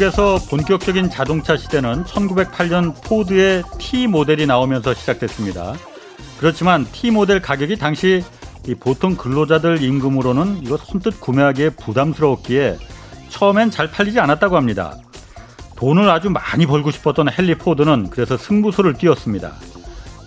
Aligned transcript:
미국에서 0.00 0.38
본격적인 0.48 1.10
자동차 1.10 1.56
시대는 1.56 2.04
1908년 2.04 2.94
포드의 3.04 3.62
T 3.78 4.06
모델이 4.06 4.46
나오면서 4.46 4.94
시작됐습니다. 4.94 5.74
그렇지만 6.38 6.86
T 6.90 7.10
모델 7.10 7.40
가격이 7.40 7.76
당시 7.76 8.24
보통 8.80 9.14
근로자들 9.14 9.82
임금으로는 9.82 10.62
이거 10.62 10.76
선뜻 10.78 11.20
구매하기에 11.20 11.70
부담스러웠기에 11.70 12.78
처음엔 13.28 13.70
잘 13.70 13.90
팔리지 13.90 14.18
않았다고 14.20 14.56
합니다. 14.56 14.96
돈을 15.76 16.08
아주 16.08 16.30
많이 16.30 16.66
벌고 16.66 16.90
싶었던 16.90 17.28
헨리 17.38 17.54
포드는 17.56 18.10
그래서 18.10 18.36
승부수를 18.36 18.94
띄웠습니다. 18.94 19.52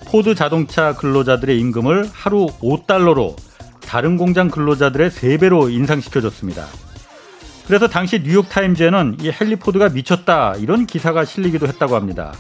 포드 0.06 0.36
자동차 0.36 0.94
근로자들의 0.94 1.60
임금을 1.60 2.10
하루 2.12 2.48
5달러로 2.62 3.36
다른 3.82 4.18
공장 4.18 4.50
근로자들의 4.50 5.10
3배로 5.10 5.72
인상시켜줬습니다. 5.72 6.66
그래서 7.68 7.88
당시 7.88 8.20
뉴욕타임즈에는 8.20 9.18
이 9.22 9.32
헨리 9.32 9.56
포드가 9.56 9.90
미쳤다 9.90 10.56
이런 10.58 10.86
기사가 10.86 11.26
실리기도 11.26 11.68
했다고 11.68 11.96
합니다. 11.96 12.34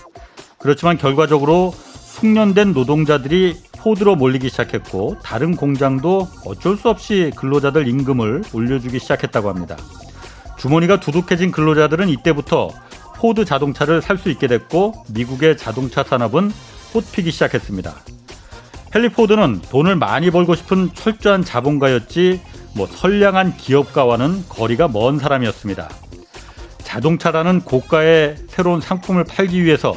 그렇지만 0.59 0.97
결과적으로 0.97 1.71
숙련된 1.71 2.73
노동자들이 2.73 3.57
포드로 3.79 4.15
몰리기 4.15 4.49
시작했고 4.49 5.17
다른 5.23 5.55
공장도 5.55 6.27
어쩔 6.45 6.77
수 6.77 6.89
없이 6.89 7.31
근로자들 7.35 7.87
임금을 7.87 8.43
올려주기 8.53 8.99
시작했다고 8.99 9.49
합니다. 9.49 9.75
주머니가 10.57 10.99
두둑해진 10.99 11.51
근로자들은 11.51 12.07
이때부터 12.09 12.69
포드 13.17 13.45
자동차를 13.45 14.01
살 14.01 14.17
수 14.17 14.29
있게 14.29 14.47
됐고 14.47 14.93
미국의 15.09 15.57
자동차 15.57 16.03
산업은 16.03 16.51
꽃피기 16.93 17.31
시작했습니다. 17.31 18.12
헨리 18.95 19.09
포드는 19.09 19.61
돈을 19.71 19.95
많이 19.95 20.29
벌고 20.29 20.53
싶은 20.53 20.93
철저한 20.93 21.43
자본가였지 21.43 22.39
뭐 22.75 22.85
선량한 22.85 23.57
기업가와는 23.57 24.45
거리가 24.49 24.87
먼 24.87 25.17
사람이었습니다. 25.17 25.89
자동차라는 26.83 27.61
고가의 27.61 28.35
새로운 28.47 28.81
상품을 28.81 29.23
팔기 29.23 29.63
위해서 29.63 29.95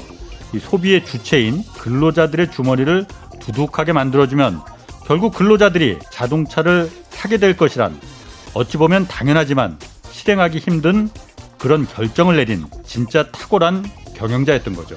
소비의 0.58 1.04
주체인 1.04 1.62
근로자들의 1.78 2.50
주머니를 2.50 3.04
두둑하게 3.40 3.92
만들어주면 3.92 4.62
결국 5.04 5.34
근로자들이 5.34 5.98
자동차를 6.10 6.90
사게 7.10 7.36
될 7.36 7.54
것이란 7.54 8.00
어찌 8.54 8.78
보면 8.78 9.06
당연하지만 9.06 9.78
실행하기 10.10 10.58
힘든 10.58 11.10
그런 11.58 11.86
결정을 11.86 12.36
내린 12.36 12.64
진짜 12.84 13.30
탁월한 13.30 13.84
경영자였던 14.14 14.74
거죠. 14.74 14.96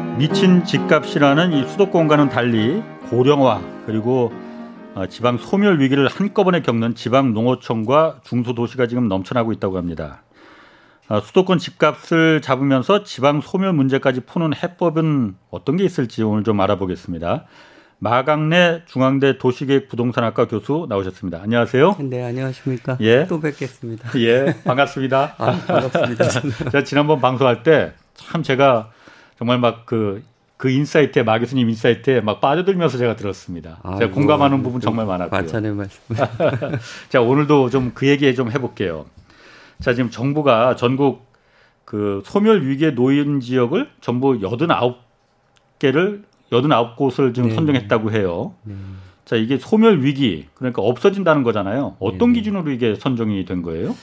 미친 0.17 0.63
집값이라는 0.63 1.53
이 1.53 1.67
수도권과는 1.67 2.29
달리 2.29 2.83
고령화 3.09 3.61
그리고 3.85 4.31
어, 4.93 5.05
지방 5.07 5.37
소멸 5.37 5.79
위기를 5.79 6.07
한꺼번에 6.07 6.61
겪는 6.61 6.95
지방 6.95 7.33
농어촌과 7.33 8.21
중소도시가 8.23 8.87
지금 8.87 9.07
넘쳐나고 9.07 9.51
있다고 9.53 9.77
합니다. 9.77 10.23
어, 11.07 11.21
수도권 11.21 11.57
집값을 11.57 12.41
잡으면서 12.41 13.03
지방 13.03 13.41
소멸 13.41 13.73
문제까지 13.73 14.21
푸는 14.21 14.51
해법은 14.55 15.35
어떤 15.49 15.77
게 15.77 15.83
있을지 15.85 16.23
오늘 16.23 16.43
좀 16.43 16.59
알아보겠습니다. 16.59 17.45
마강래 17.99 18.81
중앙대 18.87 19.37
도시계획 19.37 19.87
부동산학과 19.87 20.47
교수 20.47 20.87
나오셨습니다. 20.89 21.39
안녕하세요. 21.41 21.97
네, 21.99 22.23
안녕하십니까. 22.23 22.97
예. 22.99 23.27
또 23.27 23.39
뵙겠습니다. 23.39 24.09
예, 24.17 24.55
반갑습니다. 24.65 25.35
아, 25.37 25.51
반갑습니다. 25.67 26.25
제가 26.71 26.83
지난번 26.83 27.21
방송할 27.21 27.63
때 27.63 27.93
참 28.29 28.43
제가 28.43 28.91
정말 29.41 29.57
막그그 29.57 30.69
insight에 30.69 31.23
마 31.23 31.39
교수님 31.39 31.67
insight에 31.67 32.21
막 32.21 32.41
빠져들면서 32.41 32.99
제가 32.99 33.15
들었습니다. 33.15 33.79
아이고, 33.81 33.97
제가 33.97 34.13
공감하는 34.13 34.61
부분 34.61 34.79
정말 34.79 35.07
많았고요. 35.07 35.41
과찬의 35.41 35.73
말씀. 35.73 35.99
자 37.09 37.21
오늘도 37.21 37.71
좀 37.71 37.93
그 37.95 38.07
얘기 38.07 38.35
좀 38.35 38.51
해볼게요. 38.51 39.07
자 39.79 39.95
지금 39.95 40.11
정부가 40.11 40.75
전국 40.75 41.25
그 41.85 42.21
소멸 42.23 42.67
위기에 42.67 42.91
놓인 42.91 43.39
지역을 43.39 43.89
전부 43.99 44.37
89개를 45.79 46.21
89곳을 46.51 47.33
지금 47.33 47.49
네. 47.49 47.55
선정했다고 47.55 48.11
해요. 48.11 48.53
네. 48.61 48.75
자, 49.25 49.37
이게 49.37 49.57
소멸 49.57 50.03
위기, 50.03 50.45
그러니까 50.53 50.81
없어진다는 50.83 51.41
거잖아요. 51.43 51.95
어떤 51.99 52.33
네. 52.33 52.39
기준으로 52.39 52.69
이게 52.69 52.93
선정이 52.93 53.45
된 53.45 53.61
거예요? 53.63 53.95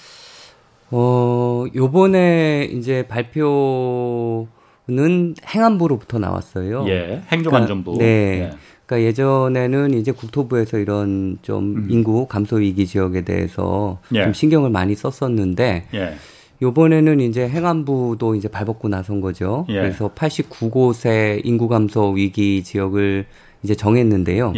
어, 0.91 1.65
요번에 1.75 2.65
이제 2.73 3.07
발표 3.07 4.49
는 4.91 5.35
행안부로부터 5.47 6.19
나왔어요. 6.19 6.87
예, 6.89 7.21
행정안전부. 7.31 7.93
그러니까, 7.93 8.05
네. 8.05 8.41
예. 8.41 8.51
그러니까 8.87 9.07
예전에는 9.07 9.93
이제 9.93 10.13
국토부에서 10.13 10.79
이런 10.79 11.39
좀 11.43 11.77
음. 11.77 11.87
인구 11.91 12.27
감소 12.27 12.57
위기 12.57 12.87
지역에 12.87 13.21
대해서 13.21 13.99
예. 14.15 14.25
좀 14.25 14.33
신경을 14.33 14.71
많이 14.71 14.95
썼었는데 14.95 15.89
예. 15.93 16.15
요번에는 16.63 17.21
이제 17.21 17.47
행안부도 17.47 18.35
이제 18.35 18.49
발벗고 18.49 18.89
나선 18.89 19.21
거죠. 19.21 19.67
예. 19.69 19.75
그래서 19.75 20.09
89곳의 20.15 21.43
인구 21.45 21.69
감소 21.69 22.11
위기 22.13 22.65
지역을 22.65 23.27
이제 23.63 23.75
정했는데요. 23.75 24.55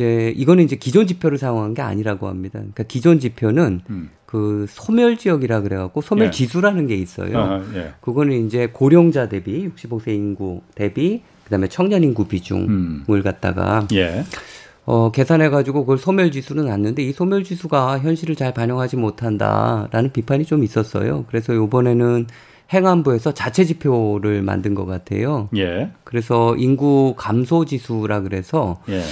예. 0.00 0.06
이제 0.06 0.34
이거는 0.36 0.62
이제 0.64 0.76
기존 0.76 1.06
지표를 1.06 1.38
사용한 1.38 1.72
게 1.72 1.80
아니라고 1.80 2.28
합니다. 2.28 2.58
그러니까 2.58 2.82
기존 2.82 3.18
지표는 3.18 3.80
음. 3.88 4.10
그 4.26 4.66
소멸 4.68 5.16
지역이라 5.16 5.62
그래갖고 5.62 6.02
소멸 6.02 6.26
예. 6.26 6.30
지수라는 6.30 6.86
게 6.86 6.96
있어요. 6.96 7.38
아, 7.38 7.62
예. 7.74 7.92
그거는 8.02 8.46
이제 8.46 8.68
고령자 8.70 9.30
대비 9.30 9.66
65세 9.70 10.08
인구 10.08 10.60
대비 10.74 11.22
그다음에 11.44 11.68
청년 11.68 12.04
인구 12.04 12.26
비중을 12.26 12.68
음. 12.68 13.22
갖다가 13.24 13.86
예. 13.94 14.24
어, 14.84 15.10
계산해가지고 15.10 15.80
그걸 15.80 15.96
소멸 15.96 16.30
지수는 16.30 16.66
났는데 16.66 17.02
이 17.02 17.12
소멸 17.12 17.44
지수가 17.44 18.00
현실을 18.00 18.36
잘 18.36 18.52
반영하지 18.52 18.96
못한다라는 18.96 20.12
비판이 20.12 20.44
좀 20.44 20.62
있었어요. 20.62 21.24
그래서 21.28 21.54
요번에는 21.54 22.26
행안부에서 22.72 23.32
자체 23.32 23.64
지표를 23.64 24.42
만든 24.42 24.74
것 24.74 24.84
같아요. 24.84 25.48
예. 25.56 25.90
그래서 26.04 26.54
인구 26.56 27.14
감소 27.16 27.64
지수라 27.64 28.20
그래서 28.20 28.80
예. 28.88 29.02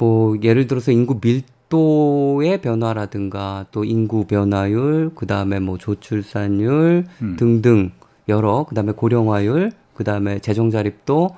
뭐 0.00 0.36
예를 0.42 0.66
들어서 0.66 0.92
인구 0.92 1.20
밀도의 1.22 2.62
변화라든가 2.62 3.66
또 3.70 3.84
인구 3.84 4.24
변화율, 4.24 5.10
그 5.14 5.26
다음에 5.26 5.60
뭐 5.60 5.76
조출산율 5.76 7.04
음. 7.20 7.36
등등 7.38 7.92
여러, 8.28 8.64
그 8.66 8.74
다음에 8.74 8.92
고령화율, 8.92 9.72
그 9.92 10.02
다음에 10.02 10.38
재정 10.38 10.70
자립도 10.70 11.36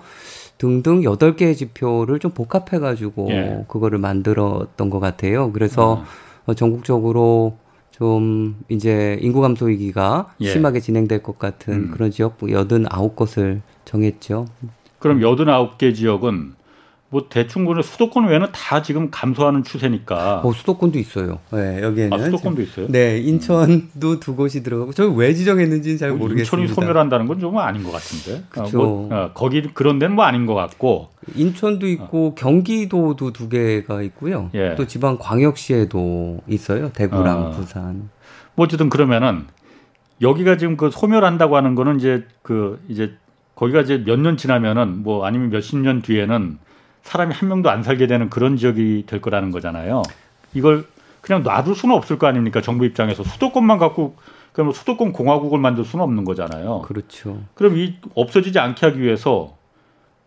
등등 0.59 1.03
여덟 1.03 1.34
개의 1.34 1.56
지표를 1.56 2.21
좀 2.21 2.31
복합해 2.31 2.78
가지고 2.78 3.27
예. 3.31 3.65
그거를 3.67 3.99
만들었던 3.99 4.91
것 4.91 5.01
같아요. 5.01 5.51
그래서 5.51 6.05
어. 6.47 6.55
전국적으로 6.55 7.59
좀 7.91 8.56
이제 8.69 9.19
인구 9.21 9.41
감소 9.41 9.67
위기가 9.67 10.33
예. 10.41 10.53
심하게 10.53 10.78
진행될 10.78 11.25
것 11.25 11.41
같은 11.41 11.75
음. 11.75 11.91
그런 11.91 12.13
지역 12.13 12.39
89곳을 12.39 13.60
정했죠. 13.84 14.47
그럼 15.01 15.19
89개 15.19 15.92
지역은 15.92 16.61
뭐 17.12 17.26
대충 17.28 17.66
보면 17.66 17.82
수도권 17.82 18.26
외에는 18.26 18.47
다 18.53 18.80
지금 18.80 19.10
감소하는 19.10 19.64
추세니까. 19.64 20.41
어, 20.42 20.50
수도권도 20.50 20.98
있어요. 20.98 21.41
네, 21.53 21.82
여기에는. 21.82 22.12
아, 22.14 22.24
수도권도 22.24 22.62
있어요? 22.62 22.88
네, 22.88 23.18
인천도 23.18 24.12
음. 24.12 24.18
두 24.18 24.34
곳이 24.34 24.62
들어가고 24.62 24.94
저희 24.94 25.14
왜 25.14 25.34
지정했는지는 25.34 25.98
잘뭐 25.98 26.16
모르겠습니다. 26.16 26.62
인천이 26.62 26.74
소멸한다는 26.74 27.26
건 27.26 27.38
좀 27.38 27.59
아닌 27.59 27.82
것 27.82 27.92
같은데. 27.92 28.44
그렇죠. 28.48 28.78
아, 28.78 28.82
뭐, 28.82 29.09
어, 29.12 29.30
거기 29.34 29.60
그런 29.74 29.98
데는 29.98 30.16
뭐 30.16 30.24
아닌 30.24 30.47
것 30.47 30.54
같고. 30.54 31.10
인천도 31.34 31.86
있고 31.86 32.28
어. 32.28 32.34
경기도도 32.34 33.34
두 33.34 33.50
개가 33.50 34.00
있고요. 34.03 34.48
예. 34.54 34.74
또 34.76 34.86
지방 34.86 35.18
광역시에도 35.18 36.41
있어요. 36.48 36.92
대구랑 36.92 37.47
어. 37.47 37.50
부산. 37.50 38.09
뭐 38.54 38.64
어쨌든 38.64 38.88
그러면은 38.88 39.44
여기가 40.22 40.56
지금 40.56 40.78
그 40.78 40.91
소멸한다고 40.91 41.56
하는 41.56 41.74
거는 41.74 41.98
이제 41.98 42.24
그 42.41 42.80
이제 42.88 43.12
거기가 43.54 43.82
이제 43.82 44.03
몇 44.06 44.18
년 44.18 44.38
지나면은 44.38 45.03
뭐 45.03 45.26
아니면 45.26 45.50
몇십 45.50 45.78
년 45.78 46.00
뒤에는 46.00 46.59
사람이 47.03 47.34
한 47.34 47.49
명도 47.49 47.71
안 47.71 47.83
살게 47.83 48.07
되는 48.07 48.31
그런 48.31 48.57
지역이 48.57 49.04
될 49.07 49.21
거라는 49.21 49.51
거잖아요. 49.51 50.03
이걸 50.54 50.87
그냥 51.21 51.43
놔둘 51.43 51.75
수는 51.75 51.95
없을 51.95 52.19
거 52.19 52.27
아닙니까? 52.27 52.60
정부 52.60 52.84
입장에서 52.84 53.22
수도권만 53.22 53.78
갖고 53.78 54.16
그럼 54.53 54.66
뭐 54.66 54.75
수도권 54.75 55.13
공화국을 55.13 55.59
만들 55.59 55.84
수는 55.84 56.04
없는 56.04 56.25
거잖아요. 56.25 56.83
그렇죠. 56.83 57.41
그럼 57.54 57.78
이 57.78 57.95
없어지지 58.15 58.59
않게 58.59 58.87
하기 58.87 59.01
위해서 59.01 59.57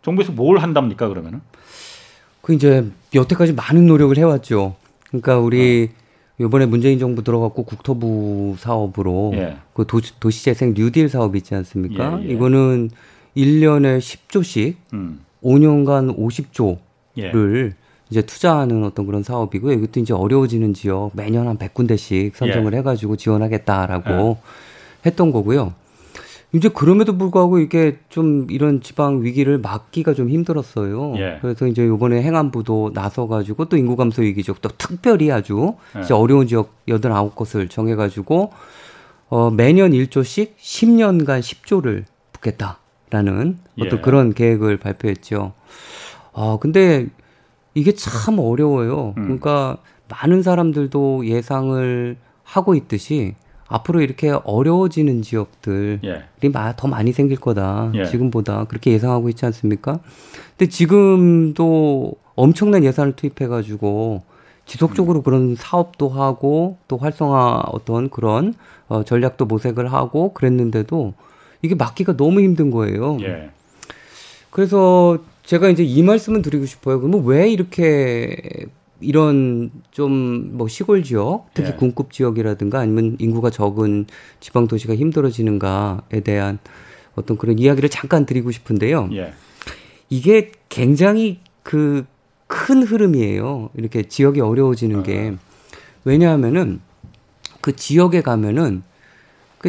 정부에서 0.01 0.31
뭘 0.31 0.57
한답니까 0.57 1.07
그러면은? 1.07 1.42
그 2.42 2.54
이제 2.54 2.86
여태까지 3.13 3.54
많은 3.54 3.88
노력을 3.88 4.16
해왔죠. 4.18 4.75
그러니까 5.07 5.39
우리 5.39 5.89
이번에 6.39 6.66
문재인 6.66 7.00
정부 7.00 7.24
들어갔고 7.24 7.63
국토부 7.63 8.56
사업으로 8.60 9.31
예. 9.36 9.57
그 9.74 9.86
도시, 9.88 10.19
도시재생 10.19 10.74
뉴딜 10.75 11.10
사업 11.10 11.36
있지 11.36 11.56
않습니까? 11.56 12.21
예, 12.21 12.25
예. 12.25 12.33
이거는 12.33 12.89
1년에 13.36 14.00
10조씩 14.00 14.75
음. 14.94 15.25
5년간 15.45 16.18
50조를 16.18 17.74
이제 18.09 18.21
투자하는 18.21 18.83
어떤 18.83 19.06
그런 19.06 19.24
사업이고 19.24 19.71
이것도 19.71 20.00
이제 20.00 20.13
어려워지는 20.13 20.74
지역 20.74 21.12
매년 21.13 21.47
한 21.47 21.57
100군데씩 21.57 22.36
선정을 22.36 22.74
예. 22.74 22.77
해가지고 22.77 23.15
지원하겠다라고 23.15 24.38
예. 24.39 25.09
했던 25.09 25.31
거고요. 25.31 25.74
이제 26.53 26.69
그럼에도 26.69 27.18
불구하고 27.18 27.59
이게 27.59 27.97
좀 28.09 28.47
이런 28.50 28.81
지방 28.81 29.24
위기를 29.24 29.57
막기가 29.57 30.13
좀 30.13 30.30
힘들었어요. 30.30 31.15
예. 31.18 31.38
그래서 31.42 31.68
이제 31.68 31.86
요번에 31.86 32.21
행안부도 32.21 32.92
나서가지고 32.94 33.65
또 33.65 33.77
인구 33.77 33.95
감소 33.95 34.21
위기 34.21 34.44
지역 34.44 34.62
또 34.62 34.69
특별히 34.77 35.31
아주 35.31 35.75
예. 35.97 36.01
이제 36.01 36.13
어려운 36.13 36.47
지역 36.47 36.74
여든 36.88 37.12
아홉 37.12 37.36
곳을 37.36 37.68
정해가지고 37.68 38.51
어, 39.30 39.50
매년 39.51 39.92
1조씩 39.92 40.56
10년간 40.57 41.39
10조를 41.42 42.06
붓겠다 42.31 42.80
라는 43.15 43.57
어떤 43.79 44.00
예. 44.00 44.01
그런 44.01 44.33
계획을 44.33 44.75
발표했죠. 44.77 45.53
아, 46.33 46.57
근데 46.59 47.07
이게 47.73 47.94
참 47.94 48.39
어려워요. 48.39 49.13
음. 49.17 49.23
그러니까 49.23 49.77
많은 50.09 50.44
사람들도 50.44 51.25
예상을 51.25 52.17
하고 52.44 52.75
있듯이 52.75 53.35
앞으로 53.67 54.01
이렇게 54.01 54.31
어려워지는 54.31 55.21
지역들이 55.21 56.00
예. 56.03 56.23
더 56.75 56.88
많이 56.89 57.13
생길 57.13 57.39
거다. 57.39 57.91
예. 57.95 58.06
지금보다 58.06 58.65
그렇게 58.65 58.91
예상하고 58.91 59.29
있지 59.29 59.45
않습니까? 59.45 60.00
근데 60.57 60.69
지금도 60.69 62.15
엄청난 62.35 62.83
예산을 62.83 63.13
투입해 63.13 63.47
가지고 63.47 64.23
지속적으로 64.65 65.19
음. 65.19 65.23
그런 65.23 65.56
사업도 65.56 66.09
하고 66.09 66.77
또 66.89 66.97
활성화 66.97 67.63
어떤 67.71 68.09
그런 68.09 68.53
어, 68.89 69.03
전략도 69.03 69.45
모색을 69.45 69.91
하고 69.94 70.33
그랬는데도 70.33 71.13
이게 71.65 71.75
막기가 71.75 72.17
너무 72.17 72.41
힘든 72.41 72.71
거예요. 72.71 73.17
예. 73.21 73.50
그래서 74.50 75.19
제가 75.44 75.69
이제 75.69 75.83
이 75.83 76.01
말씀을 76.01 76.41
드리고 76.41 76.65
싶어요. 76.65 77.00
그러면 77.00 77.25
왜 77.25 77.50
이렇게 77.50 78.65
이런 79.01 79.71
좀 79.91 80.56
뭐 80.56 80.67
시골 80.67 81.03
지역, 81.03 81.47
특히 81.53 81.69
예. 81.69 81.75
군급 81.75 82.12
지역이라든가 82.12 82.79
아니면 82.79 83.17
인구가 83.19 83.50
적은 83.50 84.06
지방 84.39 84.67
도시가 84.67 84.95
힘들어지는가에 84.95 86.21
대한 86.23 86.59
어떤 87.15 87.38
그런 87.38 87.59
이야기를 87.59 87.89
잠깐 87.89 88.25
드리고 88.25 88.51
싶은데요. 88.51 89.09
예. 89.13 89.33
이게 90.09 90.51
굉장히 90.69 91.39
그 91.63 92.06
큰 92.47 92.83
흐름이에요. 92.83 93.69
이렇게 93.75 94.03
지역이 94.03 94.41
어려워지는 94.41 95.03
게 95.03 95.33
아. 95.35 95.39
왜냐하면은 96.03 96.81
그 97.61 97.75
지역에 97.75 98.21
가면은 98.21 98.83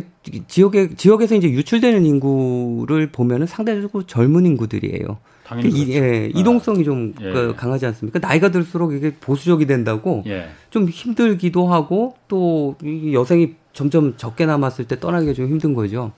그 0.00 0.46
지역에 0.46 0.94
지역에서 0.94 1.36
이제 1.36 1.50
유출되는 1.50 2.04
인구를 2.04 3.10
보면은 3.10 3.46
상대적으로 3.46 4.04
젊은 4.04 4.44
인구들이에요. 4.44 5.18
당연히 5.44 5.70
그, 5.70 5.76
그렇죠. 5.76 5.92
예, 5.92 6.30
이동성이 6.34 6.84
좀 6.84 7.14
예. 7.20 7.32
그 7.32 7.54
강하지 7.56 7.86
않습니까? 7.86 8.18
나이가 8.18 8.50
들수록 8.50 8.92
이게 8.92 9.14
보수적이 9.14 9.66
된다고 9.66 10.22
예. 10.26 10.48
좀 10.70 10.88
힘들기도 10.88 11.68
하고 11.68 12.16
또 12.28 12.76
여생이 13.12 13.54
점점 13.72 14.16
적게 14.16 14.44
남았을 14.44 14.86
때 14.86 14.98
떠나기가 14.98 15.32
좀 15.32 15.46
힘든 15.46 15.74
거죠. 15.74 16.12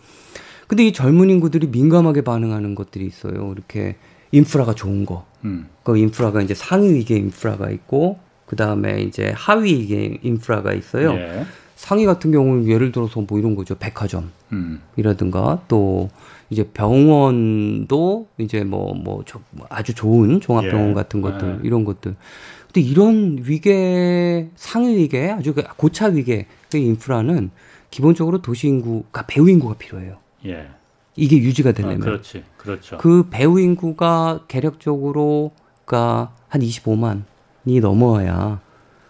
근데 0.67 0.87
이 0.87 0.93
젊은 0.93 1.31
인구들이 1.31 1.69
민감하게 1.69 2.23
반응하는 2.23 2.75
것들이 2.75 3.07
있어요. 3.07 3.53
이렇게 3.55 3.97
인프라가 4.33 4.75
좋은 4.75 5.07
거. 5.07 5.25
음. 5.45 5.69
그 5.83 5.97
인프라가 5.97 6.43
이제 6.43 6.55
상위 6.55 6.95
위계 6.95 7.17
인프라가 7.17 7.71
있고 7.71 8.19
그 8.47 8.57
다음에 8.57 9.03
이제 9.03 9.33
하위 9.37 9.75
위계 9.75 10.19
인프라가 10.23 10.73
있어요. 10.73 11.13
예. 11.13 11.45
상위 11.79 12.07
같은 12.07 12.33
경우는 12.33 12.67
예를 12.67 12.91
들어서 12.91 13.21
뭐 13.21 13.39
이런 13.39 13.55
거죠. 13.55 13.77
백화점이라든가 13.77 15.53
음. 15.53 15.59
또 15.69 16.11
이제 16.51 16.69
병원도 16.75 18.27
이제 18.37 18.65
뭐, 18.65 18.95
뭐, 18.95 19.23
뭐 19.53 19.67
아주 19.71 19.95
좋은 19.95 20.41
종합병원 20.41 20.91
예. 20.91 20.95
같은 20.95 21.23
것들, 21.23 21.61
예. 21.63 21.67
이런 21.67 21.85
것들. 21.85 22.17
근데 22.67 22.81
이런 22.81 23.39
위계, 23.45 24.51
상위 24.57 24.97
위계, 24.97 25.31
아주 25.31 25.55
그 25.55 25.63
고차 25.77 26.07
위계 26.07 26.47
그 26.69 26.79
인프라는 26.79 27.51
기본적으로 27.91 28.43
도시 28.43 28.67
인구, 28.67 29.05
그러니까 29.13 29.27
배우 29.29 29.49
인구가 29.49 29.75
필요해요. 29.75 30.17
예. 30.47 30.67
이게 31.15 31.37
유지가 31.37 31.71
되려면. 31.71 32.03
아, 32.03 32.05
그렇지. 32.07 32.43
그렇죠. 32.57 32.99
그 32.99 33.29
배우 33.31 33.61
인구가 33.61 34.41
계력적으로, 34.49 35.53
그러니까 35.85 36.35
한 36.49 36.61
25만이 36.61 37.81
넘어야 37.81 38.61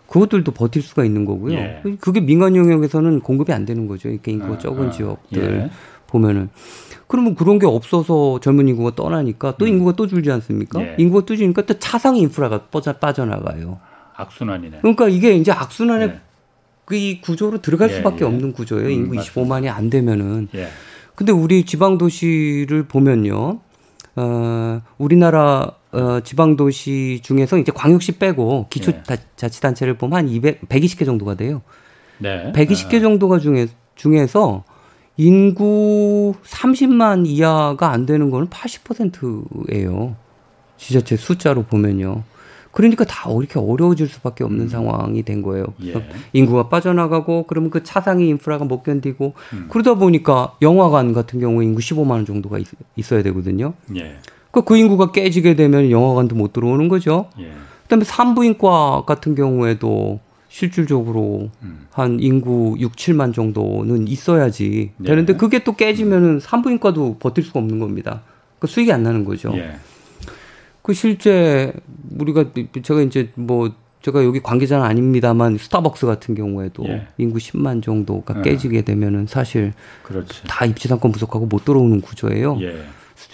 그것들도 0.09 0.53
버틸 0.53 0.83
수가 0.83 1.05
있는 1.05 1.25
거고요. 1.25 1.55
예. 1.55 1.83
그게 2.01 2.21
민간 2.21 2.57
영역에서는 2.57 3.21
공급이 3.21 3.53
안 3.53 3.65
되는 3.65 3.87
거죠. 3.87 4.09
이렇게 4.09 4.33
인구가 4.33 4.55
아, 4.55 4.59
적은 4.59 4.89
아, 4.89 4.91
지역들 4.91 5.67
예. 5.67 5.71
보면은. 6.07 6.49
그러면 7.07 7.35
그런 7.35 7.59
게 7.59 7.67
없어서 7.67 8.41
젊은 8.41 8.69
인구가 8.69 8.95
떠나니까 8.95 9.57
또 9.59 9.67
음. 9.67 9.69
인구가 9.69 9.93
또 9.93 10.07
줄지 10.07 10.31
않습니까? 10.31 10.81
예. 10.81 10.95
인구가 10.99 11.27
또 11.27 11.37
줄니까 11.37 11.63
또 11.63 11.79
차상 11.79 12.17
인프라가 12.17 12.63
빠져, 12.65 12.95
빠져나가요. 12.95 13.79
악순환이네. 14.17 14.79
그러니까 14.81 15.09
이게 15.09 15.35
이제 15.35 15.53
악순환의 15.53 16.09
예. 16.09 16.21
그이 16.87 17.21
구조로 17.21 17.61
들어갈 17.61 17.91
예, 17.91 17.95
수밖에 17.95 18.25
예. 18.25 18.25
없는 18.25 18.53
구조예요. 18.53 18.87
음, 18.87 18.91
인구 18.91 19.15
맞습니다. 19.15 19.55
25만이 19.55 19.69
안 19.69 19.91
되면은. 19.91 20.49
예. 20.55 20.69
근데 21.15 21.33
우리 21.33 21.65
지방 21.65 21.99
도시를 21.99 22.85
보면요. 22.85 23.61
어, 24.17 24.83
우리나라 24.97 25.73
어, 25.93 26.21
지방 26.21 26.57
도시 26.57 27.21
중에서 27.23 27.59
이제 27.59 27.73
광역시 27.73 28.19
빼고 28.19 28.67
기초 28.71 28.93
예. 28.93 29.03
자치단체를 29.37 29.97
보면 29.97 30.19
한 30.19 30.29
200, 30.29 30.69
120개 30.69 31.07
정도가 31.07 31.35
돼요. 31.35 31.63
네. 32.19 32.53
120개 32.55 32.99
아. 32.99 33.01
정도가 33.01 33.39
중에 33.39 33.69
중에서 33.95 34.65
인구 35.17 36.35
30만 36.45 37.27
이하가 37.27 37.91
안 37.91 38.07
되는 38.07 38.31
거는 38.31 38.49
80%예요. 38.49 40.17
지자체 40.77 41.17
숫자로 41.17 41.65
보면요. 41.65 42.23
그러니까 42.71 43.05
다 43.05 43.31
이렇게 43.31 43.59
어려워질 43.59 44.07
수밖에 44.07 44.45
없는 44.45 44.67
음. 44.67 44.69
상황이 44.69 45.23
된 45.23 45.43
거예요. 45.43 45.65
예. 45.85 45.95
인구가 46.33 46.69
빠져나가고 46.69 47.47
그러면 47.49 47.71
그 47.71 47.83
차상위 47.83 48.29
인프라가 48.29 48.65
못 48.65 48.85
견디고 48.85 49.35
음. 49.55 49.67
그러다 49.71 49.95
보니까 49.95 50.55
영화관 50.63 51.13
같은 51.13 51.41
경우 51.41 51.63
인구 51.63 51.81
15만 51.81 52.11
원 52.11 52.27
정도가 52.27 52.59
있, 52.59 53.13
어야 53.13 53.23
되거든요. 53.25 53.75
예. 53.97 54.19
그, 54.63 54.75
그 54.75 54.77
인구가 54.77 55.13
깨지게 55.13 55.55
되면 55.55 55.91
영화관도 55.91 56.35
못 56.37 56.53
들어오는 56.53 56.89
거죠. 56.89 57.31
예. 57.39 57.51
그다음에 57.85 58.05
산부인과 58.05 59.05
같은 59.07 59.35
경우에도 59.35 60.21
실질적으로 60.49 61.51
음. 61.63 61.87
한 61.91 62.19
인구 62.21 62.77
6, 62.79 62.97
7만 62.97 63.35
정도는 63.35 64.09
있어야지 64.09 64.93
네. 64.97 65.09
되는데 65.09 65.37
그게 65.37 65.63
또 65.63 65.75
깨지면은 65.75 66.41
산부인과도 66.41 67.19
버틸 67.19 67.45
수가 67.45 67.61
없는 67.61 67.79
겁니다. 67.79 68.23
그 68.59 68.67
수익이 68.67 68.93
안 68.93 69.03
나는 69.03 69.25
거죠. 69.25 69.53
예. 69.57 69.77
그 70.83 70.95
실제 70.95 71.73
우리가 72.19 72.47
제가 72.83 73.03
이제 73.03 73.31
뭐 73.35 73.71
제가 74.03 74.25
여기 74.25 74.41
관계자는 74.41 74.85
아닙니다만 74.85 75.59
스타벅스 75.59 76.07
같은 76.07 76.35
경우에도 76.35 76.85
예. 76.89 77.09
인구 77.19 77.39
10만 77.39 77.83
정도가 77.83 78.39
예. 78.39 78.43
깨지게 78.43 78.83
되면은 78.83 79.27
사실 79.27 79.73
그렇지. 80.03 80.43
다 80.47 80.65
입지상권 80.65 81.13
부족하고 81.13 81.47
못 81.47 81.65
들어오는 81.65 82.01
구조예요. 82.01 82.59
예. 82.63 82.85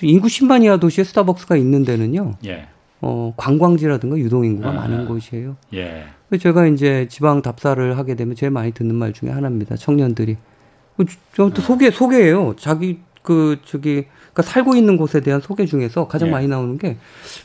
인구 0.02 0.28
10만 0.28 0.64
이하 0.64 0.76
도시에 0.76 1.04
스타벅스가 1.04 1.56
있는 1.56 1.84
데는요. 1.84 2.34
예. 2.46 2.68
어, 3.00 3.34
관광지라든가 3.36 4.16
유동인구가 4.16 4.70
아, 4.70 4.72
많은 4.72 5.06
곳이에요. 5.06 5.56
예. 5.74 6.04
제가 6.40 6.66
이제 6.66 7.06
지방 7.10 7.42
답사를 7.42 7.96
하게 7.98 8.14
되면 8.14 8.34
제일 8.34 8.50
많이 8.50 8.72
듣는 8.72 8.94
말 8.94 9.12
중에 9.12 9.30
하나입니다. 9.30 9.76
청년들이. 9.76 10.36
저한테 11.36 11.60
아. 11.60 11.64
소개, 11.64 11.90
소개예요. 11.90 12.54
자기, 12.56 13.00
그, 13.22 13.58
저기, 13.64 14.06
그러니까 14.32 14.42
살고 14.42 14.74
있는 14.74 14.96
곳에 14.96 15.20
대한 15.20 15.40
소개 15.40 15.66
중에서 15.66 16.08
가장 16.08 16.28
예. 16.28 16.32
많이 16.32 16.48
나오는 16.48 16.78
게 16.78 16.96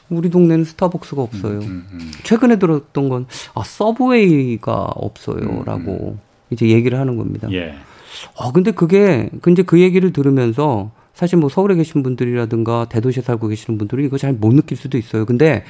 우리 0.09 0.29
동네는 0.29 0.63
스타벅스가 0.63 1.21
없어요. 1.21 1.59
음, 1.59 1.61
음, 1.61 1.87
음. 1.91 2.11
최근에 2.23 2.57
들었던 2.57 3.09
건, 3.09 3.25
아, 3.53 3.63
서브웨이가 3.63 4.73
없어요. 4.95 5.41
음, 5.41 5.63
라고 5.65 6.13
음. 6.13 6.19
이제 6.51 6.69
얘기를 6.69 6.97
하는 6.97 7.17
겁니다. 7.17 7.47
예. 7.51 7.75
아, 8.37 8.51
근데 8.53 8.71
그게, 8.71 9.29
근데 9.41 9.61
그 9.63 9.79
얘기를 9.79 10.13
들으면서 10.13 10.91
사실 11.19 11.37
뭐 11.37 11.49
서울에 11.49 11.75
계신 11.75 12.01
분들이라든가 12.01 12.85
대도시에 12.85 13.21
살고 13.21 13.49
계시는 13.49 13.77
분들은 13.77 14.05
이거 14.05 14.17
잘 14.17 14.31
못 14.31 14.53
느낄 14.53 14.77
수도 14.77 14.97
있어요. 14.97 15.25
근데 15.25 15.65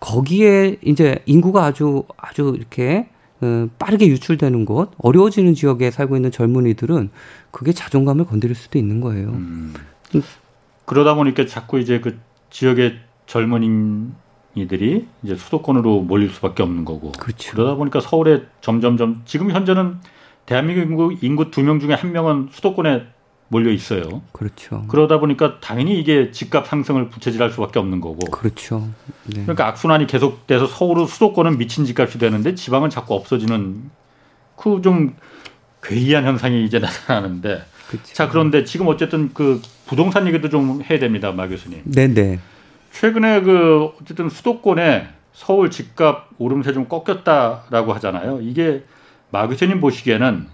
거기에 0.00 0.78
이제 0.84 1.20
인구가 1.24 1.66
아주 1.66 2.02
아주 2.16 2.52
이렇게 2.56 3.08
어, 3.40 3.68
빠르게 3.78 4.08
유출되는 4.08 4.64
곳, 4.64 4.90
어려워지는 4.98 5.54
지역에 5.54 5.92
살고 5.92 6.16
있는 6.16 6.32
젊은이들은 6.32 7.10
그게 7.52 7.72
자존감을 7.72 8.24
건드릴 8.24 8.56
수도 8.56 8.76
있는 8.76 9.00
거예요. 9.00 9.28
음. 9.28 9.72
그러다 10.84 11.14
보니까 11.14 11.46
자꾸 11.46 11.78
이제 11.78 12.00
그 12.00 12.18
지역의 12.50 12.98
젊은이들이 13.26 15.06
이제 15.22 15.36
수도권으로 15.36 16.00
몰릴 16.00 16.30
수밖에 16.30 16.64
없는 16.64 16.84
거고. 16.84 17.12
그렇죠. 17.12 17.52
그러다 17.52 17.76
보니까 17.76 18.00
서울에 18.00 18.42
점점점 18.62 19.22
지금 19.26 19.52
현재는 19.52 19.98
대한민국 20.46 20.82
인구 20.82 21.16
인구 21.22 21.50
두 21.52 21.60
명 21.62 21.78
중에 21.78 21.94
한 21.94 22.10
명은 22.10 22.48
수도권에 22.50 23.06
몰려 23.48 23.70
있어요. 23.70 24.22
그렇죠. 24.32 24.84
그러다 24.88 25.18
보니까 25.20 25.58
당연히 25.60 25.98
이게 25.98 26.30
집값 26.30 26.66
상승을 26.68 27.08
부채질할 27.08 27.50
수밖에 27.50 27.78
없는 27.78 28.00
거고. 28.00 28.18
그렇죠. 28.30 28.88
네. 29.24 29.42
그러니까 29.42 29.66
악순환이 29.68 30.06
계속돼서 30.06 30.66
서울은 30.66 31.06
수도권은 31.06 31.56
미친 31.58 31.84
집값이 31.86 32.18
되는데 32.18 32.54
지방은 32.54 32.90
자꾸 32.90 33.14
없어지는 33.14 33.90
자꾸 34.58 34.82
좀 34.82 35.14
괴이한 35.82 36.24
현상이 36.24 36.64
이제 36.64 36.78
나타나는데. 36.80 37.62
그쵸. 37.88 38.12
자 38.12 38.28
그런데 38.28 38.64
지금 38.64 38.86
어쨌든 38.88 39.30
그 39.32 39.62
부동산 39.86 40.26
얘기도 40.26 40.50
좀 40.50 40.82
해야 40.82 40.98
됩니다, 40.98 41.32
마 41.32 41.48
교수님. 41.48 41.82
네네. 41.84 42.38
최근에 42.92 43.40
그 43.42 43.90
어쨌든 44.00 44.28
수도권에 44.28 45.08
서울 45.32 45.70
집값 45.70 46.28
오름세 46.36 46.72
좀 46.72 46.86
꺾였다라고 46.88 47.94
하잖아요. 47.94 48.40
이게 48.42 48.82
마 49.30 49.46
교수님 49.46 49.80
보시기에는 49.80 50.48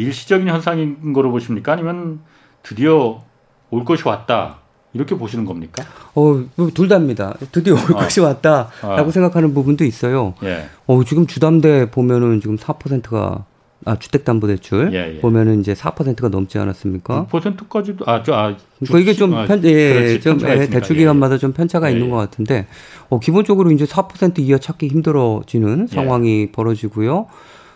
일시적인 0.00 0.48
현상인 0.48 1.12
거로 1.12 1.30
보십니까? 1.30 1.72
아니면 1.72 2.20
드디어 2.62 3.22
올 3.70 3.84
것이 3.84 4.06
왔다 4.06 4.58
이렇게 4.92 5.14
보시는 5.16 5.44
겁니까? 5.44 5.84
어, 6.14 6.42
뭐둘 6.56 6.88
다입니다. 6.88 7.34
드디어 7.52 7.74
올 7.74 7.80
어. 7.80 7.98
것이 7.98 8.20
왔다라고 8.20 9.08
어. 9.08 9.10
생각하는 9.10 9.54
부분도 9.54 9.84
있어요. 9.84 10.34
예. 10.42 10.66
어, 10.86 11.04
지금 11.04 11.26
주담대 11.26 11.90
보면은 11.90 12.40
지금 12.40 12.56
4%가 12.56 13.44
아, 13.86 13.96
주택담보대출 13.98 14.90
예, 14.92 15.16
예. 15.16 15.20
보면은 15.20 15.60
이제 15.60 15.72
4%가 15.72 16.28
넘지 16.28 16.58
않았습니까? 16.58 17.28
6%까지도 17.30 18.04
아, 18.06 18.22
저, 18.22 18.34
아, 18.34 18.54
그러니까 18.78 18.98
이게 18.98 19.14
좀 19.14 19.34
아, 19.34 19.46
편, 19.46 19.64
예, 19.64 19.94
그렇지, 19.94 20.20
좀 20.20 20.40
예, 20.42 20.66
대출 20.66 20.96
기간마다 20.96 21.38
좀 21.38 21.52
편차가 21.52 21.88
예, 21.88 21.92
있는 21.92 22.08
예. 22.08 22.10
것 22.10 22.16
같은데, 22.16 22.66
어, 23.08 23.18
기본적으로 23.20 23.70
이제 23.70 23.86
4% 23.86 24.38
이하 24.40 24.58
찾기 24.58 24.88
힘들어지는 24.88 25.88
예. 25.90 25.94
상황이 25.94 26.52
벌어지고요. 26.52 27.28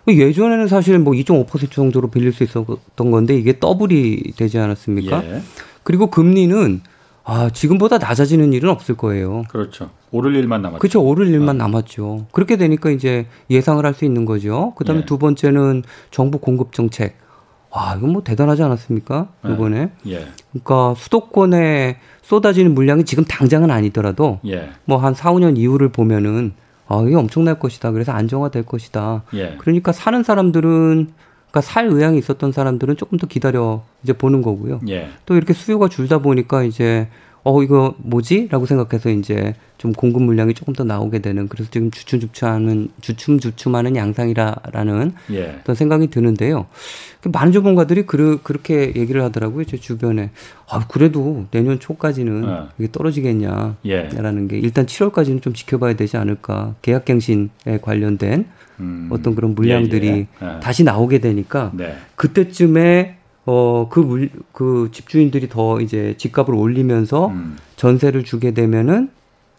예전에는 0.09 0.69
사실 0.69 0.99
뭐2.5% 1.03 1.71
정도로 1.73 2.09
빌릴 2.11 2.33
수 2.33 2.45
있었던 2.45 3.11
건데 3.11 3.37
이게 3.37 3.59
더블이 3.59 4.33
되지 4.37 4.59
않았습니까? 4.59 5.23
그리고 5.83 6.09
금리는 6.09 6.81
아, 7.27 7.49
지금보다 7.49 7.97
낮아지는 7.97 8.53
일은 8.53 8.69
없을 8.69 8.97
거예요. 8.97 9.45
그렇죠. 9.49 9.89
오를 10.11 10.35
일만 10.35 10.61
남았죠. 10.61 10.79
그렇죠. 10.79 11.03
오를 11.03 11.27
일만 11.29 11.59
아. 11.61 11.65
남았죠. 11.65 12.27
그렇게 12.33 12.57
되니까 12.57 12.91
이제 12.91 13.27
예상을 13.49 13.85
할 13.85 13.95
수 13.95 14.05
있는 14.05 14.27
거죠. 14.27 14.75
그다음에 14.77 15.01
예. 15.01 15.05
두 15.07 15.17
번째는 15.19 15.85
정부 16.11 16.39
공급 16.39 16.73
정책. 16.75 17.17
와, 17.71 17.95
이건 17.97 18.13
뭐 18.13 18.23
대단하지 18.23 18.63
않았습니까? 18.63 19.29
예. 19.49 19.53
이번에. 19.53 19.91
예. 20.07 20.27
그러니까 20.53 20.95
수도권에 20.99 21.97
쏟아지는 22.23 22.75
물량이 22.75 23.05
지금 23.05 23.25
당장은 23.25 23.71
아니더라도 23.71 24.41
예. 24.47 24.69
뭐한 24.85 25.15
4, 25.15 25.33
5년 25.33 25.57
이후를 25.57 25.89
보면은 25.89 26.53
아, 26.87 27.03
이게 27.07 27.17
엄청날 27.17 27.59
것이다. 27.59 27.91
그래서 27.93 28.13
안정화될 28.13 28.65
것이다. 28.65 29.23
예. 29.35 29.57
그러니까 29.59 29.93
사는 29.93 30.23
사람들은 30.23 31.13
그러니까 31.51 31.61
살 31.61 31.87
의향이 31.87 32.19
있었던 32.19 32.53
사람들은 32.53 32.97
조금 32.97 33.17
더 33.17 33.27
기다려 33.27 33.85
이제 34.03 34.13
보는 34.13 34.43
거고요. 34.43 34.81
예. 34.89 35.09
또 35.25 35.37
이렇게 35.37 35.53
수요가 35.53 35.89
줄다 35.89 36.19
보니까 36.19 36.65
이제 36.65 37.09
어 37.45 37.63
이거 37.63 37.95
뭐지?라고 37.99 38.65
생각해서 38.65 39.11
이제 39.11 39.55
좀 39.77 39.93
공급 39.93 40.23
물량이 40.23 40.55
조금 40.55 40.73
더 40.73 40.83
나오게 40.83 41.19
되는 41.19 41.47
그래서 41.47 41.71
지금 41.71 41.91
주춤주춤하는 41.91 42.89
주춤주춤하는 43.03 43.97
양상이라라는 43.97 45.13
예. 45.33 45.59
어떤 45.61 45.75
생각이 45.75 46.07
드는데요. 46.07 46.67
그 47.21 47.29
많은 47.29 47.53
전문가들이 47.53 48.07
그, 48.07 48.41
그렇게 48.43 48.95
얘기를 48.97 49.23
하더라고요. 49.23 49.65
제 49.65 49.77
주변에 49.77 50.31
아 50.71 50.87
그래도 50.89 51.45
내년 51.51 51.79
초까지는 51.79 52.49
어. 52.49 52.69
이게 52.79 52.91
떨어지겠냐라는 52.91 53.75
예. 53.85 54.47
게 54.49 54.59
일단 54.59 54.87
7월까지는 54.87 55.43
좀 55.43 55.53
지켜봐야 55.53 55.97
되지 55.97 56.17
않을까 56.17 56.75
계약갱신에 56.81 57.81
관련된 57.83 58.47
음. 58.81 59.09
어떤 59.13 59.35
그런 59.35 59.55
물량들이 59.55 60.09
예, 60.09 60.27
예. 60.43 60.61
다시 60.61 60.83
나오게 60.83 61.19
되니까 61.19 61.73
네. 61.75 61.95
그때쯤에 62.17 63.19
어, 63.47 63.89
그 63.91 64.01
물, 64.01 64.31
그 64.53 64.89
집주인들이 64.93 65.49
더 65.49 65.81
이제 65.81 66.15
집값을 66.17 66.55
올리면서 66.55 67.29
음. 67.29 67.57
전세를 67.77 68.25
주게 68.25 68.53
되면은 68.53 69.11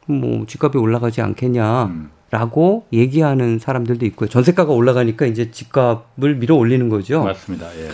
뭐 0.08 0.46
집값이 0.48 0.78
올라가지 0.78 1.22
않겠냐라고 1.22 2.86
음. 2.92 2.98
얘기하는 2.98 3.60
사람들도 3.60 4.06
있고요. 4.08 4.30
전세가가 4.30 4.74
올라가니까 4.74 5.26
이제 5.26 5.52
집값을 5.52 6.36
밀어 6.36 6.56
올리는 6.56 6.90
거죠. 6.90 7.24
맞습니다. 7.24 7.68
예, 7.78 7.86
예. 7.86 7.92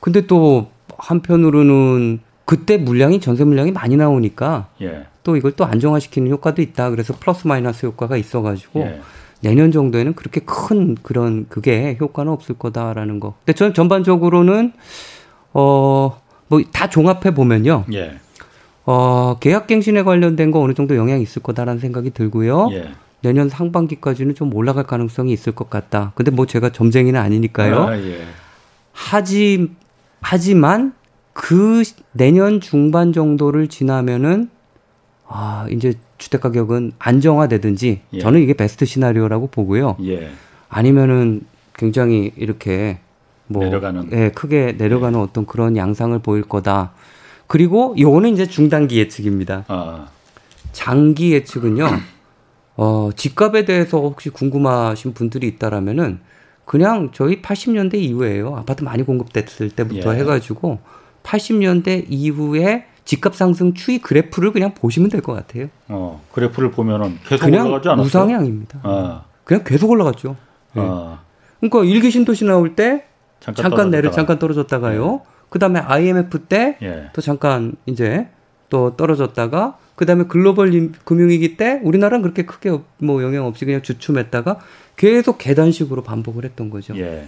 근데 0.00 0.26
또 0.26 0.70
한편으로는 0.96 2.20
그때 2.44 2.78
물량이 2.78 3.20
전세 3.20 3.44
물량이 3.44 3.72
많이 3.72 3.96
나오니까 3.96 4.68
예. 4.80 5.06
또 5.22 5.36
이걸 5.36 5.52
또 5.52 5.64
안정화시키는 5.64 6.30
효과도 6.30 6.62
있다. 6.62 6.90
그래서 6.90 7.14
플러스 7.18 7.46
마이너스 7.46 7.86
효과가 7.86 8.16
있어가지고 8.16 8.80
예. 8.80 9.00
내년 9.40 9.70
정도에는 9.70 10.14
그렇게 10.14 10.40
큰 10.40 10.96
그런 11.02 11.46
그게 11.48 11.96
효과는 12.00 12.32
없을 12.32 12.56
거다라는 12.56 13.20
거. 13.20 13.34
근데 13.44 13.52
저는 13.52 13.74
전반적으로는 13.74 14.72
어, 15.52 16.20
뭐 16.48 16.60
다 16.72 16.88
종합해 16.88 17.34
보면요. 17.34 17.84
예. 17.92 18.18
어, 18.86 19.36
계약갱신에 19.40 20.02
관련된 20.02 20.50
거 20.50 20.60
어느 20.60 20.72
정도 20.74 20.96
영향이 20.96 21.22
있을 21.22 21.42
거다라는 21.42 21.80
생각이 21.80 22.10
들고요. 22.10 22.68
예. 22.72 22.90
내년 23.20 23.48
상반기까지는 23.48 24.34
좀 24.34 24.54
올라갈 24.54 24.84
가능성이 24.84 25.32
있을 25.32 25.52
것 25.54 25.68
같다. 25.68 26.12
근데 26.14 26.30
뭐 26.30 26.46
제가 26.46 26.70
점쟁이는 26.70 27.20
아니니까요. 27.20 27.82
아, 27.82 27.98
예. 27.98 28.22
하지, 28.92 29.70
하지만 30.20 30.94
그 31.32 31.82
내년 32.12 32.60
중반 32.60 33.12
정도를 33.12 33.68
지나면은 33.68 34.50
아, 35.26 35.66
이제 35.70 35.94
주택 36.16 36.40
가격은 36.40 36.92
안정화되든지 36.98 38.00
예. 38.14 38.18
저는 38.20 38.40
이게 38.40 38.54
베스트 38.54 38.84
시나리오라고 38.86 39.48
보고요. 39.48 39.96
예. 40.04 40.30
아니면은 40.68 41.42
굉장히 41.76 42.32
이렇게 42.36 42.98
뭐 43.48 43.64
내려가는 43.64 44.10
예, 44.12 44.30
크게 44.30 44.74
내려가는 44.78 45.18
네. 45.18 45.24
어떤 45.24 45.46
그런 45.46 45.76
양상을 45.76 46.16
보일 46.20 46.42
거다. 46.42 46.92
그리고 47.46 47.94
요거는 47.98 48.32
이제 48.34 48.46
중단기 48.46 48.98
예측입니다. 48.98 49.64
아. 49.68 50.06
장기 50.72 51.32
예측은요. 51.32 51.86
어, 52.76 53.10
집값에 53.16 53.64
대해서 53.64 53.98
혹시 53.98 54.30
궁금하신 54.30 55.14
분들이 55.14 55.48
있다라면은 55.48 56.20
그냥 56.64 57.10
저희 57.12 57.40
80년대 57.42 57.94
이후에요. 57.94 58.54
아파트 58.56 58.84
많이 58.84 59.02
공급됐을 59.02 59.70
때부터 59.70 60.14
예. 60.14 60.20
해가지고 60.20 60.78
80년대 61.22 62.04
이후에 62.08 62.84
집값 63.06 63.34
상승 63.34 63.72
추이 63.72 63.98
그래프를 63.98 64.52
그냥 64.52 64.74
보시면 64.74 65.08
될 65.08 65.22
것 65.22 65.32
같아요. 65.32 65.68
어, 65.88 66.22
그래프를 66.32 66.70
보면은 66.70 67.18
계속 67.26 67.46
그냥 67.46 67.66
올라가지 67.66 67.88
않았어요? 67.88 68.06
우상향입니다. 68.06 68.80
아. 68.82 69.22
그냥 69.44 69.64
계속 69.64 69.88
올라갔죠. 69.90 70.36
네. 70.74 70.82
아. 70.84 71.20
그러니까 71.58 71.84
일기 71.84 72.10
신도시 72.10 72.44
나올 72.44 72.76
때 72.76 73.06
잠깐, 73.40 73.62
잠깐 73.62 73.90
내려 73.90 74.10
잠깐 74.10 74.38
떨어졌다가요. 74.38 75.12
네. 75.12 75.20
그다음에 75.50 75.80
IMF 75.80 76.40
때또 76.40 76.76
예. 76.82 77.10
잠깐 77.20 77.74
이제 77.86 78.28
또 78.68 78.96
떨어졌다가 78.96 79.78
그다음에 79.96 80.24
글로벌 80.24 80.92
금융위기 81.04 81.56
때 81.56 81.80
우리나라는 81.82 82.22
그렇게 82.22 82.44
크게 82.44 82.78
뭐 82.98 83.22
영향 83.22 83.46
없이 83.46 83.64
그냥 83.64 83.82
주춤했다가 83.82 84.60
계속 84.96 85.38
계단식으로 85.38 86.02
반복을 86.02 86.44
했던 86.44 86.70
거죠. 86.70 86.96
예. 86.96 87.26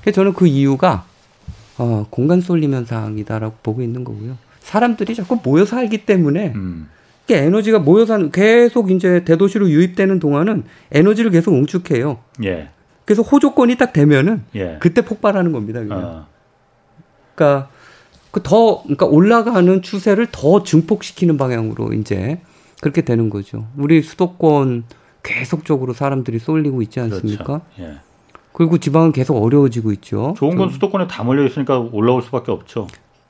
그래서 0.00 0.16
저는 0.16 0.34
그 0.34 0.46
이유가 0.46 1.06
어, 1.78 2.06
공간 2.10 2.40
쏠림 2.40 2.74
현상이다라고 2.74 3.56
보고 3.62 3.82
있는 3.82 4.04
거고요. 4.04 4.36
사람들이 4.60 5.14
자꾸 5.14 5.40
모여 5.42 5.64
살기 5.64 6.06
때문에 6.06 6.52
음. 6.54 6.88
에너지가 7.28 7.78
모여서 7.78 8.30
계속 8.30 8.90
이제 8.90 9.24
대도시로 9.24 9.70
유입되는 9.70 10.18
동안은 10.18 10.64
에너지를 10.92 11.30
계속 11.30 11.54
응축해요. 11.54 12.18
예. 12.44 12.68
그래서 13.04 13.22
호조건이 13.22 13.76
딱 13.76 13.92
되면은 13.92 14.44
예. 14.54 14.76
그때 14.80 15.02
폭발하는 15.04 15.52
겁니다. 15.52 15.80
그냥. 15.80 15.98
어. 16.04 16.26
그러니까 17.34 17.68
그 18.30 18.42
더 18.42 18.82
그러니까 18.82 19.06
올라가는 19.06 19.80
추세를 19.82 20.28
더 20.32 20.62
증폭시키는 20.64 21.36
방향으로 21.36 21.92
이제 21.92 22.40
그렇게 22.80 23.02
되는 23.02 23.30
거죠. 23.30 23.66
우리 23.76 24.02
수도권 24.02 24.84
계속적으로 25.22 25.92
사람들이 25.92 26.38
쏠리고 26.38 26.82
있지 26.82 27.00
않습니까? 27.00 27.44
그렇죠. 27.44 27.62
예. 27.78 27.98
그리고 28.52 28.78
지방은 28.78 29.12
계속 29.12 29.36
어려워지고 29.42 29.92
있죠. 29.92 30.34
좋은 30.36 30.56
건 30.56 30.70
수도권에 30.70 31.06
다 31.06 31.22
몰려 31.24 31.44
있으니까 31.46 31.78
올라올 31.78 32.22
수밖에 32.22 32.52
없죠. 32.52 32.86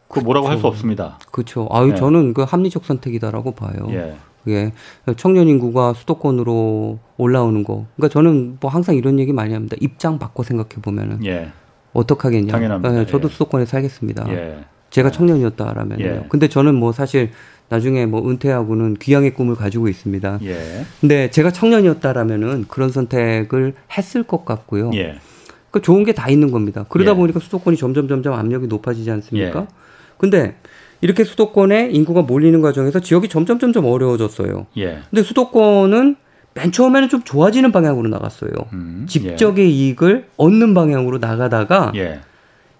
그 0.08 0.20
뭐라고 0.20 0.48
할 0.48 0.58
수 0.58 0.66
없습니다. 0.66 1.18
그렇죠. 1.30 1.68
아유 1.70 1.90
예. 1.90 1.94
저는 1.94 2.34
그 2.34 2.42
합리적 2.42 2.84
선택이다라고 2.84 3.52
봐요. 3.52 3.86
예. 3.90 4.16
그게 4.44 4.72
청년 5.16 5.48
인구가 5.48 5.94
수도권으로 5.94 6.98
올라오는 7.16 7.64
거. 7.64 7.86
그러니까 7.96 8.12
저는 8.12 8.58
뭐 8.60 8.70
항상 8.70 8.94
이런 8.94 9.18
얘기 9.18 9.32
많이 9.32 9.54
합니다. 9.54 9.76
입장 9.80 10.18
바꿔 10.18 10.42
생각해 10.42 10.82
보면은 10.82 11.24
예. 11.24 11.48
어떡하겠냐. 11.94 12.52
당연합니다. 12.52 12.92
네, 12.92 13.06
저도 13.06 13.28
예. 13.28 13.32
수도권에 13.32 13.64
살겠습니다. 13.64 14.26
예. 14.28 14.58
제가 14.90 15.10
청년이었다라면요. 15.10 16.04
예. 16.04 16.26
근데 16.28 16.48
저는 16.48 16.74
뭐 16.74 16.92
사실 16.92 17.30
나중에 17.70 18.04
뭐 18.06 18.28
은퇴하고는 18.28 18.94
귀향의 18.94 19.32
꿈을 19.34 19.54
가지고 19.54 19.88
있습니다. 19.88 20.38
예. 20.42 20.84
근데 21.00 21.30
제가 21.30 21.50
청년이었다라면은 21.50 22.66
그런 22.68 22.90
선택을 22.90 23.74
했을 23.96 24.22
것 24.22 24.44
같고요. 24.44 24.90
예. 24.94 25.16
그 25.70 25.80
좋은 25.80 26.04
게 26.04 26.12
다 26.12 26.28
있는 26.28 26.50
겁니다. 26.52 26.84
그러다 26.88 27.12
예. 27.12 27.14
보니까 27.16 27.40
수도권이 27.40 27.76
점점 27.76 28.06
점점 28.08 28.34
압력이 28.34 28.66
높아지지 28.66 29.10
않습니까? 29.10 29.60
예. 29.62 29.66
근데 30.18 30.56
이렇게 31.04 31.23
수도권에 31.23 31.90
인구가 31.92 32.23
몰리는 32.23 32.62
과정에서 32.62 32.99
지역이 32.99 33.28
점점 33.28 33.58
점점 33.58 33.84
어려워졌어요. 33.84 34.66
예. 34.78 35.00
근데 35.11 35.23
수도권은 35.23 36.16
맨 36.54 36.73
처음에는 36.73 37.11
좀 37.11 37.23
좋아지는 37.23 37.73
방향으로 37.73 38.08
나갔어요. 38.08 38.50
음, 38.73 39.04
집적의 39.06 39.66
예. 39.66 39.68
이익을 39.68 40.28
얻는 40.38 40.73
방향으로 40.73 41.18
나가다가 41.18 41.92
예. 41.96 42.20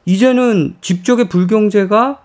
이제는 0.07 0.77
집적의 0.81 1.29
불경제가 1.29 2.23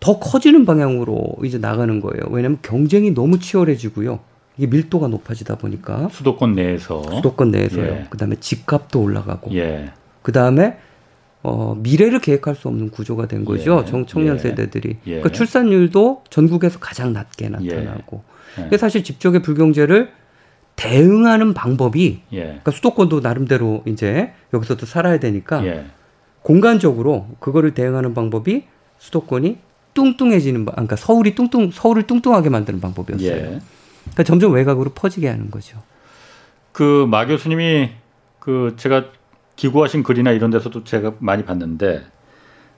더 0.00 0.18
커지는 0.18 0.64
방향으로 0.64 1.36
이제 1.44 1.58
나가는 1.58 2.00
거예요. 2.00 2.22
왜냐하면 2.30 2.60
경쟁이 2.62 3.12
너무 3.12 3.38
치열해지고요. 3.38 4.20
이게 4.56 4.66
밀도가 4.66 5.08
높아지다 5.08 5.56
보니까 5.56 6.08
수도권 6.10 6.54
내에서 6.54 7.02
수도권 7.02 7.50
내에서요. 7.50 7.84
예. 7.84 8.06
그다음에 8.08 8.36
집값도 8.40 8.98
올라가고. 8.98 9.54
예. 9.54 9.92
그 10.22 10.32
다음에 10.32 10.78
어, 11.44 11.76
미래를 11.78 12.20
계획할 12.20 12.54
수 12.56 12.68
없는 12.68 12.90
구조가 12.90 13.28
된 13.28 13.44
거죠. 13.44 13.82
예. 13.86 13.90
청, 13.90 14.06
청년 14.06 14.36
예. 14.36 14.38
세대들이. 14.38 14.96
예. 15.06 15.10
그러니까 15.10 15.28
출산율도 15.30 16.24
전국에서 16.30 16.78
가장 16.78 17.12
낮게 17.12 17.50
나타나고. 17.50 18.24
예. 18.72 18.76
사실 18.78 19.04
집적의 19.04 19.42
불경제를 19.42 20.10
대응하는 20.76 21.54
방법이 21.54 22.22
예. 22.32 22.42
그러니까 22.42 22.70
수도권도 22.70 23.20
나름대로 23.20 23.82
이제 23.86 24.32
여기서도 24.52 24.86
살아야 24.86 25.18
되니까 25.20 25.64
예. 25.66 25.86
공간적으로 26.42 27.28
그거를 27.40 27.74
대응하는 27.74 28.14
방법이 28.14 28.64
수도권이 28.98 29.58
뚱뚱해지는 29.94 30.64
그러니까 30.64 30.96
서울이 30.96 31.34
뚱뚱 31.34 31.70
서울을 31.72 32.04
뚱뚱하게 32.04 32.48
만드는 32.48 32.80
방법이었어요. 32.80 33.60
그러니까 34.02 34.22
점점 34.24 34.52
외곽으로 34.54 34.90
퍼지게 34.90 35.28
하는 35.28 35.50
거죠. 35.50 35.78
그 36.72 37.06
마 37.08 37.26
교수님이 37.26 37.90
그 38.40 38.74
제가 38.76 39.06
기고하신 39.56 40.02
글이나 40.02 40.32
이런 40.32 40.50
데서도 40.50 40.84
제가 40.84 41.14
많이 41.18 41.44
봤는데 41.44 42.02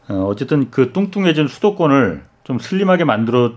어, 0.08 0.14
어쨌든 0.28 0.70
그 0.70 0.92
뚱뚱해진 0.92 1.48
수도권을 1.48 2.22
좀 2.44 2.58
슬림하게 2.58 3.04
만들어 3.04 3.54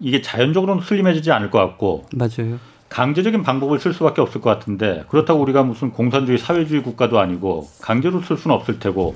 이게 0.00 0.22
자연적으로는 0.22 0.82
슬림해지지 0.82 1.32
않을 1.32 1.50
것 1.50 1.58
같고 1.58 2.06
맞아요. 2.14 2.58
강제적인 2.88 3.42
방법을 3.42 3.78
쓸 3.78 3.92
수밖에 3.92 4.20
없을 4.22 4.40
것 4.40 4.50
같은데 4.50 5.04
그렇다고 5.08 5.42
우리가 5.42 5.62
무슨 5.62 5.90
공산주의 5.90 6.38
사회주의 6.38 6.82
국가도 6.82 7.18
아니고 7.18 7.68
강제로 7.82 8.20
쓸 8.22 8.36
수는 8.36 8.56
없을 8.56 8.78
테고 8.78 9.14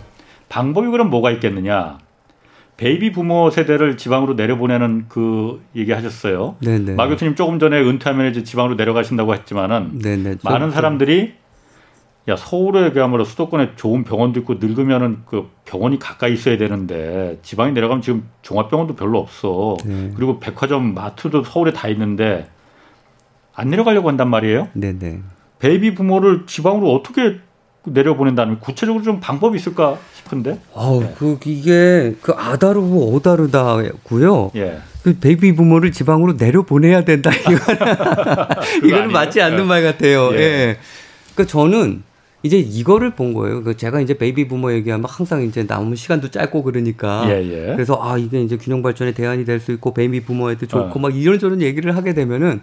방법이 0.48 0.88
그럼 0.88 1.08
뭐가 1.08 1.30
있겠느냐? 1.30 1.98
베이비 2.76 3.12
부모 3.12 3.48
세대를 3.50 3.96
지방으로 3.96 4.34
내려보내는 4.34 5.06
그 5.08 5.62
얘기하셨어요. 5.76 6.56
네네. 6.60 6.94
마 6.94 7.06
교수님 7.06 7.34
조금 7.36 7.58
전에 7.58 7.80
은퇴하면 7.80 8.30
이제 8.30 8.42
지방으로 8.42 8.74
내려가신다고 8.74 9.34
했지만은 9.34 10.00
네네. 10.00 10.36
많은 10.42 10.70
사람들이 10.70 11.34
야 12.28 12.36
서울에 12.36 12.92
그야말로 12.92 13.24
수도권에 13.24 13.72
좋은 13.74 14.04
병원도 14.04 14.40
있고 14.40 14.54
늙으면은 14.60 15.22
그 15.26 15.48
병원이 15.64 15.98
가까이 15.98 16.32
있어야 16.34 16.56
되는데 16.56 17.38
지방에 17.42 17.72
내려가면 17.72 18.00
지금 18.02 18.28
종합병원도 18.42 18.94
별로 18.94 19.18
없어. 19.18 19.76
네. 19.84 20.12
그리고 20.14 20.38
백화점, 20.38 20.94
마트도 20.94 21.42
서울에 21.42 21.72
다 21.72 21.88
있는데 21.88 22.48
안 23.54 23.70
내려가려고 23.70 24.08
한단 24.08 24.30
말이에요. 24.30 24.68
네네. 24.74 25.20
베이비 25.58 25.94
부머를 25.94 26.46
지방으로 26.46 26.92
어떻게 26.92 27.38
내려보낸다는 27.84 28.60
구체적으로 28.60 29.02
좀 29.02 29.18
방법이 29.18 29.56
있을까 29.56 29.98
싶은데. 30.14 30.60
아우 30.74 31.00
네. 31.00 31.14
그 31.18 31.38
이게 31.44 32.14
그 32.22 32.32
아다르고 32.32 33.16
어다르다고요. 33.16 34.52
예. 34.54 34.78
그 35.02 35.18
베이비 35.18 35.56
부머를 35.56 35.90
지방으로 35.90 36.34
내려보내야 36.34 37.04
된다 37.04 37.32
이거는 37.34 37.96
이거는 38.86 39.12
맞지 39.12 39.42
않는 39.42 39.58
예. 39.58 39.64
말 39.64 39.82
같아요. 39.82 40.30
예. 40.34 40.38
예. 40.38 40.78
그러니까 41.34 41.50
저는 41.50 42.04
이제 42.42 42.58
이거를 42.58 43.14
본 43.14 43.34
거예요. 43.34 43.62
그 43.62 43.76
제가 43.76 44.00
이제 44.00 44.18
베이비 44.18 44.48
부머 44.48 44.72
얘기하면 44.72 45.06
항상 45.08 45.42
이제 45.42 45.62
남은 45.62 45.94
시간도 45.94 46.28
짧고 46.28 46.62
그러니까. 46.64 47.24
예, 47.28 47.42
예. 47.42 47.72
그래서 47.74 47.98
아, 48.00 48.18
이게 48.18 48.42
이제 48.42 48.56
균형 48.56 48.82
발전의 48.82 49.14
대안이 49.14 49.44
될 49.44 49.60
수 49.60 49.70
있고 49.72 49.94
베이비 49.94 50.24
부머에도 50.24 50.66
좋고 50.66 50.98
어. 50.98 50.98
막 50.98 51.16
이런저런 51.16 51.62
얘기를 51.62 51.94
하게 51.96 52.14
되면은 52.14 52.60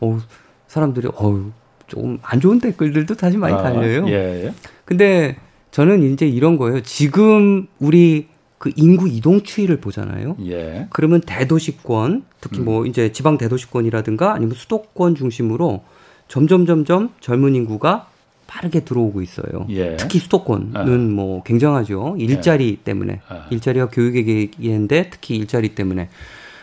어 0.00 0.18
사람들이 0.66 1.08
어우 1.14 1.50
조금 1.86 2.18
안 2.22 2.40
좋은 2.40 2.58
댓글들도 2.60 3.14
사실 3.14 3.38
많이 3.38 3.54
아, 3.54 3.62
달려요. 3.62 4.06
예, 4.08 4.46
예. 4.46 4.54
근데 4.86 5.36
저는 5.72 6.02
이제 6.12 6.26
이런 6.26 6.56
거예요. 6.56 6.80
지금 6.82 7.66
우리 7.78 8.28
그 8.56 8.72
인구 8.76 9.08
이동 9.08 9.42
추이를 9.42 9.76
보잖아요. 9.80 10.36
예. 10.46 10.86
그러면 10.90 11.20
대도시권, 11.20 12.24
특히 12.40 12.60
음. 12.60 12.64
뭐 12.64 12.86
이제 12.86 13.12
지방 13.12 13.36
대도시권이라든가 13.38 14.32
아니면 14.34 14.54
수도권 14.54 15.14
중심으로 15.14 15.84
점점 16.28 16.66
점점 16.66 17.10
젊은 17.20 17.54
인구가 17.54 18.07
빠르게 18.48 18.80
들어오고 18.80 19.22
있어요. 19.22 19.66
예. 19.68 19.96
특히 19.96 20.18
수도권은 20.18 20.70
아. 20.74 20.84
뭐 20.84 21.42
굉장하죠. 21.44 22.16
일자리 22.18 22.78
예. 22.80 22.82
때문에 22.82 23.20
아. 23.28 23.46
일자리와 23.50 23.88
교육의 23.90 24.24
계기인데 24.24 25.10
특히 25.10 25.36
일자리 25.36 25.76
때문에. 25.76 26.08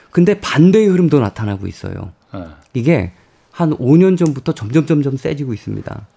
근데 0.09 0.39
반대의 0.39 0.87
흐름도 0.87 1.19
나타나고 1.19 1.67
있어요. 1.67 2.11
아. 2.31 2.57
이게 2.73 3.11
한 3.51 3.71
5년 3.77 4.17
전부터 4.17 4.53
점점 4.53 4.87
점점 4.87 5.15
세지고 5.15 5.53
있습니다. 5.53 6.07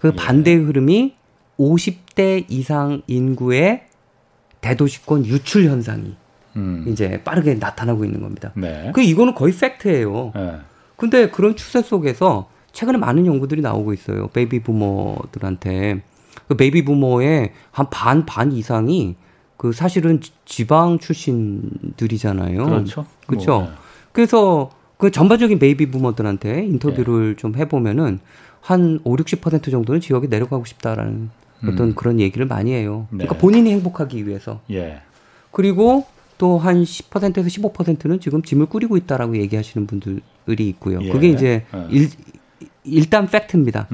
그 0.00 0.08
예. 0.08 0.16
반대의 0.16 0.56
흐름이 0.56 1.14
50대 1.58 2.46
이상 2.48 3.02
인구의 3.06 3.82
대도시권 4.62 5.26
유출 5.26 5.66
현상이 5.66 6.16
음. 6.56 6.84
이제 6.88 7.20
빠르게 7.22 7.54
나타나고 7.54 8.04
있는 8.04 8.22
겁니다. 8.22 8.52
네. 8.56 8.90
그 8.94 9.02
이거는 9.02 9.34
거의 9.34 9.52
팩트예요. 9.52 10.32
네. 10.34 10.54
근데 10.96 11.28
그런 11.28 11.54
추세 11.54 11.82
속에서 11.82 12.48
최근에 12.78 12.96
많은 12.96 13.26
연구들이 13.26 13.60
나오고 13.60 13.92
있어요. 13.92 14.28
베이비 14.28 14.60
부머들한테. 14.60 16.00
그 16.46 16.54
베이비 16.54 16.84
부머의 16.84 17.50
한 17.72 17.90
반, 17.90 18.24
반 18.24 18.52
이상이 18.52 19.16
그 19.56 19.72
사실은 19.72 20.20
지방 20.44 21.00
출신들이잖아요. 21.00 22.64
그렇죠. 22.64 23.04
그렇죠. 23.26 23.50
뭐, 23.50 23.62
네. 23.62 23.74
그래서 24.12 24.70
그 24.96 25.10
전반적인 25.10 25.58
베이비 25.58 25.90
부모들한테 25.90 26.66
인터뷰를 26.66 27.30
네. 27.30 27.36
좀 27.36 27.56
해보면은 27.56 28.20
한 28.60 29.00
5, 29.02 29.16
60% 29.16 29.72
정도는 29.72 30.00
지역에 30.00 30.28
내려가고 30.28 30.64
싶다라는 30.64 31.30
음. 31.64 31.68
어떤 31.68 31.96
그런 31.96 32.20
얘기를 32.20 32.46
많이 32.46 32.70
해요. 32.70 33.08
네. 33.10 33.24
그러니까 33.24 33.38
본인이 33.38 33.72
행복하기 33.72 34.24
위해서. 34.28 34.60
예. 34.70 35.00
그리고 35.50 36.06
또 36.38 36.58
한 36.58 36.84
10%에서 36.84 37.48
15%는 37.48 38.20
지금 38.20 38.42
짐을 38.42 38.66
꾸리고 38.66 38.96
있다라고 38.96 39.36
얘기하시는 39.38 39.88
분들이 39.88 40.68
있고요. 40.68 41.00
예. 41.02 41.10
그게 41.10 41.28
이제 41.30 41.64
어. 41.72 41.88
일, 41.90 42.08
일단 42.88 43.26
팩트입니다. 43.26 43.88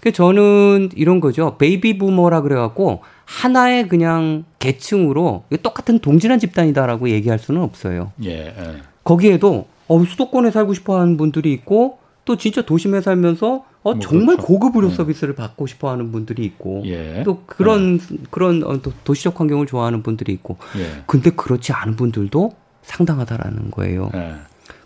그 0.00 0.12
저는 0.12 0.90
이런 0.96 1.20
거죠. 1.20 1.56
베이비 1.56 1.98
부머라 1.98 2.42
그래갖고 2.42 3.02
하나의 3.24 3.88
그냥 3.88 4.44
계층으로 4.58 5.44
똑같은 5.62 5.98
동질한 5.98 6.38
집단이다라고 6.38 7.08
얘기할 7.08 7.38
수는 7.38 7.62
없어요. 7.62 8.12
예, 8.22 8.48
예. 8.48 8.82
거기에도 9.02 9.66
어, 9.88 10.04
수도권에 10.04 10.50
살고 10.50 10.74
싶어하는 10.74 11.16
분들이 11.16 11.52
있고 11.52 11.98
또 12.24 12.36
진짜 12.36 12.62
도심에 12.62 13.00
살면서 13.00 13.64
어, 13.82 13.92
뭐 13.92 13.98
정말 13.98 14.36
그렇죠. 14.36 14.46
고급 14.46 14.76
의료 14.76 14.88
네. 14.88 14.94
서비스를 14.94 15.34
받고 15.34 15.66
싶어하는 15.66 16.10
분들이 16.10 16.44
있고 16.44 16.82
예. 16.86 17.22
또 17.22 17.42
그런 17.46 17.98
예. 18.12 18.16
그런 18.30 18.62
어, 18.64 18.80
도시적 19.04 19.40
환경을 19.40 19.66
좋아하는 19.66 20.02
분들이 20.02 20.32
있고 20.32 20.56
예. 20.78 21.02
근데 21.06 21.30
그렇지 21.30 21.72
않은 21.72 21.96
분들도 21.96 22.52
상당하다라는 22.82 23.70
거예요. 23.70 24.10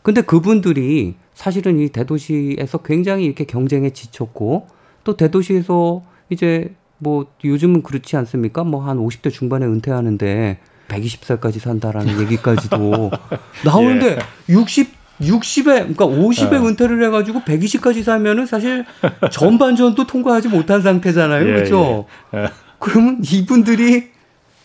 예. 0.09 0.13
근데 0.13 0.23
그분들이 0.23 1.17
사실은 1.35 1.79
이 1.81 1.91
대도시에서 1.91 2.79
굉장히 2.79 3.27
이렇게 3.27 3.45
경쟁에 3.45 3.91
지쳤고 3.91 4.67
또 5.05 5.17
대도시에서 5.17 6.03
이제 6.31 6.75
뭐 6.97 7.27
요즘은 7.45 7.83
그렇지 7.83 8.17
않습니까? 8.17 8.65
뭐 8.65 8.81
한 8.81 8.97
50대 8.99 9.31
중반에 9.31 9.67
은퇴하는데 9.67 10.59
120살까지 10.89 11.59
산다라는 11.61 12.21
얘기까지도 12.23 13.11
나오는데 13.65 14.17
예. 14.17 14.53
60 14.53 14.97
60에 15.21 15.65
그러니까 15.65 16.07
50에 16.07 16.53
예. 16.55 16.57
은퇴를 16.57 17.05
해 17.05 17.11
가지고 17.11 17.41
120까지 17.41 18.03
살면은 18.03 18.47
사실 18.47 18.85
전반전도 19.31 20.07
통과하지 20.07 20.49
못한 20.49 20.81
상태잖아요, 20.81 21.43
예, 21.43 21.53
그렇죠? 21.53 22.07
예. 22.35 22.45
예. 22.45 22.49
그러면 22.79 23.21
이분들이 23.31 24.11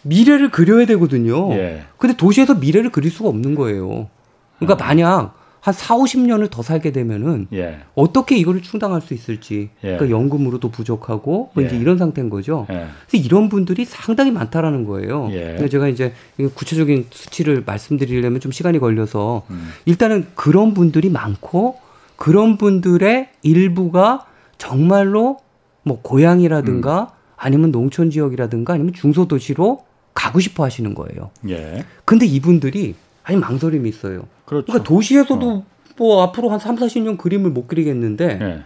미래를 0.03 0.51
그려야 0.51 0.85
되거든요. 0.85 1.51
예. 1.53 1.83
근데 1.97 2.15
도시에서 2.15 2.55
미래를 2.55 2.91
그릴 2.91 3.11
수가 3.11 3.29
없는 3.29 3.55
거예요. 3.55 4.09
그러니까 4.59 4.83
아. 4.83 4.87
만약 4.87 5.35
한 5.63 5.73
4, 5.73 5.95
50년을 5.95 6.51
더 6.51 6.61
살게 6.61 6.91
되면은 6.91 7.47
예. 7.53 7.79
어떻게 7.95 8.35
이거를 8.35 8.61
충당할 8.61 8.99
수 8.99 9.13
있을지 9.13 9.69
예. 9.85 9.95
그러니까 9.95 10.09
연금으로도 10.09 10.69
부족하고 10.69 11.51
뭐 11.53 11.63
예. 11.63 11.67
이제 11.67 11.77
이런 11.77 11.97
상태인 11.97 12.29
거죠. 12.29 12.67
예. 12.69 12.87
그래서 13.07 13.25
이런 13.25 13.47
분들이 13.47 13.85
상당히 13.85 14.31
많다라는 14.31 14.85
거예요. 14.85 15.29
예. 15.31 15.65
제가 15.69 15.87
이제 15.87 16.13
구체적인 16.53 17.07
수치를 17.11 17.63
말씀드리려면 17.65 18.41
좀 18.41 18.51
시간이 18.51 18.79
걸려서 18.79 19.43
음. 19.51 19.69
일단은 19.85 20.27
그런 20.35 20.73
분들이 20.73 21.09
많고 21.09 21.79
그런 22.17 22.57
분들의 22.57 23.29
일부가 23.43 24.25
정말로 24.57 25.39
뭐 25.83 26.01
고향이라든가 26.01 27.01
음. 27.01 27.07
아니면 27.37 27.71
농촌 27.71 28.11
지역이라든가 28.11 28.73
아니면 28.73 28.91
중소도시로 28.91 29.85
가고 30.13 30.41
싶어 30.41 30.65
하시는 30.65 30.93
거예요. 30.93 31.31
예. 31.47 31.85
근데 32.03 32.25
이분들이 32.25 32.95
아니 33.23 33.37
망설임이 33.37 33.87
있어요. 33.87 34.23
그렇죠. 34.53 34.65
그러니까 34.67 34.83
도시에서도 34.87 35.49
어. 35.49 35.65
뭐 35.97 36.23
앞으로 36.23 36.49
한 36.49 36.59
3, 36.59 36.75
40년 36.75 37.17
그림을 37.17 37.51
못 37.51 37.67
그리겠는데 37.67 38.35
네. 38.37 38.59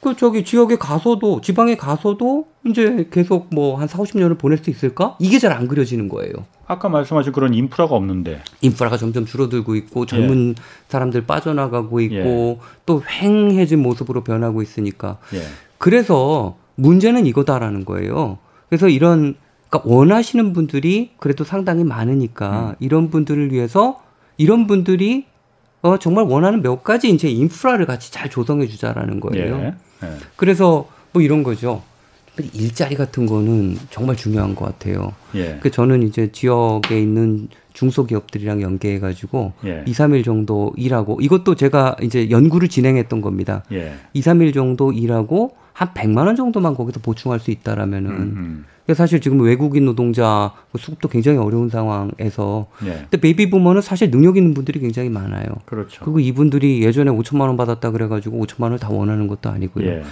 그 0.00 0.14
저기 0.16 0.44
지역에 0.44 0.76
가서도 0.76 1.40
지방에 1.40 1.76
가서도 1.76 2.46
이제 2.66 3.08
계속 3.10 3.48
뭐 3.54 3.76
한 3.76 3.88
4, 3.88 3.98
50년을 3.98 4.38
보낼 4.38 4.58
수 4.58 4.68
있을까? 4.68 5.16
이게 5.18 5.38
잘 5.38 5.52
안 5.52 5.66
그려지는 5.66 6.08
거예요. 6.10 6.32
아까 6.66 6.88
말씀하신 6.90 7.32
그런 7.32 7.54
인프라가 7.54 7.94
없는데 7.94 8.40
인프라가 8.60 8.96
점점 8.98 9.24
줄어들고 9.26 9.74
있고 9.76 10.04
젊은 10.06 10.50
예. 10.58 10.62
사람들 10.88 11.26
빠져나가고 11.26 12.00
있고 12.00 12.14
예. 12.14 12.58
또 12.86 13.02
횡해진 13.02 13.80
모습으로 13.80 14.24
변하고 14.24 14.62
있으니까 14.62 15.18
예. 15.34 15.40
그래서 15.78 16.56
문제는 16.76 17.26
이거다라는 17.26 17.84
거예요. 17.84 18.38
그래서 18.68 18.88
이런 18.88 19.36
그러니까 19.68 19.94
원하시는 19.94 20.52
분들이 20.52 21.10
그래도 21.18 21.44
상당히 21.44 21.84
많으니까 21.84 22.70
음. 22.70 22.74
이런 22.80 23.10
분들을 23.10 23.52
위해서 23.52 24.02
이런 24.36 24.66
분들이 24.66 25.26
어, 25.82 25.98
정말 25.98 26.24
원하는 26.24 26.62
몇 26.62 26.82
가지 26.82 27.10
이제 27.10 27.28
인프라를 27.28 27.86
같이 27.86 28.10
잘 28.10 28.30
조성해 28.30 28.66
주자라는 28.66 29.20
거예요. 29.20 29.56
예. 29.58 30.06
예. 30.06 30.12
그래서 30.36 30.88
뭐 31.12 31.22
이런 31.22 31.42
거죠. 31.42 31.82
일자리 32.52 32.96
같은 32.96 33.26
거는 33.26 33.78
정말 33.90 34.16
중요한 34.16 34.54
것 34.54 34.64
같아요. 34.64 35.12
예. 35.34 35.58
그 35.60 35.70
저는 35.70 36.02
이제 36.02 36.32
지역에 36.32 36.98
있는 37.00 37.48
중소기업들이랑 37.74 38.62
연계해 38.62 38.98
가지고 38.98 39.52
예. 39.64 39.84
2, 39.86 39.92
3일 39.92 40.24
정도 40.24 40.72
일하고 40.76 41.18
이것도 41.20 41.54
제가 41.54 41.96
이제 42.02 42.30
연구를 42.30 42.68
진행했던 42.68 43.20
겁니다. 43.20 43.62
예. 43.72 43.94
2, 44.14 44.20
3일 44.22 44.54
정도 44.54 44.92
일하고 44.92 45.54
한 45.74 45.92
100만 45.92 46.26
원 46.26 46.36
정도만 46.36 46.74
거기서 46.74 47.00
보충할 47.00 47.40
수 47.40 47.50
있다라면은 47.50 48.10
음 48.10 48.64
사실 48.92 49.20
지금 49.20 49.40
외국인 49.40 49.86
노동자 49.86 50.52
뭐 50.70 50.78
수급도 50.78 51.08
굉장히 51.08 51.38
어려운 51.38 51.70
상황에서 51.70 52.66
예. 52.84 52.92
근데 53.00 53.16
베이비 53.18 53.48
부머는 53.48 53.80
사실 53.80 54.10
능력 54.10 54.36
있는 54.36 54.52
분들이 54.52 54.78
굉장히 54.78 55.08
많아요. 55.08 55.46
그렇죠. 55.64 56.04
그리고 56.04 56.20
이분들이 56.20 56.82
예전에 56.82 57.10
5천만 57.10 57.42
원 57.42 57.56
받았다 57.56 57.90
그래 57.92 58.08
가지고 58.08 58.44
5천만 58.44 58.64
원을 58.64 58.78
다 58.78 58.90
원하는 58.90 59.26
것도 59.26 59.48
아니고요. 59.48 59.86
예. 59.86 60.02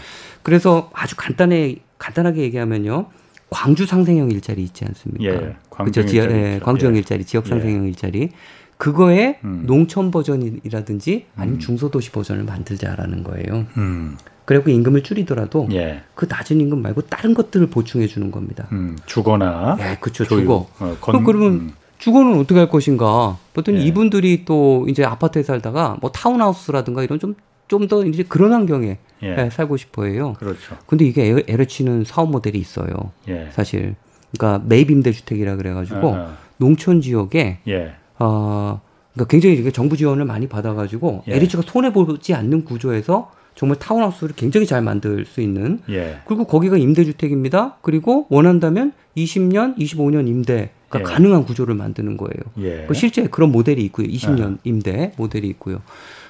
그래서 0.42 0.90
아주 0.94 1.16
간단해 1.16 1.76
간단하게 1.98 2.42
얘기하면요. 2.42 3.06
광주 3.50 3.84
상생형 3.84 4.30
일자리 4.30 4.62
있지 4.62 4.86
않습니까? 4.86 5.24
예. 5.24 5.56
광주 5.68 6.00
일자리. 6.00 6.34
예, 6.34 6.60
광주형 6.62 6.94
예. 6.94 6.98
일자리, 6.98 7.24
지역 7.24 7.46
상생형 7.46 7.84
예. 7.84 7.88
일자리. 7.88 8.30
그거에 8.78 9.38
음. 9.44 9.64
농촌 9.66 10.10
버전이라든지 10.10 11.26
아니면 11.36 11.58
음. 11.58 11.60
중소도시 11.60 12.10
버전을 12.10 12.44
만들자라는 12.44 13.22
거예요. 13.22 13.66
음. 13.76 14.16
그리고 14.44 14.70
임금을 14.70 15.02
줄이더라도 15.02 15.68
예. 15.72 16.02
그 16.14 16.26
낮은 16.28 16.60
임금 16.60 16.82
말고 16.82 17.02
다른 17.02 17.34
것들을 17.34 17.68
보충해 17.68 18.06
주는 18.06 18.30
겁니다. 18.30 18.66
음, 18.72 18.98
주거나 19.06 19.76
예, 19.80 19.96
그렇죠. 20.00 20.24
주거. 20.24 20.68
어, 20.78 20.96
건, 21.00 21.24
그러면 21.24 21.52
음. 21.52 21.72
주거는 21.98 22.38
어떻게 22.38 22.58
할 22.58 22.68
것인가? 22.68 23.38
보통 23.54 23.76
예. 23.76 23.80
이분들이 23.80 24.44
또 24.44 24.86
이제 24.88 25.04
아파트에 25.04 25.42
살다가 25.42 25.96
뭐 26.00 26.10
타운하우스라든가 26.10 27.02
이런 27.02 27.18
좀 27.18 27.34
좀 27.72 27.88
더 27.88 28.04
이제 28.04 28.22
그런 28.22 28.52
환경에 28.52 28.98
예. 29.22 29.36
예. 29.38 29.50
살고 29.50 29.78
싶어해요. 29.78 30.34
그렇죠. 30.34 30.76
근데 30.86 31.06
이게 31.06 31.42
애를 31.48 31.66
치는 31.66 32.04
사업 32.04 32.30
모델이 32.30 32.58
있어요. 32.58 32.88
예. 33.28 33.48
사실. 33.50 33.94
그러니까 34.36 34.62
매입 34.66 34.90
임대 34.90 35.10
주택이라 35.10 35.56
그래가지고 35.56 36.14
아, 36.14 36.18
아. 36.18 36.36
농촌 36.58 37.00
지역에 37.00 37.58
예. 37.68 37.94
어 38.18 38.80
그러니까 39.14 39.30
굉장히 39.30 39.72
정부 39.72 39.96
지원을 39.96 40.26
많이 40.26 40.48
받아가지고 40.48 41.24
예. 41.28 41.34
LH가 41.34 41.62
손해 41.64 41.92
보지 41.94 42.34
않는 42.34 42.64
구조에서 42.64 43.30
정말 43.54 43.78
타운하우스를 43.78 44.34
굉장히 44.34 44.66
잘 44.66 44.82
만들 44.82 45.24
수 45.26 45.40
있는 45.40 45.80
예. 45.90 46.20
그리고 46.26 46.44
거기가 46.44 46.76
임대주택입니다. 46.76 47.76
그리고 47.82 48.26
원한다면 48.30 48.92
20년, 49.16 49.76
25년 49.78 50.26
임대 50.28 50.70
가 50.90 50.98
예. 51.00 51.02
가능한 51.04 51.44
구조를 51.44 51.74
만드는 51.74 52.16
거예요. 52.16 52.32
예. 52.60 52.86
그 52.86 52.94
실제 52.94 53.26
그런 53.26 53.52
모델이 53.52 53.82
있고요. 53.86 54.06
20년 54.08 54.54
아. 54.54 54.58
임대 54.64 55.12
모델이 55.16 55.46
있고요. 55.48 55.78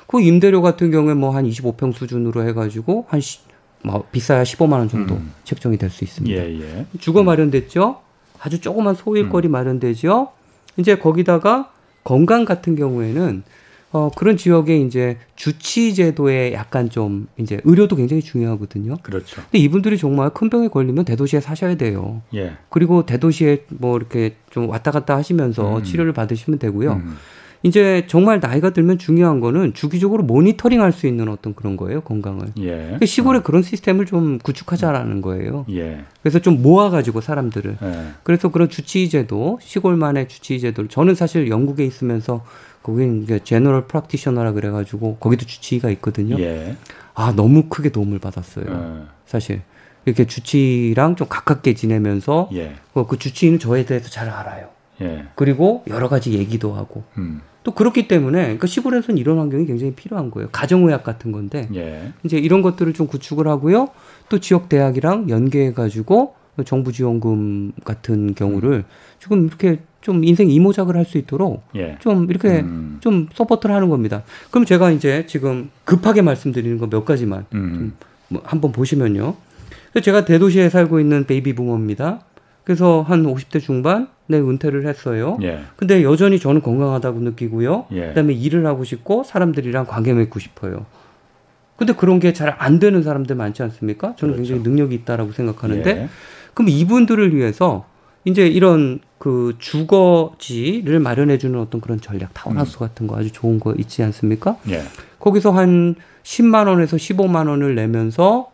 그 0.07 0.21
임대료 0.21 0.63
같은 0.63 0.91
경우에 0.91 1.15
뭐 1.15 1.31
한 1.31 1.49
25평 1.49 1.95
수준으로 1.95 2.47
해가지고 2.49 3.07
한 3.09 3.21
시, 3.21 3.39
뭐 3.83 4.05
비싸야 4.13 4.43
15만 4.43 4.73
원 4.75 4.89
정도 4.89 5.15
음. 5.15 5.33
책정이 5.45 5.79
될 5.79 5.91
수 5.91 6.05
있습니다. 6.05 6.37
예, 6.37 6.61
예. 6.61 6.87
주거 7.01 7.23
마련됐죠. 7.23 8.01
아주 8.41 8.61
조그만 8.61 8.95
소일거리 8.95 9.49
음. 9.49 9.53
마련되죠. 9.53 10.29
이제 10.77 10.97
거기다가 10.97 11.71
건강 12.05 12.45
같은 12.45 12.75
경우에는 12.77 13.43
어, 13.93 14.11
그런 14.17 14.37
지역에 14.37 14.79
이제 14.79 15.19
주치 15.37 15.95
제도에 15.95 16.55
약간 16.55 16.89
좀 16.89 17.29
이제 17.37 17.61
의료도 17.65 17.97
굉장히 17.97 18.23
중요하거든요. 18.23 18.97
그렇죠. 19.03 19.43
근데 19.43 19.59
이분들이 19.59 19.99
정말 19.99 20.31
큰 20.31 20.49
병에 20.49 20.69
걸리면 20.69 21.05
대도시에 21.05 21.41
사셔야 21.41 21.77
돼요. 21.77 22.23
예. 22.35 22.53
그리고 22.71 23.05
대도시에 23.05 23.65
뭐 23.69 23.97
이렇게 23.99 24.37
좀 24.51 24.69
왔다 24.69 24.91
갔다 24.91 25.17
하시면서 25.17 25.79
음. 25.79 25.83
치료를 25.85 26.13
받으시면 26.15 26.59
되고요. 26.59 26.93
음. 26.95 27.17
이제 27.65 28.05
정말 28.09 28.41
나이가 28.41 28.71
들면 28.71 28.99
중요한 28.99 29.39
거는 29.39 29.73
주기적으로 29.75 30.25
모니터링 30.25 30.81
할 30.83 30.91
수 30.93 31.07
있는 31.07 31.29
어떤 31.29 31.55
그런 31.55 31.77
거예요, 31.77 32.01
건강을. 32.01 32.49
예. 32.59 32.71
그러니까 32.71 33.07
시골에 33.07 33.39
음. 33.39 33.43
그런 33.45 33.63
시스템을 33.63 34.07
좀 34.07 34.39
구축하자라는 34.39 35.21
거예요. 35.23 35.65
예. 35.71 36.01
그래서 36.23 36.41
좀 36.41 36.61
모아가지고 36.61 37.21
사람들을. 37.21 37.77
예. 37.81 38.05
그래서 38.25 38.49
그런 38.49 38.69
주치의제도, 38.69 39.61
시골만의 39.63 40.29
주치의제도를 40.29 40.89
저는 40.89 41.15
사실 41.15 41.49
영국에 41.49 41.85
있으면서 41.85 42.45
거긴 42.83 43.23
이제 43.23 43.39
제너럴 43.43 43.87
프락티셔너라 43.87 44.53
그래가지고 44.53 45.17
거기도 45.17 45.47
주치의가 45.47 45.91
있거든요. 45.91 46.39
예. 46.41 46.77
아 47.15 47.33
너무 47.35 47.65
크게 47.69 47.91
도움을 47.91 48.19
받았어요. 48.19 48.67
예. 48.69 49.07
사실 49.27 49.63
이렇게 50.05 50.27
주치랑 50.27 51.17
좀 51.17 51.29
가깝게 51.29 51.75
지내면서 51.75 52.49
예. 52.55 52.75
그, 52.93 53.07
그 53.07 53.19
주치의는 53.19 53.59
저에 53.59 53.85
대해서 53.85 54.11
잘 54.11 54.29
알아요. 54.29 54.69
예. 55.01 55.27
그리고 55.35 55.85
여러 55.89 56.09
가지 56.09 56.33
얘기도 56.33 56.75
하고 56.75 57.05
음. 57.19 57.41
또 57.65 57.73
그렇기 57.73 58.09
때문에 58.09 58.43
그러니까 58.43 58.67
시골에서는 58.67 59.19
이런 59.19 59.39
환경이 59.39 59.67
굉장히 59.67 59.95
필요한 59.95 60.31
거예요. 60.31 60.49
가정의학 60.51 61.05
같은 61.05 61.31
건데 61.31 61.69
예. 61.75 62.13
이제 62.25 62.37
이런 62.37 62.63
것들을 62.63 62.93
좀 62.95 63.07
구축을 63.07 63.47
하고요. 63.47 63.89
또 64.29 64.41
지역 64.41 64.69
대학이랑 64.69 65.31
연계해 65.31 65.73
가지고 65.73 66.35
정부 66.65 66.93
지원금 66.93 67.73
같은 67.85 68.35
경우를 68.35 68.71
음. 68.71 68.85
지금 69.19 69.47
이렇게 69.47 69.81
좀 70.01 70.25
인생 70.25 70.51
이모작을 70.51 70.97
할 70.97 71.05
수 71.05 71.17
있도록 71.19 71.63
예. 71.77 71.97
좀 72.01 72.29
이렇게 72.31 72.61
음. 72.61 72.99
좀 73.01 73.29
support를 73.33 73.75
하는 73.75 73.89
겁니다. 73.89 74.23
그럼 74.51 74.65
제가 74.65 74.91
이제 74.91 75.25
지금 75.27 75.71
급하게 75.85 76.23
말씀드리는 76.23 76.79
거 76.79 76.89
몇 76.89 77.05
가지만 77.05 77.47
음. 77.55 77.93
뭐 78.29 78.43
한번 78.45 78.73
보시면요. 78.73 79.35
제가 80.03 80.25
대도시에 80.25 80.69
살고 80.71 81.01
있는 81.01 81.25
베이비 81.27 81.55
부머입니다. 81.55 82.21
그래서 82.65 83.03
한 83.03 83.25
50대 83.25 83.61
중반 83.61 84.09
내 84.27 84.41
네, 84.41 84.47
은퇴를 84.49 84.87
했어요. 84.87 85.37
예. 85.43 85.61
근데 85.77 86.03
여전히 86.03 86.39
저는 86.39 86.63
건강하다고 86.63 87.21
느끼고요. 87.21 87.87
예. 87.93 88.09
그다음에 88.09 88.33
일을 88.35 88.65
하고 88.67 88.85
싶고 88.85 89.25
사람들이랑 89.25 89.87
관계 89.87 90.13
맺고 90.13 90.39
싶어요. 90.39 90.87
근데 91.77 91.93
그런 91.95 92.21
게 92.21 92.33
잘 92.33 92.55
안 92.59 92.79
되는 92.79 93.03
사람들 93.03 93.35
많지 93.37 93.63
않습니까? 93.65 94.15
저는 94.17 94.35
그렇죠. 94.35 94.53
굉장히 94.55 94.63
능력이 94.71 94.95
있다라고 94.97 95.33
생각하는데 95.33 95.91
예. 95.91 96.09
그럼 96.55 96.69
이분들을 96.69 97.35
위해서 97.35 97.85
이제 98.25 98.47
이런 98.47 99.01
그 99.19 99.55
주거지를 99.59 101.01
마련해 101.01 101.39
주는 101.39 101.59
어떤 101.61 101.81
그런 101.81 102.01
전략, 102.01 102.35
타운하우스 102.35 102.77
음. 102.77 102.81
같은 102.81 103.07
거 103.07 103.17
아주 103.17 103.31
좋은 103.33 103.61
거 103.61 103.73
있지 103.75 104.03
않습니까? 104.03 104.57
예. 104.69 104.83
거기서 105.21 105.53
한 105.53 105.95
10만 106.25 106.67
원에서 106.69 106.97
15만 106.97 107.49
원을 107.49 107.75
내면서 107.75 108.51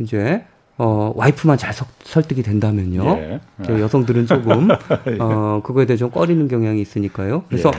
이제 0.00 0.44
어 0.76 1.12
와이프만 1.14 1.56
잘 1.56 1.72
서, 1.72 1.86
설득이 2.02 2.42
된다면요. 2.42 3.16
예. 3.18 3.40
여성들은 3.68 4.26
조금 4.26 4.68
예. 5.06 5.18
어 5.20 5.60
그거에 5.64 5.86
대해 5.86 5.96
좀 5.96 6.10
꺼리는 6.10 6.48
경향이 6.48 6.80
있으니까요. 6.80 7.44
그래서 7.48 7.70
예. 7.72 7.78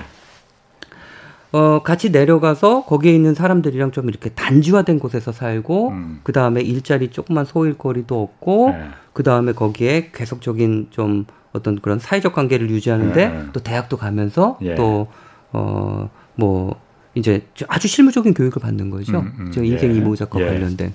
어, 1.55 1.81
같이 1.83 2.09
내려가서 2.09 2.83
거기에 2.83 3.13
있는 3.13 3.33
사람들이랑 3.33 3.91
좀 3.91 4.09
이렇게 4.09 4.29
단지화된 4.29 4.99
곳에서 4.99 5.31
살고, 5.31 5.89
음. 5.91 6.19
그 6.23 6.33
다음에 6.33 6.59
일자리 6.59 7.11
조그만 7.11 7.45
소일거리도 7.45 8.21
없고, 8.21 8.71
네. 8.71 8.89
그 9.13 9.23
다음에 9.23 9.53
거기에 9.53 10.09
계속적인 10.13 10.87
좀 10.89 11.25
어떤 11.53 11.79
그런 11.79 11.97
사회적 11.97 12.33
관계를 12.33 12.69
유지하는데, 12.69 13.29
네. 13.29 13.43
또 13.53 13.61
대학도 13.61 13.95
가면서, 13.95 14.57
예. 14.63 14.75
또, 14.75 15.07
어, 15.53 16.09
뭐, 16.35 16.75
이제 17.13 17.47
아주 17.69 17.87
실무적인 17.87 18.33
교육을 18.33 18.61
받는 18.61 18.89
거죠. 18.89 19.19
음, 19.19 19.51
음. 19.55 19.63
인생 19.63 19.91
예. 19.91 19.95
이모작과 19.95 20.41
예. 20.41 20.45
관련된. 20.45 20.91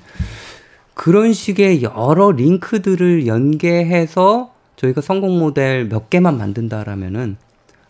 그런 0.92 1.32
식의 1.32 1.82
여러 1.82 2.32
링크들을 2.32 3.26
연계해서 3.26 4.52
저희가 4.76 5.00
성공 5.00 5.38
모델 5.38 5.88
몇 5.88 6.10
개만 6.10 6.36
만든다라면은 6.36 7.38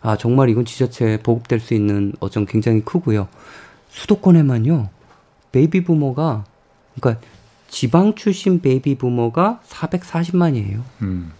아, 0.01 0.17
정말 0.17 0.49
이건 0.49 0.65
지자체에 0.65 1.17
보급될 1.17 1.59
수 1.59 1.73
있는 1.73 2.13
어쩜 2.19 2.45
굉장히 2.45 2.81
크고요. 2.81 3.27
수도권에만요. 3.89 4.89
베이비 5.51 5.83
부머가 5.83 6.45
그러니까 6.95 7.23
지방 7.67 8.15
출신 8.15 8.61
베이비 8.61 8.95
부머가 8.95 9.59
440만이에요. 9.67 10.81
음. 11.01 11.31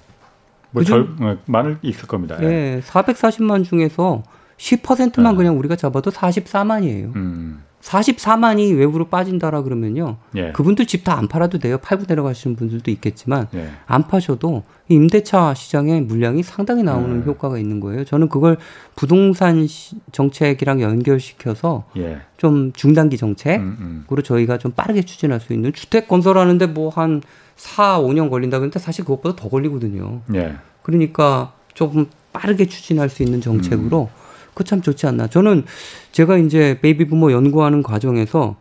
뭐 0.71 0.83
절, 0.83 1.01
어, 1.19 1.37
많을 1.45 1.77
있을 1.81 2.07
겁니다. 2.07 2.37
예. 2.41 2.47
네, 2.47 2.81
440만 2.81 3.65
중에서 3.65 4.23
10%만 4.57 5.33
네. 5.33 5.37
그냥 5.37 5.59
우리가 5.59 5.75
잡아도 5.75 6.11
44만이에요. 6.11 7.15
음. 7.15 7.63
44만이 7.81 8.77
외부로 8.77 9.05
빠진다라 9.05 9.63
그러면요. 9.63 10.17
예. 10.35 10.51
그분들 10.51 10.85
집 10.85 11.03
다 11.03 11.17
안 11.17 11.27
팔아도 11.27 11.57
돼요. 11.57 11.77
팔고 11.79 12.05
내려가시는 12.07 12.55
분들도 12.55 12.89
있겠지만 12.91 13.47
예. 13.55 13.69
안 13.87 14.07
파셔도 14.07 14.63
임대차 14.87 15.53
시장의 15.55 16.01
물량이 16.01 16.43
상당히 16.43 16.83
나오는 16.83 17.21
예. 17.21 17.25
효과가 17.25 17.57
있는 17.57 17.79
거예요. 17.79 18.05
저는 18.05 18.29
그걸 18.29 18.57
부동산 18.95 19.67
정책이랑 20.11 20.81
연결시켜서 20.81 21.85
예. 21.97 22.19
좀 22.37 22.71
중단기 22.73 23.17
정책으로 23.17 23.63
음, 23.63 24.05
음. 24.09 24.23
저희가 24.23 24.57
좀 24.57 24.71
빠르게 24.71 25.01
추진할 25.01 25.39
수 25.39 25.53
있는 25.53 25.73
주택 25.73 26.07
건설하는데 26.07 26.67
뭐 26.67 26.89
한 26.89 27.21
4, 27.55 27.99
5년 27.99 28.29
걸린다 28.29 28.57
그런데 28.59 28.79
사실 28.79 29.03
그것보다 29.05 29.35
더 29.35 29.49
걸리거든요. 29.49 30.21
예. 30.35 30.55
그러니까 30.83 31.53
조금 31.73 32.07
빠르게 32.33 32.65
추진할 32.65 33.09
수 33.09 33.23
있는 33.23 33.39
정책으로 33.41 34.09
음. 34.11 34.21
그 34.53 34.63
참 34.63 34.81
좋지 34.81 35.07
않나. 35.07 35.27
저는 35.27 35.65
제가 36.11 36.37
이제 36.37 36.79
베이비 36.81 37.07
부머 37.07 37.31
연구하는 37.31 37.83
과정에서 37.83 38.55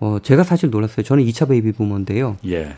어 0.00 0.18
제가 0.22 0.44
사실 0.44 0.70
놀랐어요. 0.70 1.02
저는 1.02 1.24
2차 1.24 1.48
베이비 1.48 1.72
부머인데요. 1.72 2.36
예. 2.46 2.76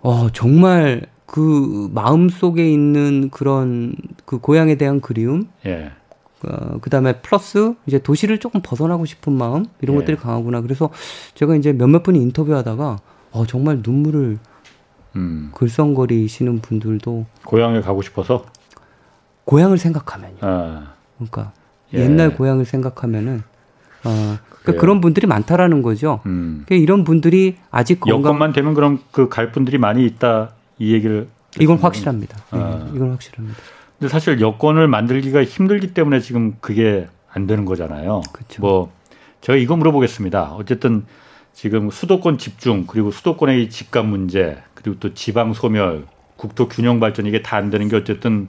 어 0.00 0.28
정말 0.32 1.06
그 1.26 1.88
마음 1.92 2.28
속에 2.28 2.70
있는 2.70 3.30
그런 3.30 3.94
그 4.24 4.38
고향에 4.38 4.76
대한 4.76 5.00
그리움. 5.00 5.48
예. 5.66 5.92
어, 6.46 6.78
그 6.80 6.90
다음에 6.90 7.20
플러스 7.20 7.74
이제 7.86 7.98
도시를 7.98 8.38
조금 8.38 8.60
벗어나고 8.62 9.06
싶은 9.06 9.32
마음 9.32 9.64
이런 9.80 9.96
예. 9.96 10.00
것들이 10.00 10.16
강하구나. 10.18 10.60
그래서 10.60 10.90
제가 11.34 11.56
이제 11.56 11.72
몇몇 11.72 12.02
분이 12.02 12.20
인터뷰하다가 12.20 12.98
어 13.32 13.46
정말 13.46 13.80
눈물을 13.84 14.38
음. 15.16 15.50
글썽거리시는 15.54 16.60
분들도 16.60 17.26
고향에 17.44 17.80
가고 17.80 18.02
싶어서 18.02 18.44
고향을 19.44 19.78
생각하면요. 19.78 20.38
아. 20.42 20.93
그러니까 21.16 21.52
예. 21.94 22.00
옛날 22.00 22.34
고향을 22.36 22.64
생각하면은 22.64 23.42
어, 24.04 24.38
그러니까 24.62 24.80
그런 24.80 25.00
분들이 25.00 25.26
많다라는 25.26 25.82
거죠. 25.82 26.20
음. 26.26 26.62
그러니까 26.66 26.82
이런 26.82 27.04
분들이 27.04 27.56
아직 27.70 28.00
건강... 28.00 28.18
여건만 28.30 28.52
되면 28.52 28.74
그럼 28.74 29.00
그 29.12 29.28
갈 29.28 29.52
분들이 29.52 29.78
많이 29.78 30.04
있다 30.04 30.50
이 30.78 30.92
얘기를 30.92 31.28
이건 31.60 31.78
확실합니다. 31.78 32.36
아. 32.50 32.84
네, 32.84 32.96
이건 32.96 33.10
확실합니다. 33.12 33.58
근데 33.98 34.10
사실 34.10 34.40
여건을 34.40 34.88
만들기가 34.88 35.44
힘들기 35.44 35.94
때문에 35.94 36.20
지금 36.20 36.54
그게 36.60 37.06
안 37.32 37.46
되는 37.46 37.64
거잖아요. 37.64 38.22
그렇죠. 38.32 38.60
뭐 38.60 38.92
제가 39.40 39.56
이거 39.56 39.76
물어보겠습니다. 39.76 40.54
어쨌든 40.54 41.04
지금 41.52 41.90
수도권 41.90 42.38
집중 42.38 42.84
그리고 42.86 43.10
수도권의 43.12 43.70
집값 43.70 44.04
문제 44.06 44.58
그리고 44.74 44.98
또 44.98 45.14
지방 45.14 45.52
소멸 45.54 46.06
국토 46.36 46.68
균형 46.68 46.98
발전 46.98 47.26
이게 47.26 47.42
다 47.42 47.56
안 47.56 47.70
되는 47.70 47.88
게 47.88 47.96
어쨌든 47.96 48.48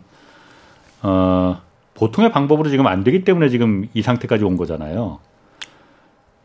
어 1.03 1.61
보통의 1.95 2.31
방법으로 2.31 2.69
지금 2.69 2.87
안 2.87 3.03
되기 3.03 3.23
때문에 3.23 3.49
지금 3.49 3.87
이 3.93 4.01
상태까지 4.01 4.43
온 4.43 4.57
거잖아요. 4.57 5.19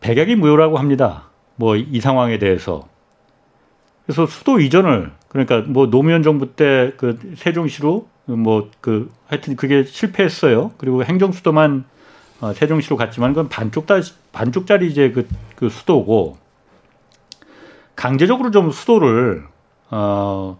백약이 0.00 0.36
무효라고 0.36 0.78
합니다. 0.78 1.28
뭐 1.56 1.76
이 1.76 2.00
상황에 2.00 2.38
대해서. 2.38 2.88
그래서 4.06 4.26
수도 4.26 4.58
이전을 4.60 5.12
그러니까 5.28 5.60
뭐 5.60 5.88
노무현 5.90 6.22
정부 6.22 6.54
때 6.54 6.92
그 6.96 7.18
세종시로 7.36 8.08
뭐 8.26 8.70
그 8.80 9.10
하여튼 9.26 9.56
그게 9.56 9.84
실패했어요. 9.84 10.72
그리고 10.78 11.04
행정 11.04 11.32
수도만 11.32 11.84
어, 12.40 12.52
세종시로 12.54 12.96
갔지만 12.96 13.34
그건 13.34 13.48
반쪽 13.48 13.86
다 13.86 13.96
반쪽짜리 14.32 14.88
이제 14.88 15.10
그, 15.10 15.28
그 15.56 15.68
수도고 15.68 16.38
강제적으로 17.96 18.50
좀 18.50 18.70
수도를 18.70 19.44
어, 19.90 20.58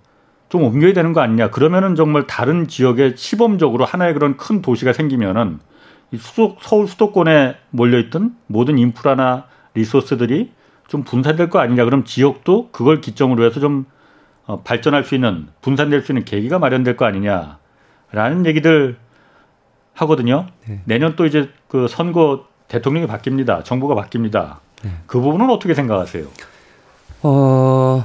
좀 0.51 0.65
옮겨야 0.65 0.93
되는 0.93 1.13
거 1.13 1.21
아니냐. 1.21 1.51
그러면은 1.51 1.95
정말 1.95 2.27
다른 2.27 2.67
지역에 2.67 3.15
시범적으로 3.17 3.85
하나의 3.85 4.13
그런 4.13 4.37
큰 4.37 4.61
도시가 4.61 4.93
생기면은 4.93 5.61
이 6.11 6.17
수도, 6.19 6.57
서울 6.61 6.89
수도권에 6.89 7.57
몰려있던 7.71 8.37
모든 8.49 8.77
인프라나 8.77 9.45
리소스들이 9.75 10.53
좀 10.89 11.05
분산될 11.05 11.51
거 11.51 11.61
아니냐. 11.61 11.85
그럼 11.85 12.05
지역도 12.05 12.71
그걸 12.73 13.01
기점으로 13.01 13.45
해서 13.45 13.61
좀 13.61 13.87
어, 14.47 14.61
발전할 14.63 15.05
수 15.05 15.15
있는 15.15 15.47
분산될 15.63 16.03
수 16.03 16.11
있는 16.11 16.25
계기가 16.25 16.59
마련될 16.59 16.97
거 16.97 17.05
아니냐라는 17.05 18.45
얘기들 18.47 18.97
하거든요. 19.95 20.47
네. 20.67 20.81
내년 20.85 21.15
또 21.15 21.27
이제 21.27 21.49
그 21.69 21.87
선거 21.87 22.47
대통령이 22.67 23.07
바뀝니다. 23.07 23.65
정부가 23.65 23.95
바뀝니다. 23.95 24.57
네. 24.83 24.91
그 25.07 25.21
부분은 25.21 25.49
어떻게 25.49 25.75
생각하세요? 25.75 26.27
어, 27.23 28.05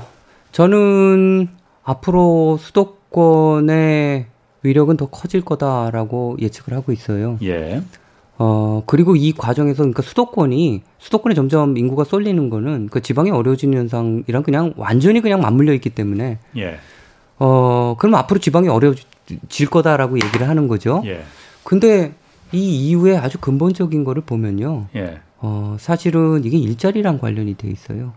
저는 0.51 1.49
앞으로 1.85 2.57
수도권의 2.59 4.25
위력은 4.63 4.97
더 4.97 5.05
커질 5.05 5.41
거다라고 5.41 6.37
예측을 6.41 6.73
하고 6.73 6.91
있어요. 6.91 7.37
예. 7.43 7.81
어, 8.37 8.83
그리고 8.85 9.15
이 9.15 9.31
과정에서 9.31 9.83
그러니까 9.83 10.01
수도권이 10.01 10.81
수도권에 10.97 11.35
점점 11.35 11.77
인구가 11.77 12.03
쏠리는 12.03 12.49
거는 12.49 12.89
그 12.89 13.01
지방이 13.01 13.31
어려워지는 13.31 13.77
현상이랑 13.77 14.43
그냥 14.43 14.73
완전히 14.75 15.21
그냥 15.21 15.39
맞물려 15.39 15.73
있기 15.75 15.91
때문에 15.91 16.39
예. 16.57 16.79
어, 17.37 17.95
그럼 17.97 18.15
앞으로 18.15 18.39
지방이 18.39 18.67
어려워질 18.67 19.69
거다라고 19.69 20.17
얘기를 20.17 20.49
하는 20.49 20.67
거죠. 20.67 21.01
예. 21.05 21.23
근데 21.63 22.13
이 22.51 22.89
이후에 22.89 23.15
아주 23.17 23.39
근본적인 23.39 24.03
거를 24.03 24.23
보면요. 24.23 24.87
예. 24.95 25.19
어, 25.37 25.77
사실은 25.79 26.43
이게 26.43 26.57
일자리랑 26.57 27.19
관련이 27.19 27.55
돼 27.55 27.69
있어요. 27.69 28.13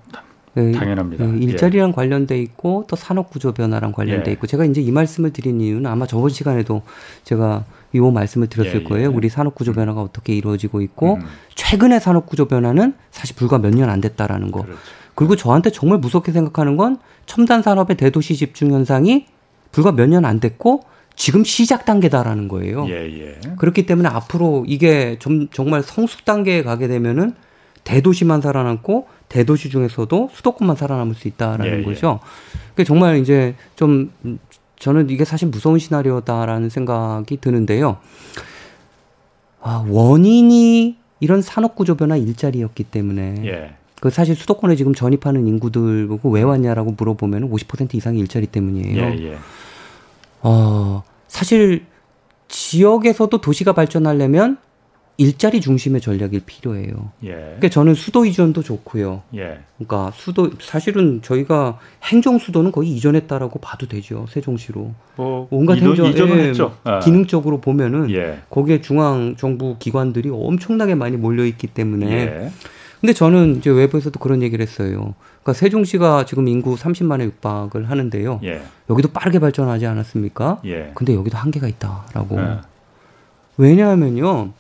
네, 0.55 0.73
당연합니다. 0.73 1.25
네, 1.27 1.39
일자리랑 1.39 1.91
예. 1.91 1.93
관련돼 1.93 2.41
있고 2.43 2.85
또 2.89 2.97
산업 2.97 3.31
구조 3.31 3.53
변화랑 3.53 3.93
관련돼 3.93 4.31
예. 4.31 4.33
있고 4.33 4.47
제가 4.47 4.65
이제 4.65 4.81
이 4.81 4.91
말씀을 4.91 5.33
드린 5.33 5.61
이유는 5.61 5.87
아마 5.87 6.07
저번 6.07 6.31
시간에도 6.31 6.83
제가 7.25 7.65
이 7.93 8.01
말씀을 8.01 8.49
드렸을 8.49 8.75
예, 8.75 8.81
예, 8.81 8.85
거예요. 8.85 9.11
우리 9.11 9.29
산업 9.29 9.55
구조 9.55 9.73
변화가 9.73 10.01
어떻게 10.03 10.35
이루어지고 10.35 10.81
있고 10.83 11.15
음. 11.15 11.21
최근의 11.55 12.01
산업 12.01 12.27
구조 12.27 12.47
변화는 12.47 12.95
사실 13.11 13.35
불과 13.37 13.59
몇 13.59 13.71
년 13.75 13.89
안 13.91 14.01
됐다라는 14.01 14.51
거. 14.51 14.63
그렇죠. 14.63 14.81
그리고 15.15 15.37
저한테 15.37 15.71
정말 15.71 15.99
무섭게 15.99 16.33
생각하는 16.33 16.77
건 16.77 16.99
첨단 17.27 17.63
산업의 17.63 17.97
대도시 17.97 18.37
집중 18.37 18.73
현상이 18.73 19.27
불과 19.73 19.93
몇 19.93 20.07
년 20.09 20.25
안 20.25 20.39
됐고 20.41 20.85
지금 21.17 21.43
시작 21.45 21.85
단계다라는 21.85 22.47
거예요. 22.49 22.87
예, 22.89 23.39
그렇기 23.57 23.87
때문에 23.87 24.09
앞으로 24.09 24.65
이게 24.69 25.17
좀 25.19 25.49
정말 25.49 25.83
성숙 25.83 26.25
단계에 26.25 26.63
가게 26.63 26.87
되면은 26.87 27.33
대도시만 27.85 28.41
살아남고 28.41 29.09
대도시 29.29 29.71
중에서도 29.71 30.31
수도권만 30.33 30.77
살아남을 30.77 31.15
수 31.15 31.29
있다라는 31.29 31.81
예, 31.81 31.83
거죠. 31.83 32.21
그 32.75 32.85
정말 32.85 33.19
이제 33.19 33.55
좀 33.77 34.11
저는 34.79 35.11
이게 35.11 35.25
사실 35.25 35.49
무서운 35.49 35.79
시나리오다라는 35.79 36.71
생각이 36.71 37.39
드는데요. 37.39 37.99
아, 39.61 39.85
원인이 39.89 40.97
이런 41.21 41.43
산업 41.43 41.75
구조 41.75 41.97
변화 41.97 42.17
일자리였기 42.17 42.85
때문에 42.85 43.43
예. 43.45 43.75
그 44.01 44.11
사실 44.11 44.37
수도권에 44.37 44.77
지금 44.77 44.95
전입하는 44.95 45.47
인구들 45.49 46.07
보고 46.07 46.31
왜 46.31 46.43
왔냐라고 46.43 46.95
물어보면 46.97 47.51
50% 47.51 47.95
이상이 47.95 48.21
일자리 48.21 48.47
때문이에요. 48.47 49.03
예, 49.03 49.33
예. 49.33 49.39
어, 50.43 51.03
사실 51.27 51.85
지역에서도 52.47 53.37
도시가 53.41 53.73
발전하려면 53.73 54.59
일자리 55.21 55.61
중심의 55.61 56.01
전략이 56.01 56.41
필요해요. 56.47 57.11
예. 57.25 57.31
그러니까 57.31 57.69
저는 57.71 57.95
수도 57.95 58.25
이전도 58.25 58.63
좋고요. 58.63 59.23
예. 59.35 59.59
그러니까 59.77 60.13
수도 60.15 60.53
사실은 60.61 61.21
저희가 61.23 61.81
행정 62.05 62.39
수도는 62.39 62.71
거의 62.71 62.91
이전했다라고 62.91 63.59
봐도 63.59 63.89
되죠. 63.89 64.27
세종시로. 64.29 64.93
뭐 65.17 65.49
온갖 65.51 65.79
행정 65.79 66.07
예, 66.07 66.49
했죠. 66.49 66.77
아. 66.85 67.01
기능적으로 67.01 67.61
보면은 67.61 68.13
예. 68.13 68.39
거기에 68.49 68.81
중앙 68.81 69.35
정부 69.37 69.77
기관들이 69.81 70.31
엄청나게 70.33 70.95
많이 70.95 71.17
몰려 71.17 71.45
있기 71.47 71.67
때문에. 71.67 72.11
예. 72.11 72.51
근데 73.01 73.13
저는 73.13 73.57
이제 73.57 73.71
외부에서도 73.71 74.17
그런 74.21 74.41
얘기를 74.43 74.63
했어요. 74.65 75.15
그러니까 75.43 75.53
세종시가 75.53 76.27
지금 76.27 76.47
인구 76.47 76.77
30만에 76.77 77.25
육박을 77.25 77.91
하는데요. 77.91 78.41
예. 78.45 78.63
여기도 78.89 79.09
빠르게 79.09 79.41
발전하지 79.41 79.85
않았습니까? 79.85 80.61
예. 80.65 80.93
근데 80.95 81.17
여기도 81.17 81.39
한계가 81.39 81.67
있다라고. 81.67 82.41
예. 82.41 82.59
왜냐하면요. 83.57 84.53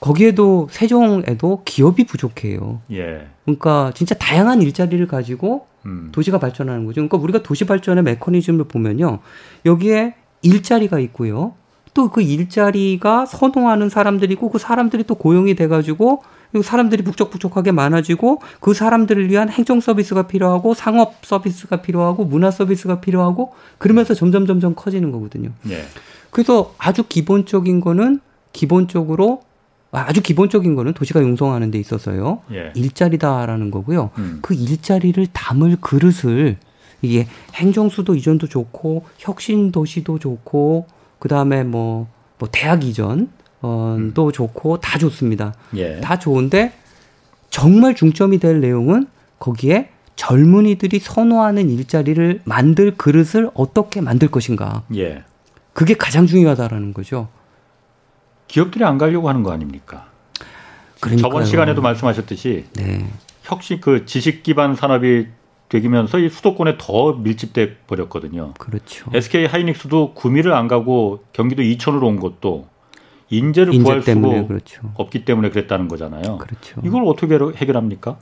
거기에도 0.00 0.68
세종에도 0.70 1.62
기업이 1.64 2.04
부족해요. 2.04 2.80
예. 2.92 3.26
그러니까 3.44 3.92
진짜 3.94 4.14
다양한 4.14 4.62
일자리를 4.62 5.06
가지고 5.08 5.66
음. 5.86 6.10
도시가 6.12 6.38
발전하는 6.38 6.84
거죠. 6.84 6.96
그러니까 6.96 7.16
우리가 7.18 7.42
도시 7.42 7.64
발전의 7.64 8.04
메커니즘을 8.04 8.64
보면요. 8.64 9.20
여기에 9.64 10.14
일자리가 10.42 10.98
있고요. 11.00 11.54
또 11.94 12.08
그 12.10 12.22
일자리가 12.22 13.26
선호하는 13.26 13.88
사람들이고 13.88 14.50
그 14.50 14.58
사람들이 14.58 15.02
또 15.04 15.16
고용이 15.16 15.56
돼 15.56 15.66
가지고 15.66 16.22
사람들이 16.62 17.02
북적북적하게 17.02 17.72
많아지고 17.72 18.40
그 18.60 18.72
사람들을 18.72 19.28
위한 19.28 19.48
행정 19.50 19.80
서비스가 19.80 20.28
필요하고 20.28 20.74
상업 20.74 21.14
서비스가 21.22 21.82
필요하고 21.82 22.24
문화 22.24 22.52
서비스가 22.52 23.00
필요하고 23.00 23.52
그러면서 23.78 24.14
점점 24.14 24.46
점점 24.46 24.74
커지는 24.76 25.10
거거든요. 25.10 25.50
예. 25.70 25.82
그래서 26.30 26.72
아주 26.78 27.02
기본적인 27.02 27.80
거는 27.80 28.20
기본적으로 28.52 29.42
아주 29.90 30.20
기본적인 30.20 30.74
거는 30.74 30.92
도시가 30.92 31.20
융성하는 31.20 31.70
데 31.70 31.78
있어서요. 31.78 32.42
예. 32.52 32.72
일자리다라는 32.74 33.70
거고요. 33.70 34.10
음. 34.18 34.38
그 34.42 34.54
일자리를 34.54 35.26
담을 35.32 35.76
그릇을 35.80 36.56
이게 37.00 37.26
행정수도 37.54 38.14
이전도 38.14 38.48
좋고 38.48 39.04
혁신 39.18 39.72
도시도 39.72 40.18
좋고 40.18 40.86
그다음에 41.18 41.64
뭐뭐 41.64 42.06
뭐 42.38 42.48
대학 42.52 42.84
이전 42.84 43.30
어, 43.60 43.96
음. 43.98 44.14
도 44.14 44.30
좋고 44.30 44.80
다 44.80 44.98
좋습니다. 44.98 45.54
예. 45.76 46.00
다 46.00 46.18
좋은데 46.18 46.72
정말 47.50 47.94
중점이 47.94 48.38
될 48.38 48.60
내용은 48.60 49.06
거기에 49.38 49.90
젊은이들이 50.16 50.98
선호하는 50.98 51.70
일자리를 51.70 52.40
만들 52.44 52.96
그릇을 52.96 53.50
어떻게 53.54 54.00
만들 54.00 54.28
것인가. 54.28 54.82
예. 54.96 55.22
그게 55.72 55.94
가장 55.94 56.26
중요하다라는 56.26 56.92
거죠. 56.92 57.28
기업들이 58.48 58.84
안 58.84 58.98
가려고 58.98 59.28
하는 59.28 59.42
거 59.42 59.52
아닙니까? 59.52 60.06
그러니까요. 61.00 61.22
저번 61.22 61.44
시간에도 61.44 61.80
말씀하셨듯이 61.80 62.64
네. 62.74 63.08
혁신 63.42 63.80
그 63.80 64.04
지식 64.04 64.42
기반 64.42 64.74
산업이 64.74 65.28
되면서 65.68 66.18
이 66.18 66.28
수도권에 66.28 66.76
더 66.78 67.12
밀집돼 67.12 67.76
버렸거든요. 67.86 68.54
그렇죠. 68.58 69.10
SK 69.12 69.46
하이닉스도 69.46 70.14
구미를 70.14 70.54
안 70.54 70.66
가고 70.66 71.22
경기도 71.32 71.62
이천으로 71.62 72.06
온 72.06 72.18
것도 72.18 72.66
인재를 73.30 73.74
인재 73.74 73.84
구할 73.84 74.02
수가 74.02 74.46
그렇죠. 74.46 74.90
없기 74.94 75.24
때문에 75.24 75.50
그랬다는 75.50 75.88
거잖아요. 75.88 76.38
그렇죠. 76.38 76.80
이걸 76.82 77.04
어떻게 77.04 77.38
해결합니까? 77.56 78.16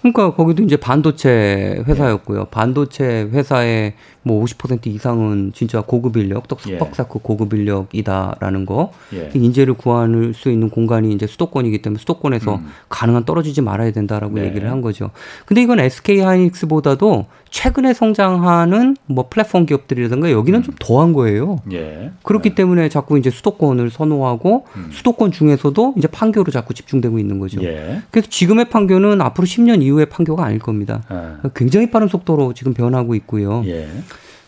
그러니까 0.00 0.34
거기도 0.34 0.62
이제 0.62 0.76
반도체 0.76 1.82
회사였고요. 1.86 2.40
예. 2.40 2.44
반도체 2.50 3.28
회사의 3.32 3.94
뭐 4.22 4.42
50% 4.44 4.86
이상은 4.86 5.52
진짜 5.54 5.82
고급 5.82 6.16
인력, 6.16 6.48
또 6.48 6.56
석박사크 6.56 7.18
예. 7.18 7.20
고급 7.22 7.54
인력이다라는 7.54 8.66
거. 8.66 8.92
예. 9.14 9.30
인재를 9.34 9.74
구할 9.74 10.32
수 10.34 10.50
있는 10.50 10.70
공간이 10.70 11.12
이제 11.12 11.26
수도권이기 11.26 11.82
때문에 11.82 11.98
수도권에서 12.00 12.56
음. 12.56 12.66
가능한 12.88 13.24
떨어지지 13.24 13.60
말아야 13.60 13.92
된다라고 13.92 14.34
네. 14.34 14.46
얘기를 14.46 14.70
한 14.70 14.80
거죠. 14.80 15.10
근데 15.46 15.62
이건 15.62 15.80
SK 15.80 16.20
하이닉스보다도 16.20 17.26
최근에 17.50 17.94
성장하는 17.94 18.96
뭐 19.06 19.28
플랫폼 19.30 19.64
기업들이라든가 19.64 20.32
여기는 20.32 20.58
음. 20.58 20.62
좀 20.62 20.74
더한 20.80 21.12
거예요. 21.12 21.58
예. 21.72 22.10
그렇기 22.22 22.50
네. 22.50 22.54
때문에 22.56 22.88
자꾸 22.88 23.16
이제 23.16 23.30
수도권을 23.30 23.90
선호하고 23.90 24.66
음. 24.76 24.88
수도권 24.90 25.30
중에서도 25.30 25.94
이제 25.96 26.08
판교로 26.08 26.50
자꾸 26.50 26.74
집중되고 26.74 27.18
있는 27.18 27.38
거죠. 27.38 27.62
예. 27.62 28.02
그래서 28.10 28.28
지금의 28.28 28.70
판교는 28.70 29.20
앞으로 29.20 29.46
10년 29.46 29.63
이후의 29.82 30.06
판교가 30.06 30.44
아닐 30.44 30.58
겁니다. 30.58 31.02
예. 31.10 31.48
굉장히 31.54 31.90
빠른 31.90 32.08
속도로 32.08 32.54
지금 32.54 32.74
변하고 32.74 33.14
있고요. 33.14 33.62
예. 33.66 33.88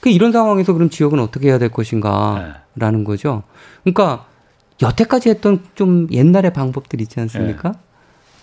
그 0.00 0.10
이런 0.10 0.32
상황에서 0.32 0.72
그럼 0.72 0.90
지역은 0.90 1.18
어떻게 1.20 1.48
해야 1.48 1.58
될 1.58 1.70
것인가라는 1.70 3.00
예. 3.00 3.04
거죠. 3.04 3.42
그러니까 3.82 4.26
여태까지 4.82 5.30
했던 5.30 5.60
좀 5.74 6.06
옛날의 6.10 6.52
방법들 6.52 7.00
있지 7.00 7.18
않습니까? 7.20 7.72
예. 7.74 7.78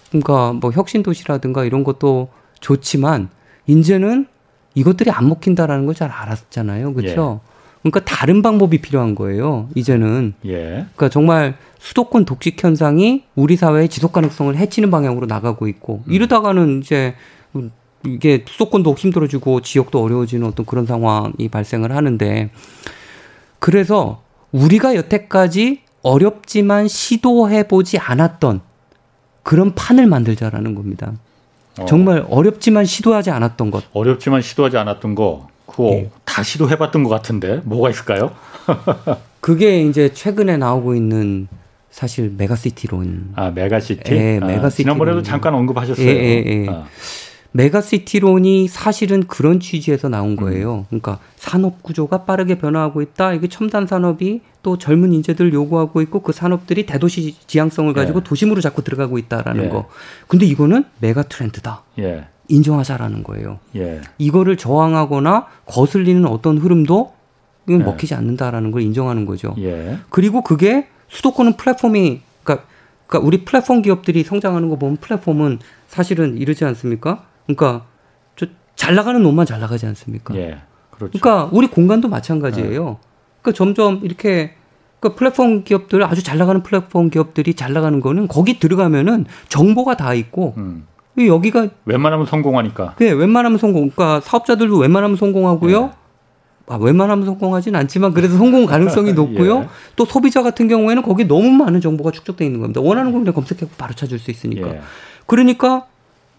그러니까 0.09 0.53
뭐 0.53 0.71
혁신 0.71 1.03
도시라든가 1.03 1.63
이런 1.65 1.83
것도 1.83 2.29
좋지만 2.59 3.29
이제는 3.67 4.27
이것들이 4.75 5.11
안 5.11 5.29
먹힌다라는 5.29 5.85
걸 5.85 5.95
잘 5.95 6.09
알았잖아요. 6.09 6.93
그렇죠? 6.93 7.41
예. 7.43 7.52
그러니까 7.83 7.99
다른 8.05 8.41
방법이 8.41 8.79
필요한 8.79 9.13
거예요. 9.13 9.69
이제는. 9.75 10.33
예. 10.45 10.51
그러니까 10.95 11.09
정말 11.09 11.55
수도권 11.79 12.25
독식 12.25 12.63
현상이 12.63 13.23
우리 13.35 13.57
사회의 13.57 13.89
지속 13.89 14.13
가능성을 14.13 14.55
해치는 14.55 14.89
방향으로 14.89 15.27
나가고 15.27 15.67
있고 15.67 16.03
음. 16.07 16.11
이러다가는 16.11 16.79
이제 16.81 17.13
이게 18.05 18.43
수도권도 18.47 18.95
힘들어지고 18.95 19.61
지역도 19.61 20.01
어려워지는 20.01 20.47
어떤 20.47 20.65
그런 20.65 20.85
상황이 20.85 21.49
발생을 21.49 21.93
하는데 21.93 22.49
그래서 23.59 24.21
우리가 24.51 24.95
여태까지 24.95 25.81
어렵지만 26.03 26.87
시도해 26.87 27.67
보지 27.67 27.97
않았던 27.97 28.61
그런 29.41 29.73
판을 29.73 30.07
만들자라는 30.07 30.75
겁니다. 30.75 31.13
어. 31.79 31.85
정말 31.85 32.25
어렵지만 32.29 32.85
시도하지 32.85 33.31
않았던 33.31 33.71
것. 33.71 33.83
어렵지만 33.93 34.41
시도하지 34.41 34.77
않았던 34.77 35.15
거. 35.15 35.47
그거 35.65 35.89
네. 35.91 36.09
다 36.25 36.43
시도해봤던 36.43 37.03
것 37.03 37.09
같은데 37.09 37.61
뭐가 37.63 37.89
있을까요? 37.89 38.31
그게 39.39 39.81
이제 39.81 40.13
최근에 40.13 40.57
나오고 40.57 40.95
있는 40.95 41.47
사실 41.91 42.33
메가시티론. 42.37 43.33
아 43.35 43.51
메가시티. 43.51 44.13
예, 44.13 44.39
아, 44.41 44.45
메가시티. 44.45 44.83
지난번에도 44.83 45.21
잠깐 45.21 45.53
언급하셨어요. 45.53 46.07
예, 46.07 46.11
예, 46.11 46.43
예. 46.45 46.67
아. 46.69 46.85
메가시티론이 47.53 48.67
사실은 48.67 49.23
그런 49.27 49.59
취지에서 49.59 50.09
나온 50.09 50.35
거예요. 50.35 50.85
그러니까 50.89 51.19
산업 51.35 51.83
구조가 51.83 52.25
빠르게 52.25 52.57
변화하고 52.57 53.01
있다. 53.01 53.33
이게 53.33 53.47
첨단 53.47 53.85
산업이 53.85 54.41
또 54.63 54.77
젊은 54.77 55.13
인재들 55.13 55.53
요구하고 55.53 56.01
있고 56.01 56.21
그 56.21 56.33
산업들이 56.33 56.85
대도시 56.87 57.35
지향성을 57.45 57.93
가지고 57.93 58.19
예. 58.19 58.23
도심으로 58.23 58.59
자꾸 58.59 58.83
들어가고 58.83 59.19
있다라는 59.19 59.65
예. 59.65 59.69
거. 59.69 59.87
근데 60.27 60.45
이거는 60.47 60.85
메가 60.99 61.23
트렌드다. 61.23 61.83
예. 61.99 62.25
인정하자라는 62.47 63.23
거예요. 63.23 63.59
예. 63.75 64.01
이거를 64.17 64.57
저항하거나 64.57 65.47
거슬리는 65.65 66.25
어떤 66.25 66.57
흐름도 66.57 67.13
이건 67.67 67.81
예. 67.81 67.85
먹히지 67.85 68.15
않는다라는 68.15 68.71
걸 68.71 68.81
인정하는 68.81 69.25
거죠. 69.25 69.55
예. 69.59 69.99
그리고 70.09 70.41
그게 70.41 70.87
수도권은 71.07 71.57
플랫폼이 71.57 72.21
그러니까, 72.43 72.67
그러니까 73.07 73.27
우리 73.27 73.45
플랫폼 73.45 73.81
기업들이 73.81 74.23
성장하는 74.23 74.69
거 74.69 74.77
보면 74.77 74.97
플랫폼은 74.97 75.59
사실은 75.87 76.37
이러지 76.37 76.65
않습니까? 76.65 77.23
그러니까 77.45 77.85
저 78.35 78.47
잘 78.75 78.95
나가는 78.95 79.21
놈만 79.21 79.45
잘 79.45 79.59
나가지 79.59 79.85
않습니까? 79.85 80.35
예, 80.35 80.57
그렇죠. 80.91 81.17
그러니까 81.19 81.49
우리 81.51 81.67
공간도 81.67 82.09
마찬가지예요. 82.09 82.85
네. 82.85 82.95
그러니까 83.41 83.57
점점 83.57 83.99
이렇게 84.03 84.55
그 84.99 85.15
플랫폼 85.15 85.63
기업들 85.63 86.03
아주 86.03 86.23
잘 86.23 86.37
나가는 86.37 86.63
플랫폼 86.63 87.09
기업들이 87.09 87.53
잘 87.53 87.73
나가는 87.73 87.99
거는 87.99 88.27
거기 88.27 88.59
들어가면은 88.59 89.25
정보가 89.49 89.97
다 89.97 90.13
있고 90.13 90.53
음. 90.57 90.85
여기가 91.17 91.69
웬만하면 91.85 92.25
성공하니까. 92.25 92.95
네, 92.99 93.11
웬만하면 93.11 93.57
성공. 93.57 93.89
그러니까 93.89 94.19
사업자들도 94.21 94.77
웬만하면 94.77 95.15
성공하고요. 95.17 95.91
예. 95.91 96.03
아, 96.67 96.77
웬만하면 96.77 97.25
성공하진 97.25 97.75
않지만 97.75 98.13
그래도 98.13 98.37
성공 98.37 98.65
가능성이 98.65 99.13
높고요. 99.13 99.61
예. 99.63 99.67
또 99.95 100.05
소비자 100.05 100.41
같은 100.41 100.67
경우에는 100.67 101.03
거기 101.03 101.25
너무 101.27 101.49
많은 101.51 101.81
정보가 101.81 102.11
축적돼 102.11 102.45
있는 102.45 102.59
겁니다. 102.61 102.81
원하는 102.81 103.11
거 103.11 103.19
그냥 103.19 103.33
검색해 103.33 103.69
바로 103.77 103.93
찾을 103.93 104.17
수 104.19 104.31
있으니까. 104.31 104.69
예. 104.69 104.81
그러니까 105.25 105.85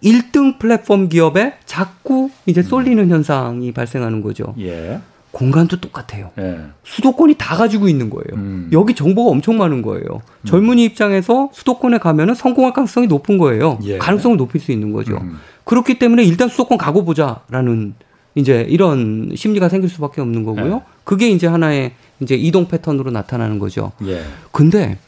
1등 0.02 0.58
플랫폼 0.58 1.08
기업에 1.08 1.54
자꾸 1.64 2.30
이제 2.46 2.62
쏠리는 2.62 3.08
현상이 3.08 3.72
발생하는 3.72 4.22
거죠. 4.22 4.54
예. 4.58 5.00
공간도 5.35 5.81
똑같아요. 5.81 6.31
예. 6.38 6.59
수도권이 6.85 7.35
다 7.37 7.57
가지고 7.57 7.88
있는 7.88 8.09
거예요. 8.09 8.35
음. 8.35 8.70
여기 8.73 8.94
정보가 8.94 9.31
엄청 9.31 9.59
많은 9.59 9.83
거예요. 9.83 10.05
음. 10.07 10.47
젊은이 10.47 10.85
입장에서 10.85 11.51
수도권에 11.53 11.99
가면은 11.99 12.35
성공할 12.35 12.73
가능성이 12.73 13.09
높은 13.09 13.37
거예요. 13.37 13.79
예. 13.83 13.99
가능성을 13.99 14.37
높일 14.37 14.61
수 14.61 14.70
있는 14.73 14.92
거죠. 14.92 15.16
음. 15.16 15.38
그렇기 15.64 15.99
때문에 15.99 16.23
일단 16.25 16.49
수도권 16.49 16.79
가고 16.79 17.05
보자라는 17.05 17.94
이제 18.37 18.64
이런 18.68 19.33
심리가 19.35 19.68
생길 19.68 19.90
수밖에 19.90 20.20
없는 20.20 20.44
거고요. 20.44 20.75
예. 20.77 20.81
그게 21.03 21.29
이제 21.29 21.49
하나의 21.49 21.92
이제 22.20 22.37
이동 22.37 22.68
패턴으로 22.68 23.11
나타나는 23.11 23.59
거죠. 23.59 23.92
예. 24.07 24.23
근데 24.53 24.99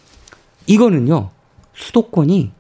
이거는요. 0.67 1.31
수도권이 1.75 2.51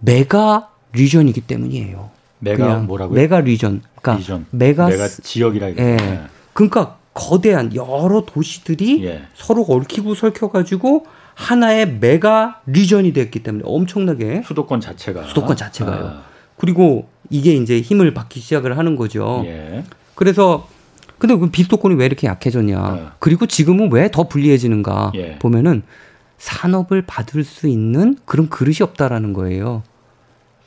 mega 0.00 0.70
region이기 0.92 1.42
때문이에요. 1.42 2.10
메가 2.40 2.78
뭐라고요? 2.78 3.14
mega 3.14 3.40
region. 3.40 3.82
그러니까 4.00 4.14
region. 4.16 4.46
mega, 4.50 4.88
mega 4.88 5.06
지역이라 5.08 5.70
예. 5.70 5.74
네. 5.74 6.20
그러니까 6.58 6.96
거대한 7.14 7.72
여러 7.76 8.24
도시들이 8.26 9.04
예. 9.04 9.22
서로 9.34 9.64
얽히고 9.68 10.16
설켜 10.16 10.50
가지고 10.50 11.06
하나의 11.34 11.98
mega 12.00 12.62
region이 12.66 13.12
됐기 13.12 13.44
때문에 13.44 13.62
엄청나게 13.64 14.42
수도권 14.44 14.80
자체가 14.80 15.22
수도권 15.22 15.56
자체가요. 15.56 16.04
아. 16.04 16.22
그리고 16.56 17.08
이게 17.30 17.54
이제 17.54 17.80
힘을 17.80 18.12
받기 18.12 18.40
시작을 18.40 18.76
하는 18.76 18.96
거죠. 18.96 19.42
예. 19.46 19.84
그래서 20.16 20.66
근데 21.18 21.36
그 21.36 21.48
비수도권이 21.48 21.94
왜 21.94 22.06
이렇게 22.06 22.26
약해졌냐? 22.26 22.96
예. 22.98 23.06
그리고 23.20 23.46
지금은 23.46 23.92
왜 23.92 24.08
더 24.10 24.26
불리해지는가? 24.26 25.12
예. 25.14 25.38
보면은 25.38 25.84
산업을 26.38 27.02
받을 27.02 27.44
수 27.44 27.68
있는 27.68 28.16
그런 28.24 28.48
그릇이 28.48 28.78
없다라는 28.80 29.32
거예요. 29.32 29.84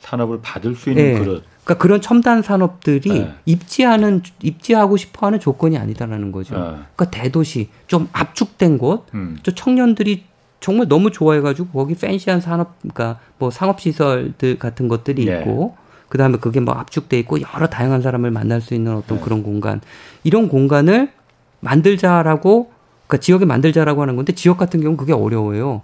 산업을 0.00 0.40
받을 0.40 0.74
수 0.74 0.88
있는 0.88 1.12
네. 1.12 1.18
그릇. 1.18 1.44
그러니까 1.64 1.82
그런 1.82 2.00
첨단 2.00 2.42
산업들이 2.42 3.08
네. 3.08 3.34
입지하는 3.46 4.22
입지하고 4.42 4.96
싶어하는 4.96 5.38
조건이 5.38 5.78
아니다라는 5.78 6.32
거죠. 6.32 6.54
네. 6.54 6.60
그러니까 6.60 7.10
대도시 7.10 7.68
좀 7.86 8.08
압축된 8.12 8.78
곳, 8.78 9.06
음. 9.14 9.38
저 9.42 9.52
청년들이 9.52 10.24
정말 10.60 10.88
너무 10.88 11.10
좋아해가지고 11.10 11.68
거기 11.68 11.94
팬시한 11.94 12.40
산업, 12.40 12.78
그러니까 12.80 13.18
뭐 13.38 13.50
상업 13.50 13.80
시설들 13.80 14.58
같은 14.58 14.88
것들이 14.88 15.24
네. 15.24 15.40
있고, 15.40 15.76
그 16.08 16.18
다음에 16.18 16.36
그게 16.38 16.60
뭐 16.60 16.74
압축돼 16.74 17.18
있고 17.20 17.38
여러 17.40 17.68
다양한 17.68 18.02
사람을 18.02 18.30
만날 18.30 18.60
수 18.60 18.74
있는 18.74 18.96
어떤 18.96 19.18
네. 19.18 19.24
그런 19.24 19.42
공간, 19.42 19.80
이런 20.24 20.48
공간을 20.48 21.10
만들자라고, 21.60 22.70
그러니까 23.06 23.16
지역에 23.18 23.44
만들자라고 23.44 24.02
하는 24.02 24.16
건데 24.16 24.32
지역 24.32 24.58
같은 24.58 24.80
경우 24.80 24.92
는 24.92 24.96
그게 24.96 25.12
어려워요. 25.12 25.82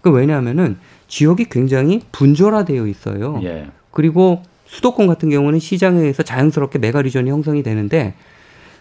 그 0.00 0.10
왜냐하면은 0.10 0.78
지역이 1.08 1.46
굉장히 1.46 2.02
분절화되어 2.12 2.86
있어요. 2.86 3.40
예. 3.42 3.68
그리고 3.90 4.42
수도권 4.68 5.06
같은 5.06 5.30
경우는 5.30 5.58
시장에 5.58 5.98
의해서 5.98 6.22
자연스럽게 6.22 6.78
메가리전이 6.78 7.28
형성이 7.30 7.62
되는데 7.62 8.14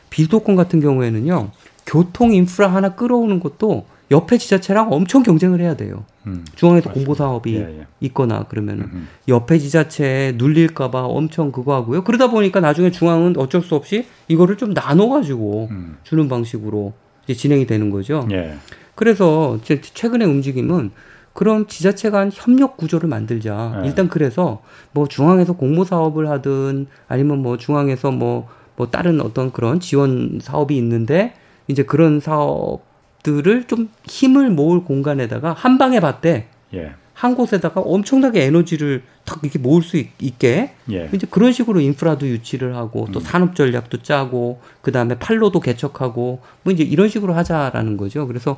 비수도권 0.10 0.56
같은 0.56 0.80
경우에는요 0.80 1.52
교통 1.86 2.34
인프라 2.34 2.68
하나 2.68 2.96
끌어오는 2.96 3.40
것도 3.40 3.86
옆에 4.12 4.38
지자체랑 4.38 4.92
엄청 4.92 5.22
경쟁을 5.24 5.60
해야 5.60 5.76
돼요. 5.76 6.06
음, 6.28 6.46
중앙에서 6.56 6.92
공보 6.92 7.14
사업이 7.14 7.56
예, 7.56 7.80
예. 7.80 7.88
있거나 8.02 8.44
그러면은 8.44 8.86
음, 8.86 8.90
음. 8.94 9.08
옆에 9.28 9.58
지자체에 9.60 10.34
눌릴까봐 10.38 11.04
엄청 11.04 11.52
그거 11.52 11.74
하고요. 11.76 12.04
그러다 12.04 12.30
보니까 12.30 12.60
나중에 12.62 12.92
중앙은 12.92 13.36
어쩔 13.38 13.62
수 13.62 13.76
없이 13.76 14.06
이거를 14.30 14.58
좀 14.58 14.74
나눠가지고 14.74 15.68
음. 15.72 15.98
주는 16.04 16.30
방식으로 16.30 16.94
이제 17.26 17.34
진행이 17.34 17.68
되는 17.68 17.90
거죠. 17.90 18.28
예. 18.32 18.56
그래서 18.96 19.60
최근의 19.64 20.28
움직임은 20.28 20.92
그럼 21.38 21.68
지자체 21.68 22.10
간 22.10 22.32
협력 22.34 22.78
구조를 22.78 23.08
만들자. 23.08 23.82
네. 23.84 23.88
일단 23.90 24.10
그래서 24.10 24.64
뭐 24.92 25.08
중앙에서 25.08 25.54
공모 25.54 25.84
사업을 25.84 26.32
하든 26.32 26.88
아니면 27.08 27.44
뭐 27.44 27.58
중앙에서 27.58 28.10
뭐, 28.10 28.50
뭐 28.76 28.90
다른 28.90 29.22
어떤 29.22 29.52
그런 29.52 29.80
지원 29.80 30.40
사업이 30.42 30.76
있는데 30.78 31.36
이제 31.68 31.84
그런 31.84 32.20
사업들을 32.20 33.66
좀 33.66 33.90
힘을 34.08 34.50
모을 34.50 34.84
공간에다가 34.84 35.54
한 35.54 35.78
방에 35.78 36.00
봤대. 36.00 36.48
예. 36.74 36.94
한 37.14 37.36
곳에다가 37.36 37.82
엄청나게 37.82 38.44
에너지를 38.46 39.04
탁 39.24 39.38
이렇게 39.44 39.60
모을 39.60 39.84
수 39.84 39.98
있, 39.98 40.40
게 40.40 40.72
예. 40.92 41.08
이제 41.14 41.28
그런 41.30 41.52
식으로 41.52 41.82
인프라도 41.82 42.28
유치를 42.28 42.76
하고 42.76 43.08
또 43.12 43.20
음. 43.20 43.22
산업 43.22 43.56
전략도 43.56 44.02
짜고 44.02 44.60
그 44.82 44.92
다음에 44.92 45.20
팔로도 45.20 45.60
개척하고 45.60 46.40
뭐 46.64 46.74
이제 46.74 46.84
이런 46.84 47.10
식으로 47.10 47.36
하자라는 47.36 47.96
거죠. 47.98 48.26
그래서 48.26 48.58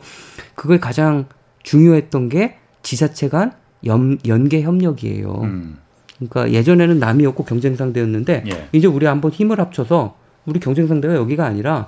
그걸 0.56 0.80
가장 0.80 1.26
중요했던 1.64 2.30
게 2.30 2.56
지자체 2.94 3.30
간 3.30 3.52
연, 3.86 4.18
연계 4.28 4.64
협력이에요. 4.64 5.42
음. 5.44 5.78
그러니까 6.18 6.52
예전에는 6.52 6.98
남이었고 6.98 7.46
경쟁 7.46 7.76
상대였는데 7.76 8.44
예. 8.48 8.68
이제 8.72 8.88
우리 8.88 9.06
한번 9.06 9.30
힘을 9.32 9.60
합쳐서 9.60 10.16
우리 10.48 10.60
경쟁 10.60 10.88
상대가 10.88 11.14
여기가 11.14 11.46
아니라 11.46 11.88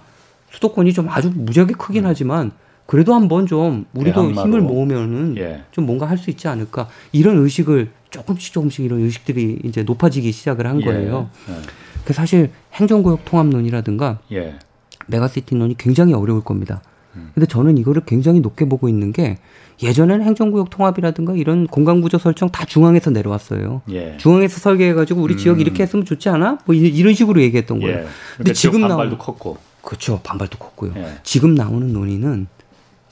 수도권이 0.52 0.94
좀 0.94 1.10
아주 1.10 1.32
무지하게 1.34 1.74
크긴 1.74 2.04
음. 2.06 2.10
하지만 2.10 2.52
그래도 2.86 3.16
한번 3.16 3.48
좀 3.48 3.86
우리도 3.96 4.22
대항마로. 4.22 4.48
힘을 4.48 4.62
모으면은 4.62 5.38
예. 5.38 5.64
좀 5.72 5.88
뭔가 5.88 6.08
할 6.08 6.20
수 6.20 6.30
있지 6.30 6.48
않을까 6.48 6.88
이런 7.12 7.38
의식을 7.40 7.90
조금씩 8.12 8.54
조금씩 8.54 8.86
이런 8.86 9.00
의식들이 9.02 9.62
이제 9.64 9.82
높아지기 9.82 10.32
시작을 10.32 10.68
한 10.68 10.82
예. 10.82 10.86
거예요. 10.86 11.30
예. 11.50 11.54
그 12.06 12.14
사실 12.14 12.52
행정구역 12.74 13.26
통합론이라든가 13.26 14.20
예. 14.34 14.60
메가시티론이 15.08 15.78
굉장히 15.80 16.14
어려울 16.14 16.42
겁니다. 16.44 16.84
음. 17.16 17.32
근데 17.34 17.46
저는 17.46 17.78
이거를 17.78 18.04
굉장히 18.06 18.40
높게 18.40 18.66
보고 18.66 18.88
있는 18.90 19.12
게 19.12 19.38
예전에는 19.84 20.26
행정구역 20.26 20.70
통합이라든가 20.70 21.34
이런 21.34 21.68
공간구조 21.68 22.20
설정 22.20 22.50
다 22.50 22.66
중앙에서 22.66 23.10
내려왔어요. 23.10 23.82
예. 23.92 24.18
중앙에서 24.18 24.60
설계해가지고 24.60 25.22
우리 25.22 25.36
음. 25.36 25.38
지역 25.38 25.60
이렇게 25.60 25.84
했으면 25.84 26.06
좋지 26.06 26.30
않아? 26.30 26.60
뭐 26.66 26.76
이런 26.76 27.14
식으로 27.14 27.42
얘기했던 27.42 27.80
거예요. 27.80 27.92
예. 27.92 27.98
그러니까 28.02 28.14
근데 28.38 28.54
지금 28.54 28.82
반발도 28.82 29.18
컸고. 29.18 29.58
그렇죠. 29.82 30.20
반발도 30.24 30.58
컸고요. 30.60 30.94
예. 30.98 31.18
지금 31.24 31.56
나오는 31.56 31.92
논의는 31.92 32.48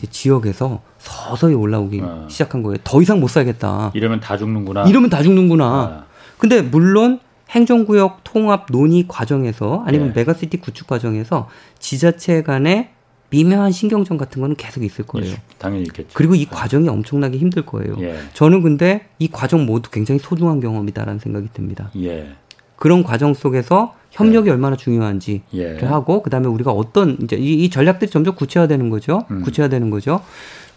지역에서 0.09 0.81
서서히 0.99 1.55
올라오기 1.55 1.99
어. 2.01 2.27
시작한 2.29 2.63
거예요. 2.63 2.77
더 2.83 3.01
이상 3.01 3.19
못 3.19 3.27
살겠다. 3.29 3.91
이러면 3.95 4.19
다 4.19 4.37
죽는구나. 4.37 4.87
이러면 4.87 5.09
다 5.09 5.23
죽는구나. 5.23 5.65
아. 5.65 6.03
근데 6.37 6.61
물론 6.61 7.19
행정구역 7.49 8.23
통합 8.23 8.67
논의 8.69 9.05
과정에서 9.07 9.83
아니면 9.85 10.09
예. 10.09 10.19
메가시티 10.19 10.57
구축 10.57 10.87
과정에서 10.87 11.49
지자체 11.79 12.43
간의 12.43 12.91
미묘한 13.29 13.71
신경전 13.71 14.17
같은 14.17 14.41
거는 14.41 14.55
계속 14.55 14.83
있을 14.83 15.05
거예요. 15.05 15.33
예, 15.33 15.41
당연히 15.57 15.83
있겠죠. 15.83 16.09
그리고 16.13 16.35
이 16.35 16.45
과정이 16.45 16.89
엄청나게 16.89 17.37
힘들 17.37 17.65
거예요. 17.65 17.95
예. 17.99 18.17
저는 18.33 18.61
근데 18.61 19.07
이 19.19 19.27
과정 19.29 19.65
모두 19.65 19.91
굉장히 19.91 20.19
소중한 20.19 20.59
경험이다라는 20.59 21.19
생각이 21.19 21.49
듭니다. 21.53 21.91
예. 21.97 22.29
그런 22.75 23.03
과정 23.03 23.33
속에서 23.33 23.95
협력이 24.11 24.47
예. 24.47 24.51
얼마나 24.53 24.75
중요한지를 24.75 25.41
예. 25.53 25.77
하고 25.85 26.23
그다음에 26.23 26.47
우리가 26.47 26.71
어떤 26.71 27.17
이제 27.21 27.35
이, 27.35 27.65
이, 27.65 27.69
전략들이 27.69 28.09
점점 28.09 28.35
구체화되는 28.35 28.89
거죠. 28.89 29.25
음. 29.29 29.41
구체화되는 29.43 29.89
거죠. 29.89 30.21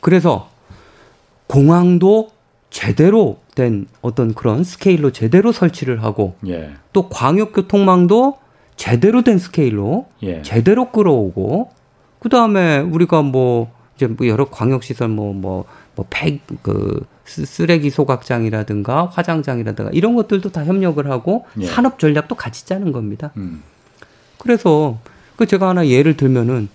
그래서 0.00 0.50
공항도 1.46 2.30
제대로 2.70 3.38
된 3.55 3.86
어떤 4.00 4.34
그런 4.34 4.64
스케일로 4.64 5.12
제대로 5.12 5.53
설치를 5.53 6.03
하고 6.03 6.36
예. 6.46 6.72
또 6.92 7.09
광역교통망도 7.09 8.38
제대로 8.76 9.22
된 9.22 9.38
스케일로 9.38 10.09
제대로 10.42 10.90
끌어오고 10.90 11.70
그 12.22 12.28
다음에 12.28 12.78
우리가 12.78 13.22
뭐 13.22 13.72
이제 13.96 14.06
뭐 14.06 14.26
여러 14.26 14.44
광역 14.46 14.84
시설 14.84 15.08
뭐 15.08 15.32
뭐 15.32 15.64
뭐폐그 15.94 17.04
쓰레기 17.24 17.90
소각장이라든가 17.90 19.06
화장장이라든가 19.06 19.90
이런 19.92 20.14
것들도 20.14 20.50
다 20.50 20.64
협력을 20.64 21.08
하고 21.10 21.46
예. 21.60 21.66
산업 21.66 21.98
전략도 21.98 22.34
같이 22.34 22.66
짜는 22.66 22.92
겁니다. 22.92 23.32
음. 23.36 23.62
그래서 24.38 24.98
그 25.36 25.46
제가 25.46 25.68
하나 25.68 25.86
예를 25.86 26.16
들면은 26.16 26.68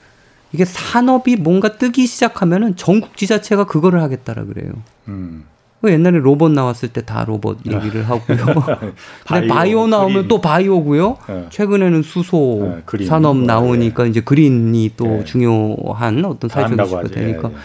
이게 0.54 0.66
산업이 0.66 1.36
뭔가 1.36 1.78
뜨기 1.78 2.08
시작하면은 2.08 2.76
전국 2.76 3.18
지자체가 3.18 3.66
그거를 3.66 4.02
하겠다라 4.02 4.46
그래요. 4.46 4.72
음. 5.08 5.46
그 5.82 5.92
옛날에 5.92 6.18
로봇 6.18 6.52
나왔을 6.52 6.90
때 6.90 7.02
다 7.02 7.24
로봇 7.26 7.60
얘기를 7.66 8.08
하고요. 8.10 8.38
바이오, 9.26 9.48
바이오 9.48 9.88
나오면 9.88 10.14
그린. 10.14 10.28
또 10.28 10.42
바이오고요. 10.42 11.18
네. 11.28 11.46
최근에는 11.50 12.02
수소 12.02 12.82
네, 12.98 13.06
산업 13.06 13.38
나오니까 13.38 14.04
네. 14.04 14.10
이제 14.10 14.22
그린이 14.22 14.92
또 14.98 15.06
네. 15.06 15.24
중요한 15.24 16.26
어떤 16.26 16.50
사회적 16.50 16.80
이슈가 16.86 17.04
되니까 17.04 17.50
예, 17.50 17.54
예. 17.54 17.58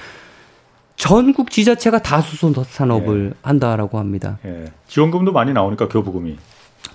전국 0.96 1.50
지자체가 1.50 2.02
다 2.02 2.20
수소 2.20 2.52
산업을 2.64 3.32
예. 3.34 3.38
한다라고 3.42 3.98
합니다. 3.98 4.38
지원금도 4.88 5.32
많이 5.32 5.52
나오니까 5.52 5.88
교부금이. 5.88 6.36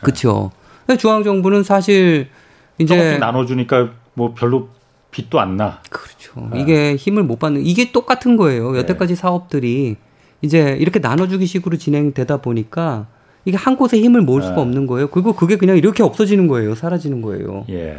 그렇죠. 0.02 0.52
중앙 1.00 1.24
정부는 1.24 1.64
사실 1.64 2.30
이제 2.78 3.18
나눠주니까 3.18 3.90
뭐 4.14 4.34
별로 4.34 4.70
빚도 5.12 5.40
안 5.40 5.58
나. 5.58 5.80
그렇죠. 5.90 6.50
이게 6.56 6.96
힘을 6.96 7.24
못 7.24 7.40
받는 7.40 7.66
이게 7.66 7.92
똑같은 7.92 8.38
거예요. 8.38 8.78
여태까지 8.78 9.16
사업들이 9.16 9.98
이제 10.42 10.78
이렇게 10.80 11.00
나눠주기 11.00 11.46
식으로 11.46 11.78
진행되다 11.78 12.38
보니까 12.38 13.08
이게 13.46 13.58
한 13.58 13.78
곳에 13.78 14.00
힘을 14.00 14.22
모을 14.22 14.42
수가 14.42 14.56
네. 14.56 14.62
없는 14.62 14.88
거예요. 14.88 15.10
그리고 15.10 15.34
그게 15.34 15.56
그냥 15.58 15.78
이렇게 15.78 16.04
없어지는 16.04 16.48
거예요. 16.48 16.76
사라지는 16.76 17.22
거예요. 17.22 17.66
예. 17.70 17.98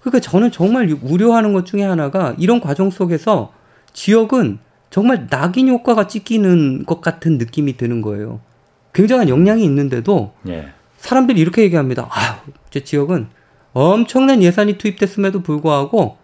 그러니까 0.00 0.20
저는 0.20 0.50
정말 0.50 0.94
우려하는 1.02 1.52
것 1.52 1.66
중에 1.66 1.82
하나가 1.82 2.34
이런 2.38 2.60
과정 2.60 2.90
속에서 2.90 3.52
지역은 3.92 4.58
정말 4.90 5.26
낙인 5.28 5.68
효과가 5.68 6.08
찍히는 6.08 6.84
것 6.84 7.00
같은 7.00 7.38
느낌이 7.38 7.76
드는 7.76 8.02
거예요. 8.02 8.40
굉장한 8.92 9.28
역량이 9.28 9.64
있는데도 9.64 10.32
예. 10.48 10.68
사람들이 10.98 11.40
이렇게 11.40 11.62
얘기합니다. 11.62 12.08
아, 12.10 12.42
제 12.70 12.82
지역은 12.82 13.28
엄청난 13.72 14.42
예산이 14.42 14.78
투입됐음에도 14.78 15.42
불구하고 15.42 16.16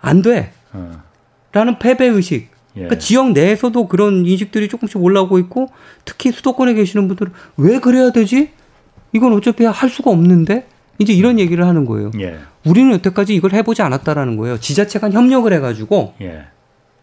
안 0.00 0.22
돼. 0.22 0.52
어. 0.72 1.02
라는 1.52 1.78
패배 1.78 2.06
의식. 2.06 2.48
예. 2.76 2.80
그러니까 2.80 2.98
지역 2.98 3.32
내에서도 3.32 3.88
그런 3.88 4.26
인식들이 4.26 4.68
조금씩 4.68 5.02
올라오고 5.02 5.38
있고 5.40 5.68
특히 6.04 6.30
수도권에 6.30 6.74
계시는 6.74 7.08
분들은 7.08 7.32
왜 7.56 7.80
그래야 7.80 8.10
되지? 8.10 8.50
이건 9.12 9.32
어차피 9.32 9.64
할 9.64 9.88
수가 9.88 10.10
없는데 10.10 10.66
이제 10.98 11.12
이런 11.12 11.38
얘기를 11.38 11.66
하는 11.66 11.84
거예요. 11.84 12.10
예. 12.20 12.38
우리는 12.64 12.92
여태까지 12.92 13.34
이걸 13.34 13.52
해보지 13.52 13.82
않았다라는 13.82 14.36
거예요. 14.36 14.58
지자체 14.58 14.98
간 14.98 15.12
협력을 15.12 15.50
해가지고 15.52 16.14
예. 16.20 16.44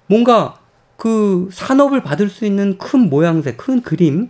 뭔가 0.07 0.59
그 0.95 1.49
산업을 1.51 2.03
받을 2.03 2.29
수 2.29 2.45
있는 2.45 2.77
큰 2.77 3.09
모양새, 3.09 3.55
큰 3.55 3.81
그림 3.81 4.29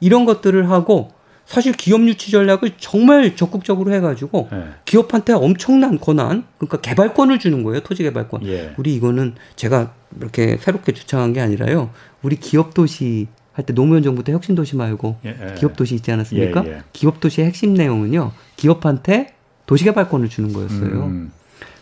이런 0.00 0.24
것들을 0.24 0.68
하고 0.70 1.10
사실 1.52 1.72
기업 1.72 2.00
유치 2.08 2.30
전략을 2.30 2.72
정말 2.78 3.36
적극적으로 3.36 3.92
해가지고 3.92 4.48
네. 4.50 4.64
기업한테 4.86 5.34
엄청난 5.34 5.98
권한, 6.00 6.44
그러니까 6.56 6.80
개발권을 6.80 7.38
주는 7.38 7.62
거예요. 7.62 7.80
토지 7.80 8.02
개발권. 8.02 8.46
예. 8.46 8.72
우리 8.78 8.94
이거는 8.94 9.34
제가 9.54 9.92
이렇게 10.18 10.56
새롭게 10.58 10.92
주창한 10.92 11.34
게 11.34 11.42
아니라요. 11.42 11.90
우리 12.22 12.36
기업 12.36 12.72
도시 12.72 13.28
할 13.52 13.66
때 13.66 13.74
노무현 13.74 14.02
정부 14.02 14.24
때 14.24 14.32
혁신 14.32 14.54
도시 14.54 14.76
말고 14.76 15.16
예, 15.26 15.36
예. 15.50 15.54
기업 15.56 15.76
도시 15.76 15.94
있지 15.94 16.10
않았습니까? 16.10 16.64
예, 16.66 16.70
예. 16.70 16.82
기업 16.94 17.20
도시의 17.20 17.46
핵심 17.48 17.74
내용은요. 17.74 18.32
기업한테 18.56 19.34
도시 19.66 19.84
개발권을 19.84 20.30
주는 20.30 20.54
거였어요. 20.54 21.04
음. 21.04 21.32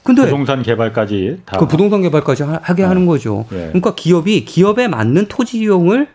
근데 0.02 0.24
부동산 0.24 0.62
개발까지 0.64 1.42
다. 1.44 1.58
그 1.58 1.68
부동산 1.68 2.02
개발까지 2.02 2.42
하, 2.42 2.74
게 2.74 2.82
하는 2.82 3.02
네. 3.02 3.06
거죠. 3.06 3.46
예. 3.52 3.66
그러니까 3.68 3.94
기업이 3.94 4.44
기업에 4.44 4.88
맞는 4.88 5.26
토지 5.28 5.58
이용을 5.58 6.08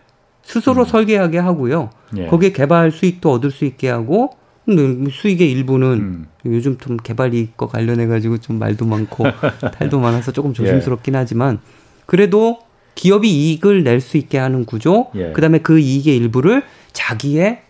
스스로 0.46 0.84
음. 0.84 0.86
설계하게 0.86 1.40
하고요. 1.40 1.90
예. 2.18 2.28
거기에 2.28 2.52
개발 2.52 2.92
수익도 2.92 3.32
얻을 3.32 3.52
수 3.52 3.66
있게 3.66 3.90
하고 3.90 4.30
수익의 4.68 5.52
일부는 5.52 5.88
음. 5.88 6.26
요즘 6.46 6.78
좀 6.78 6.98
개발 6.98 7.34
이익과 7.34 7.68
관련해 7.68 8.08
가지고 8.08 8.38
좀 8.38 8.60
말도 8.60 8.86
많고 8.86 9.26
탈도 9.74 10.00
많아서 10.00 10.32
조금 10.32 10.54
조심스럽긴 10.54 11.16
예. 11.16 11.18
하지만 11.18 11.60
그래도 12.06 12.60
기업이 12.94 13.30
이익을 13.30 13.84
낼 13.84 14.00
수 14.00 14.18
있게 14.18 14.38
하는 14.38 14.66
구조, 14.66 15.08
예. 15.16 15.34
그다음에 15.34 15.58
그 15.60 15.80
이익의 15.80 16.16
일부를 16.16 16.64
자기의 16.94 17.62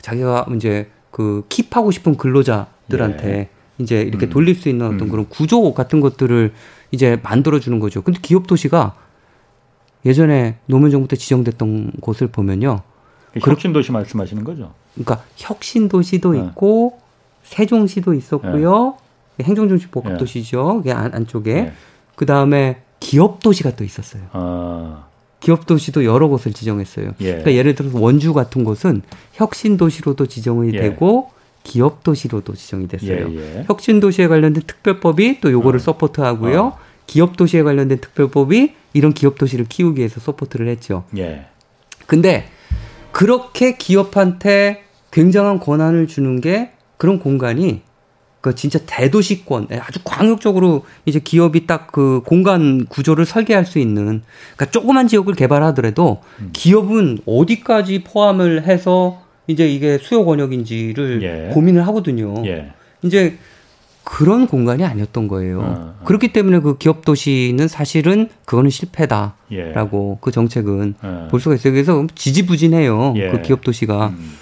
자기가 0.00 0.46
이제 0.54 0.88
그 1.10 1.44
킵하고 1.48 1.92
싶은 1.92 2.16
근로자들한테 2.16 3.28
예. 3.28 3.48
이제 3.78 4.00
이렇게 4.00 4.26
음. 4.26 4.30
돌릴 4.30 4.54
수 4.54 4.68
있는 4.68 4.86
어떤 4.86 5.02
음. 5.02 5.08
그런 5.08 5.28
구조 5.28 5.74
같은 5.74 6.00
것들을 6.00 6.52
이제 6.92 7.18
만들어 7.22 7.58
주는 7.60 7.78
거죠. 7.80 8.02
근데 8.02 8.18
기업 8.22 8.46
도시가 8.46 8.94
예전에 10.04 10.56
노무현 10.66 10.90
정부 10.90 11.08
때 11.08 11.16
지정됐던 11.16 11.92
곳을 12.00 12.28
보면요. 12.28 12.82
혁신도시 13.38 13.92
말씀하시는 13.92 14.44
거죠? 14.44 14.72
그러니까 14.94 15.24
혁신도시도 15.36 16.32
네. 16.32 16.40
있고 16.40 16.98
세종시도 17.44 18.14
있었고요. 18.14 18.96
네. 19.36 19.44
행정중심 19.44 19.90
복합도시죠. 19.90 20.82
네. 20.84 20.92
안, 20.92 21.14
안쪽에. 21.14 21.54
네. 21.54 21.72
그 22.16 22.26
다음에 22.26 22.82
기업도시가 23.00 23.76
또 23.76 23.84
있었어요. 23.84 24.22
아. 24.32 25.06
기업도시도 25.40 26.04
여러 26.04 26.28
곳을 26.28 26.52
지정했어요. 26.52 27.12
예. 27.20 27.26
그러니까 27.28 27.54
예를 27.54 27.74
들어서 27.74 27.98
원주 27.98 28.34
같은 28.34 28.62
곳은 28.62 29.00
혁신도시로도 29.32 30.26
지정이 30.26 30.74
예. 30.74 30.80
되고 30.80 31.30
기업도시로도 31.62 32.54
지정이 32.54 32.88
됐어요. 32.88 33.30
예, 33.30 33.58
예. 33.58 33.64
혁신도시에 33.66 34.28
관련된 34.28 34.64
특별법이 34.66 35.40
또 35.40 35.50
요거를 35.50 35.80
어. 35.80 35.82
support하고요. 35.82 36.60
어. 36.60 36.78
기업도시에 37.06 37.62
관련된 37.62 38.00
특별법이 38.00 38.74
이런 38.92 39.12
기업 39.12 39.38
도시를 39.38 39.66
키우기 39.66 39.98
위해서 39.98 40.20
support를 40.20 40.68
했죠. 40.68 41.04
예. 41.16 41.46
근데 42.06 42.48
그렇게 43.12 43.76
기업한테 43.76 44.84
굉장한 45.10 45.60
권한을 45.60 46.06
주는 46.06 46.40
게 46.40 46.70
그런 46.96 47.18
공간이 47.18 47.82
그 48.40 48.54
진짜 48.54 48.78
대도시권 48.86 49.68
예, 49.70 49.76
아주 49.76 50.00
광역적으로 50.02 50.84
이제 51.04 51.20
기업이 51.20 51.66
딱 51.66 51.88
그 51.92 52.22
공간 52.24 52.86
구조를 52.86 53.26
설계할 53.26 53.66
수 53.66 53.78
있는 53.78 54.22
그러니까 54.56 54.66
조그만 54.66 55.08
지역을 55.08 55.34
개발하더라도 55.34 56.22
음. 56.40 56.50
기업은 56.52 57.18
어디까지 57.26 58.04
포함을 58.04 58.64
해서 58.64 59.22
이제 59.46 59.68
이게 59.68 59.98
수요 59.98 60.24
권역인지를 60.24 61.22
예. 61.22 61.52
고민을 61.52 61.86
하거든요. 61.88 62.34
예. 62.46 62.72
이제 63.02 63.38
그런 64.04 64.46
공간이 64.46 64.84
아니었던 64.84 65.28
거예요. 65.28 65.60
어, 65.60 65.64
어. 66.00 66.04
그렇기 66.04 66.32
때문에 66.32 66.60
그 66.60 66.78
기업 66.78 67.04
도시는 67.04 67.68
사실은 67.68 68.28
그거는 68.44 68.70
실패다라고 68.70 69.34
예. 69.52 70.18
그 70.20 70.30
정책은 70.30 70.94
어. 71.02 71.28
볼 71.30 71.40
수가 71.40 71.54
있어요. 71.54 71.72
그래서 71.72 72.06
지지부진해요. 72.14 73.14
예. 73.16 73.30
그 73.30 73.42
기업 73.42 73.62
도시가. 73.62 74.08
음. 74.08 74.32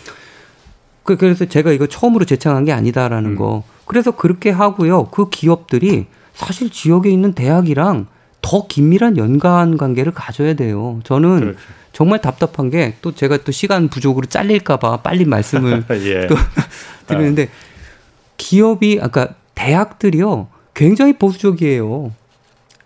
그, 1.02 1.16
그래서 1.16 1.44
제가 1.46 1.72
이거 1.72 1.86
처음으로 1.86 2.24
제창한 2.24 2.64
게 2.64 2.72
아니다라는 2.72 3.30
음. 3.32 3.36
거. 3.36 3.64
그래서 3.84 4.10
그렇게 4.10 4.50
하고요. 4.50 5.06
그 5.06 5.28
기업들이 5.30 6.06
사실 6.34 6.70
지역에 6.70 7.10
있는 7.10 7.32
대학이랑 7.32 8.06
더 8.42 8.66
긴밀한 8.66 9.16
연관 9.16 9.76
관계를 9.76 10.12
가져야 10.12 10.54
돼요. 10.54 11.00
저는 11.04 11.40
그렇죠. 11.40 11.58
정말 11.92 12.20
답답한 12.20 12.70
게 12.70 12.94
또 13.02 13.12
제가 13.12 13.38
또 13.38 13.50
시간 13.50 13.88
부족으로 13.88 14.26
잘릴까봐 14.26 14.98
빨리 14.98 15.24
말씀을 15.24 15.84
예. 16.04 16.26
또 16.28 16.36
드리는데 17.08 17.48
기업이 18.36 19.00
아까 19.02 19.30
대학들이요 19.58 20.46
굉장히 20.74 21.18
보수적이에요. 21.18 22.12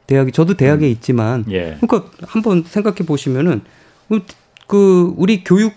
대학이 0.07 0.33
저도 0.33 0.55
대학에 0.55 0.87
음. 0.87 0.91
있지만 0.91 1.45
예. 1.51 1.77
그러니까 1.81 2.11
한번 2.27 2.65
생각해 2.67 2.99
보시면은 3.07 3.61
그 4.67 5.13
우리 5.17 5.45
교육 5.45 5.75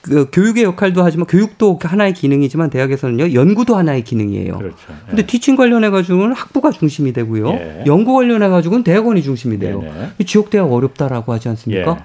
그 0.00 0.28
교육의 0.32 0.64
역할도 0.64 1.04
하지만 1.04 1.26
교육도 1.26 1.78
하나의 1.80 2.14
기능이지만 2.14 2.70
대학에서는요 2.70 3.34
연구도 3.34 3.76
하나의 3.76 4.02
기능이에요. 4.02 4.58
그렇죠. 4.58 4.76
예. 4.90 5.08
근데 5.08 5.26
티칭 5.26 5.56
관련해 5.56 5.90
가지고는 5.90 6.34
학부가 6.34 6.70
중심이 6.70 7.12
되고요. 7.12 7.50
예. 7.50 7.84
연구 7.86 8.14
관련해 8.14 8.48
가지고는 8.48 8.82
대학원이 8.82 9.22
중심이 9.22 9.58
돼요. 9.58 9.82
네네. 9.82 10.24
지역 10.26 10.50
대학 10.50 10.72
어렵다라고 10.72 11.32
하지 11.32 11.48
않습니까? 11.50 12.04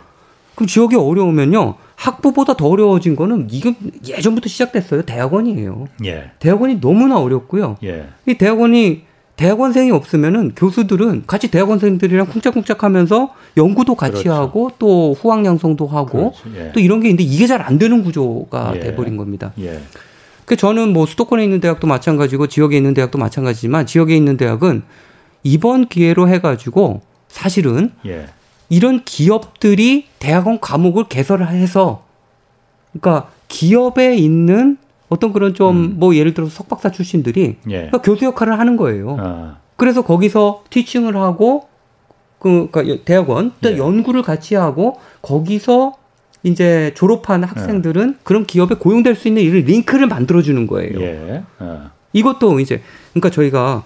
예. 0.58 0.58
그럼 0.58 0.68
지역이 0.68 0.96
어려우면요 0.96 1.76
학부보다 1.96 2.56
더 2.56 2.68
어려워진 2.68 3.16
거는 3.16 3.48
이건 3.52 3.76
예전부터 4.08 4.50
시작됐어요. 4.50 5.04
대학원이에요. 5.04 5.88
예. 6.06 6.32
대학원이 6.40 6.82
너무나 6.82 7.20
어렵고요. 7.20 7.78
예. 7.84 8.08
이 8.26 8.34
대학원이 8.36 9.04
대학원생이 9.36 9.92
없으면은 9.92 10.54
교수들은 10.56 11.26
같이 11.28 11.52
대학원생들이랑 11.52 12.26
쿵짝쿵짝 12.26 12.84
하면서 12.84 13.34
연구도 13.56 13.94
같이 13.94 14.24
그렇죠. 14.24 14.34
하고 14.34 14.72
또 14.80 15.14
후학 15.14 15.46
양성도 15.46 15.86
하고 15.86 16.34
예. 16.56 16.72
또 16.74 16.80
이런 16.80 17.02
게 17.02 17.10
있는데 17.10 17.24
이게 17.24 17.46
잘 17.46 17.62
안 17.62 17.78
되는 17.78 18.04
구조가 18.04 18.74
예. 18.76 18.80
돼 18.80 18.96
버린 18.96 19.16
겁니다. 19.16 19.54
예. 19.60 19.80
그 20.46 20.56
저는 20.56 20.92
뭐 20.94 21.06
수도권에 21.06 21.44
있는 21.44 21.60
대학도 21.60 21.86
마찬가지고 21.86 22.48
지역에 22.48 22.78
있는 22.78 22.94
대학도 22.96 23.20
마찬가지지만 23.20 23.86
지역에 23.86 24.16
있는 24.16 24.38
대학은 24.38 24.82
이번 25.44 25.88
기회로 25.88 26.30
해 26.30 26.40
가지고 26.40 27.02
사실은 27.28 27.92
예. 28.08 28.26
이런 28.70 29.04
기업들이 29.04 30.08
대학원 30.20 30.60
과목을 30.60 31.06
개설을 31.06 31.50
해서 31.50 32.04
그러니까 32.92 33.30
기업에 33.48 34.16
있는 34.16 34.78
어떤 35.10 35.32
그런 35.32 35.54
좀뭐 35.54 35.72
음. 35.72 35.96
뭐 35.98 36.16
예를 36.16 36.34
들어서 36.34 36.52
석박사 36.52 36.92
출신들이 36.92 37.58
예. 37.68 37.72
그러니까 37.72 38.02
교수 38.02 38.26
역할을 38.26 38.60
하는 38.60 38.76
거예요. 38.76 39.18
아. 39.20 39.58
그래서 39.78 40.02
거기서 40.02 40.64
티칭을 40.70 41.16
하고 41.16 41.68
그 42.40 42.68
그러니까 42.72 43.04
대학원 43.06 43.54
또 43.62 43.72
예. 43.72 43.78
연구를 43.78 44.22
같이 44.22 44.56
하고 44.56 45.00
거기서 45.22 45.94
이제 46.44 46.92
졸업한 46.96 47.44
학생들은 47.44 48.16
예. 48.16 48.20
그런 48.24 48.46
기업에 48.46 48.76
고용될 48.76 49.16
수 49.16 49.28
있는 49.28 49.42
이런 49.42 49.64
링크를 49.64 50.08
만들어 50.08 50.42
주는 50.42 50.68
거예요. 50.68 51.00
예. 51.02 51.44
아. 51.60 51.92
이것도 52.14 52.60
이제 52.60 52.82
그러니까 53.14 53.30
저희가 53.30 53.84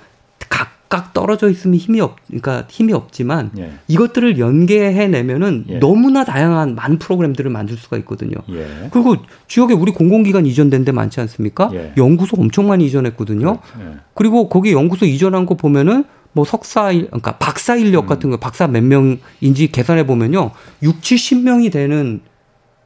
각 0.92 1.02
각각 1.02 1.14
떨어져 1.14 1.50
있으면 1.50 1.78
힘이 1.78 2.02
없, 2.02 2.18
그러니까 2.28 2.66
힘이 2.70 2.92
없지만 2.92 3.52
예. 3.58 3.72
이것들을 3.88 4.38
연계해 4.38 5.08
내면은 5.08 5.64
예. 5.70 5.80
너무나 5.80 6.26
다양한 6.26 6.76
많은 6.76 7.00
프로그램들을 7.00 7.50
만들 7.50 7.78
수가 7.78 7.96
있거든요. 8.00 8.36
예. 8.52 8.90
그리고 8.92 9.16
지역에 9.48 9.74
우리 9.74 9.94
공공기관 9.94 10.46
이전된 10.46 10.84
데 10.84 10.92
많지 10.92 11.22
않습니까? 11.22 11.70
예. 11.74 11.94
연구소 11.96 12.36
엄청 12.38 12.68
많이 12.68 12.86
이전했거든요. 12.86 13.62
그렇죠. 13.62 13.90
예. 13.90 14.00
그리고 14.14 14.50
거기 14.50 14.74
연구소 14.74 15.06
이전한 15.06 15.46
거 15.46 15.56
보면은 15.56 16.04
뭐 16.34 16.44
석사 16.44 16.92
일, 16.92 17.06
그러니까 17.08 17.38
박사 17.38 17.78
인력 17.78 18.06
음. 18.06 18.08
같은 18.08 18.30
거 18.30 18.36
박사 18.38 18.68
몇 18.68 18.84
명인지 18.84 19.72
계산해 19.72 20.06
보면요. 20.06 20.52
6, 20.84 21.00
70명이 21.00 21.72
되는 21.72 22.20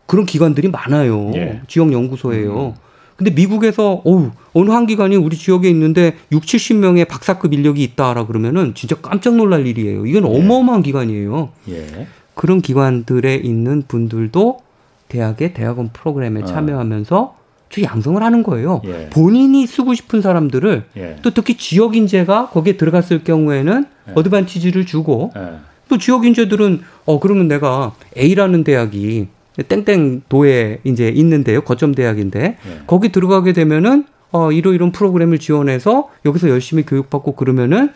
그런 0.05 0.27
기관들이 0.27 0.69
많아요. 0.69 1.31
예. 1.33 1.61
지역 1.67 1.91
연구소예요. 1.91 2.75
음. 2.77 2.84
근데 3.15 3.31
미국에서 3.31 4.01
어우 4.03 4.31
어느 4.53 4.71
한 4.71 4.85
기관이 4.85 5.15
우리 5.15 5.37
지역에 5.37 5.69
있는데 5.69 6.15
6, 6.31 6.43
70명의 6.43 7.07
박사급 7.07 7.53
인력이 7.53 7.81
있다라 7.83 8.25
그러면은 8.25 8.73
진짜 8.75 8.95
깜짝 9.01 9.35
놀랄 9.35 9.67
일이에요. 9.67 10.05
이건 10.05 10.31
예. 10.31 10.37
어마어마한 10.37 10.83
기관이에요. 10.83 11.49
예. 11.69 12.07
그런 12.33 12.61
기관들에 12.61 13.35
있는 13.35 13.83
분들도 13.87 14.59
대학의 15.07 15.53
대학원 15.53 15.89
프로그램에 15.93 16.41
어. 16.41 16.45
참여하면서 16.45 17.35
저 17.69 17.81
양성을 17.81 18.21
하는 18.21 18.43
거예요. 18.43 18.81
예. 18.85 19.09
본인이 19.11 19.65
쓰고 19.65 19.93
싶은 19.93 20.21
사람들을 20.21 20.85
예. 20.97 21.15
또 21.21 21.33
특히 21.33 21.55
지역 21.57 21.95
인재가 21.95 22.49
거기에 22.49 22.77
들어갔을 22.77 23.23
경우에는 23.23 23.85
예. 24.09 24.11
어드밴티지를 24.13 24.85
주고 24.85 25.31
예. 25.37 25.59
또 25.87 25.97
지역 25.97 26.25
인재들은 26.25 26.81
어 27.05 27.19
그러면 27.19 27.47
내가 27.47 27.93
A라는 28.17 28.63
대학이 28.63 29.27
땡땡 29.63 30.23
도에 30.29 30.79
이제 30.83 31.09
있는데요. 31.09 31.61
거점 31.61 31.93
대학인데 31.93 32.39
네. 32.39 32.79
거기 32.87 33.09
들어가게 33.09 33.53
되면은 33.53 34.05
어 34.31 34.51
이러 34.51 34.73
이런 34.73 34.91
프로그램을 34.91 35.39
지원해서 35.39 36.09
여기서 36.25 36.49
열심히 36.49 36.83
교육받고 36.83 37.33
그러면은 37.35 37.91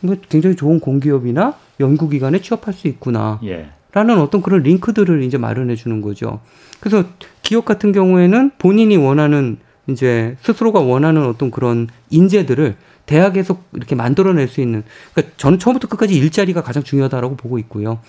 뭐 0.00 0.16
굉장히 0.28 0.56
좋은 0.56 0.80
공기업이나 0.80 1.54
연구기관에 1.80 2.40
취업할 2.40 2.74
수 2.74 2.88
있구나. 2.88 3.40
예. 3.44 3.68
라는 3.92 4.18
어떤 4.18 4.42
그런 4.42 4.62
링크들을 4.62 5.22
이제 5.22 5.38
마련해 5.38 5.74
주는 5.74 6.02
거죠. 6.02 6.40
그래서 6.80 7.04
기업 7.42 7.64
같은 7.64 7.92
경우에는 7.92 8.50
본인이 8.58 8.96
원하는 8.96 9.58
이제 9.88 10.36
스스로가 10.42 10.80
원하는 10.80 11.24
어떤 11.26 11.50
그런 11.50 11.88
인재들을 12.10 12.76
대학에서 13.06 13.58
이렇게 13.72 13.94
만들어낼 13.94 14.48
수 14.48 14.60
있는 14.60 14.82
그러니까 15.14 15.34
저는 15.38 15.58
처음부터 15.58 15.88
끝까지 15.88 16.14
일자리가 16.16 16.62
가장 16.62 16.82
중요하다라고 16.82 17.36
보고 17.36 17.58
있고요. 17.60 18.00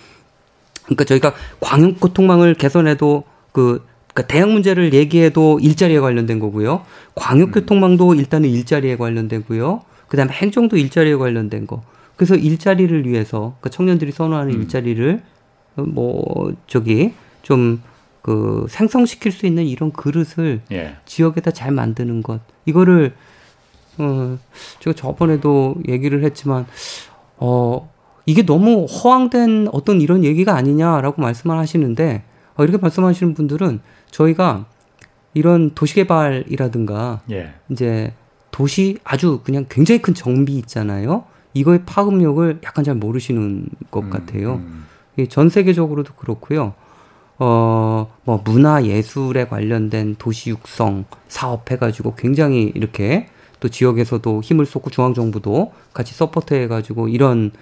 그러니까 0.88 1.04
저희가 1.04 1.34
광역교통망을 1.60 2.54
개선해도 2.54 3.24
그 3.52 3.86
그러니까 4.12 4.32
대학 4.32 4.50
문제를 4.50 4.94
얘기해도 4.94 5.60
일자리에 5.60 6.00
관련된 6.00 6.38
거고요. 6.38 6.82
광역교통망도 7.14 8.14
일단은 8.14 8.48
일자리에 8.48 8.96
관련되고요. 8.96 9.82
그다음에 10.08 10.32
행정도 10.32 10.76
일자리에 10.76 11.14
관련된 11.16 11.66
거. 11.66 11.82
그래서 12.16 12.34
일자리를 12.34 13.06
위해서 13.06 13.56
그러니까 13.60 13.70
청년들이 13.70 14.12
선호하는 14.12 14.54
음. 14.54 14.60
일자리를 14.62 15.22
뭐 15.76 16.52
저기 16.66 17.12
좀 17.42 17.80
그 18.28 18.66
생성시킬 18.68 19.32
수 19.32 19.46
있는 19.46 19.64
이런 19.64 19.90
그릇을 19.90 20.60
예. 20.70 20.96
지역에다 21.06 21.50
잘 21.52 21.72
만드는 21.72 22.22
것. 22.22 22.42
이거를 22.66 23.14
어 23.96 24.36
제가 24.80 24.94
저번에도 24.94 25.76
얘기를 25.88 26.22
했지만 26.22 26.66
어 27.38 27.90
이게 28.28 28.44
너무 28.44 28.84
허황된 28.84 29.68
어떤 29.72 30.02
이런 30.02 30.22
얘기가 30.22 30.54
아니냐라고 30.54 31.22
말씀을 31.22 31.56
하시는데 31.56 32.24
어, 32.56 32.62
이렇게 32.62 32.76
말씀하시는 32.76 33.32
분들은 33.32 33.80
저희가 34.10 34.66
이런 35.32 35.70
도시개발이라든가 35.70 37.22
예. 37.30 37.54
이제 37.70 38.12
도시 38.50 38.98
아주 39.02 39.40
그냥 39.44 39.64
굉장히 39.70 40.02
큰 40.02 40.12
정비 40.12 40.58
있잖아요. 40.58 41.24
이거의 41.54 41.84
파급력을 41.86 42.58
약간 42.64 42.84
잘 42.84 42.96
모르시는 42.96 43.66
것 43.90 44.04
음, 44.04 44.10
같아요. 44.10 44.56
음. 44.56 44.84
전 45.30 45.48
세계적으로도 45.48 46.12
그렇고요. 46.12 46.74
어, 47.38 48.12
뭐 48.24 48.42
문화 48.44 48.84
예술에 48.84 49.46
관련된 49.46 50.16
도시 50.18 50.50
육성 50.50 51.06
사업 51.28 51.70
해가지고 51.70 52.14
굉장히 52.16 52.70
이렇게 52.74 53.30
또 53.58 53.70
지역에서도 53.70 54.42
힘을 54.42 54.66
쏟고 54.66 54.90
중앙 54.90 55.14
정부도 55.14 55.72
같이 55.94 56.14
support 56.14 56.52
해가지고 56.52 57.08
이런 57.08 57.52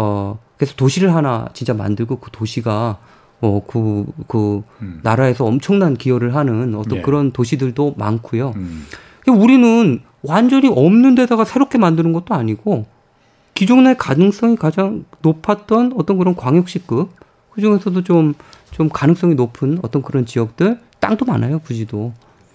어, 0.00 0.38
그래서 0.56 0.76
도시를 0.76 1.12
하나 1.12 1.48
진짜 1.54 1.74
만들고 1.74 2.20
그 2.20 2.30
도시가 2.30 2.98
어, 3.40 3.62
그, 3.66 4.04
그, 4.28 4.62
음. 4.80 5.00
나라에서 5.02 5.44
엄청난 5.44 5.94
기여를 5.94 6.36
하는 6.36 6.74
어떤 6.76 6.98
예. 6.98 7.02
그런 7.02 7.32
도시들도 7.32 7.94
많고요. 7.96 8.52
음. 8.56 8.84
우리는 9.28 10.00
완전히 10.22 10.68
없는 10.68 11.16
데다가 11.16 11.44
새롭게 11.44 11.78
만드는 11.78 12.12
것도 12.12 12.34
아니고 12.34 12.86
기존의 13.54 13.98
가능성이 13.98 14.56
가장 14.56 15.04
높았던 15.20 15.94
어떤 15.96 16.16
그런 16.16 16.34
광역시급 16.34 17.10
그 17.50 17.60
중에서도 17.60 18.04
좀, 18.04 18.34
좀 18.70 18.88
가능성이 18.88 19.34
높은 19.34 19.78
어떤 19.82 20.02
그런 20.02 20.26
지역들 20.26 20.78
땅도 21.00 21.24
많아요, 21.24 21.58
부지도. 21.58 22.12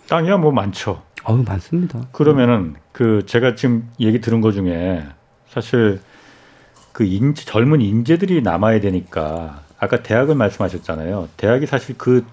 땅이야 0.07 0.37
뭐 0.37 0.51
많죠. 0.51 1.01
어우, 1.25 1.43
많습니다. 1.43 2.07
그러면은 2.11 2.75
그 2.91 3.25
제가 3.25 3.55
지금 3.55 3.89
얘기 3.99 4.19
들은 4.21 4.41
것 4.41 4.53
중에 4.53 5.05
사실 5.49 5.99
그 6.93 7.03
인재, 7.03 7.43
젊은 7.43 7.81
인재들이 7.81 8.41
남아야 8.41 8.79
되니까 8.79 9.61
아까 9.79 10.01
대학을 10.01 10.35
말씀하셨잖아요. 10.35 11.27
대학이 11.35 11.65
사실 11.65 11.97
그 11.97 12.25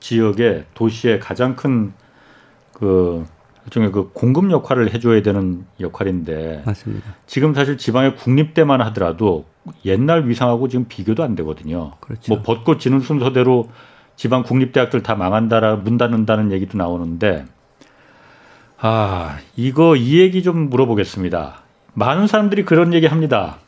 지역의 0.00 0.64
도시의 0.74 1.20
가장 1.20 1.54
큰그 1.54 3.26
일종의 3.66 3.92
그 3.92 4.10
공급 4.12 4.50
역할을 4.50 4.92
해줘야 4.92 5.22
되는 5.22 5.66
역할인데 5.78 6.62
맞습니다. 6.64 7.14
지금 7.26 7.54
사실 7.54 7.76
지방의 7.76 8.16
국립대만 8.16 8.80
하더라도 8.80 9.44
옛날 9.84 10.26
위상하고 10.28 10.68
지금 10.68 10.86
비교도 10.88 11.22
안 11.22 11.36
되거든요. 11.36 11.92
그렇죠. 12.00 12.34
뭐 12.34 12.42
벚꽃 12.42 12.80
지는 12.80 13.00
순서대로 13.00 13.68
지방 14.16 14.42
국립대학들 14.42 15.02
다 15.02 15.14
망한다라 15.14 15.76
문 15.76 15.98
닫는다는 15.98 16.52
얘기도 16.52 16.78
나오는데 16.78 17.44
아 18.78 19.38
이거 19.56 19.94
이 19.94 20.18
얘기 20.18 20.42
좀 20.42 20.70
물어보겠습니다. 20.70 21.60
많은 21.92 22.26
사람들이 22.26 22.64
그런 22.64 22.94
얘기 22.94 23.06
합니다. 23.06 23.58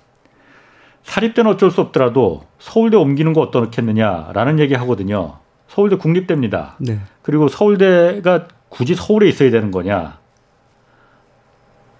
사립대는 1.04 1.52
어쩔 1.52 1.70
수 1.70 1.80
없더라도 1.80 2.42
서울대 2.58 2.96
옮기는 2.96 3.32
거 3.32 3.40
어떻겠느냐라는 3.40 4.58
얘기 4.58 4.74
하거든요. 4.74 5.38
서울대 5.68 5.96
국립대입니다. 5.96 6.76
네. 6.78 7.00
그리고 7.22 7.48
서울대가 7.48 8.46
굳이 8.68 8.94
서울에 8.94 9.28
있어야 9.28 9.50
되는 9.50 9.70
거냐? 9.70 10.18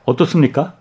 어떻습니까? 0.05 0.75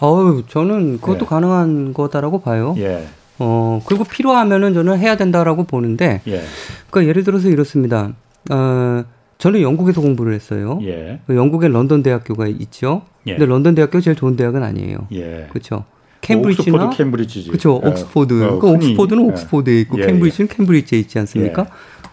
어우, 0.00 0.44
저는 0.46 1.00
그것도 1.00 1.24
예. 1.24 1.28
가능한 1.28 1.92
거다라고 1.92 2.40
봐요. 2.40 2.74
예. 2.78 3.06
어, 3.38 3.80
그리고 3.86 4.04
필요하면은 4.04 4.74
저는 4.74 4.98
해야 4.98 5.16
된다라고 5.16 5.64
보는데, 5.64 6.20
예. 6.26 6.42
그러니까 6.90 7.08
예를 7.08 7.24
들어서 7.24 7.48
이렇습니다. 7.48 8.12
어, 8.50 9.04
저는 9.38 9.62
영국에서 9.62 10.00
공부를 10.00 10.34
했어요. 10.34 10.78
예. 10.82 11.20
그 11.26 11.36
영국에 11.36 11.68
런던 11.68 12.02
대학교가 12.02 12.46
있죠. 12.48 13.02
예. 13.26 13.32
근데 13.32 13.46
런던 13.46 13.74
대학교 13.74 14.00
제일 14.00 14.16
좋은 14.16 14.36
대학은 14.36 14.62
아니에요. 14.62 15.06
예. 15.12 15.46
그렇죠. 15.50 15.84
캠브리지나 16.28 16.76
옥스포드 16.76 16.96
캠브리지지. 16.96 17.48
그렇죠. 17.48 17.80
예. 17.84 17.88
옥스포드. 17.88 18.34
어, 18.34 18.58
그러니까 18.58 18.68
옥스포드는 18.68 19.24
예. 19.24 19.28
옥스포드에 19.30 19.80
있고 19.80 20.00
예, 20.00 20.06
캠브리지는 20.06 20.48
캠브리지에 20.48 20.98
있지 20.98 21.18
않습니까? 21.18 21.66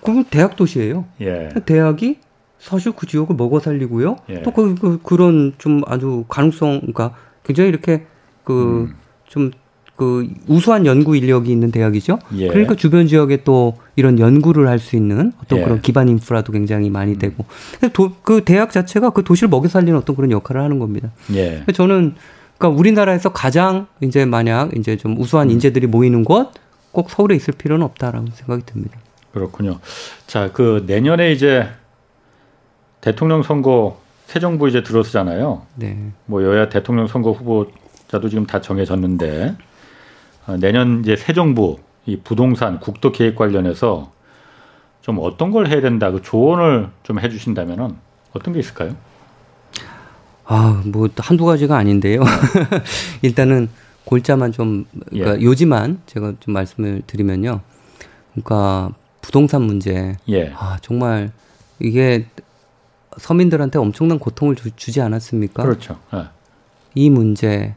그럼 0.03 0.23
대학 0.29 0.55
도시예요. 0.55 1.05
대학이 1.65 2.17
사실 2.59 2.91
그 2.93 3.05
지역을 3.05 3.35
먹어 3.35 3.59
살리고요. 3.59 4.15
또 4.43 4.51
그 4.51 4.75
그, 4.75 4.99
그런 5.03 5.53
좀 5.57 5.81
아주 5.87 6.25
가능성, 6.27 6.79
그러니까 6.81 7.13
굉장히 7.43 7.69
이렇게 7.69 8.05
그좀 8.43 8.87
음. 9.37 9.51
그 9.95 10.27
우수한 10.47 10.85
연구 10.85 11.15
인력이 11.15 11.49
있는 11.51 11.71
대학이죠. 11.71 12.19
예. 12.35 12.47
그러니까 12.49 12.75
주변 12.75 13.07
지역에 13.07 13.43
또 13.43 13.77
이런 13.95 14.19
연구를 14.19 14.67
할 14.67 14.77
수 14.79 14.95
있는 14.97 15.31
어떤 15.41 15.59
예. 15.59 15.63
그런 15.63 15.81
기반 15.81 16.09
인프라도 16.09 16.51
굉장히 16.51 16.89
많이 16.89 17.13
음. 17.13 17.19
되고 17.19 17.45
도, 17.93 18.11
그 18.21 18.43
대학 18.43 18.71
자체가 18.71 19.11
그 19.11 19.23
도시를 19.23 19.47
먹여 19.49 19.69
살리는 19.69 19.97
어떤 19.97 20.15
그런 20.15 20.31
역할을 20.31 20.61
하는 20.61 20.79
겁니다. 20.79 21.11
예. 21.33 21.63
저는 21.73 22.15
그러니까 22.57 22.79
우리나라에서 22.79 23.29
가장 23.33 23.87
이제 24.01 24.25
만약 24.25 24.75
이제 24.77 24.97
좀 24.97 25.19
우수한 25.19 25.47
음. 25.47 25.51
인재들이 25.51 25.87
모이는 25.87 26.23
곳 26.23 26.65
꼭 26.95 27.09
서울에 27.09 27.35
있을 27.35 27.53
필요는 27.53 27.85
없다라고 27.85 28.27
생각이 28.31 28.65
듭니다. 28.65 28.97
그렇군요. 29.33 29.79
자, 30.27 30.49
그 30.53 30.85
내년에 30.87 31.33
이제 31.33 31.67
대통령 33.01 33.43
선거 33.43 33.99
새 34.27 34.39
정부 34.39 34.69
이제 34.69 34.81
들어서잖아요. 34.81 35.63
네. 35.75 36.11
뭐 36.25 36.41
여야 36.41 36.69
대통령 36.69 37.07
선거 37.07 37.31
후보자도 37.33 38.29
지금 38.29 38.47
다 38.47 38.61
정해졌는데 38.61 39.57
어, 40.47 40.57
내년 40.57 41.01
이제 41.01 41.17
새 41.17 41.33
정부 41.33 41.79
이 42.05 42.15
부동산 42.15 42.79
국도 42.79 43.11
계획 43.11 43.35
관련해서 43.35 44.11
좀 45.01 45.17
어떤 45.19 45.51
걸 45.51 45.67
해야 45.67 45.81
된다 45.81 46.11
그 46.11 46.21
조언을 46.21 46.89
좀 47.03 47.19
해주신다면은 47.19 47.95
어떤 48.33 48.53
게 48.53 48.59
있을까요? 48.61 48.95
아, 50.45 50.81
뭐 50.85 51.09
한두 51.17 51.45
가지가 51.45 51.75
아닌데요. 51.75 52.21
일단은 53.21 53.69
골자만 54.05 54.51
좀 54.51 54.85
그러니까 55.09 55.39
예. 55.39 55.43
요지만 55.43 56.01
제가 56.05 56.33
좀 56.39 56.53
말씀을 56.53 57.01
드리면요. 57.07 57.61
그러니까 58.31 58.91
부동산 59.21 59.63
문제. 59.63 60.15
예. 60.29 60.51
아, 60.55 60.77
정말 60.81 61.31
이게 61.79 62.27
서민들한테 63.17 63.79
엄청난 63.79 64.19
고통을 64.19 64.55
주, 64.55 64.71
지 64.75 65.01
않았습니까? 65.01 65.63
그렇죠. 65.63 65.99
예. 66.13 66.25
이 66.93 67.09
문제, 67.09 67.73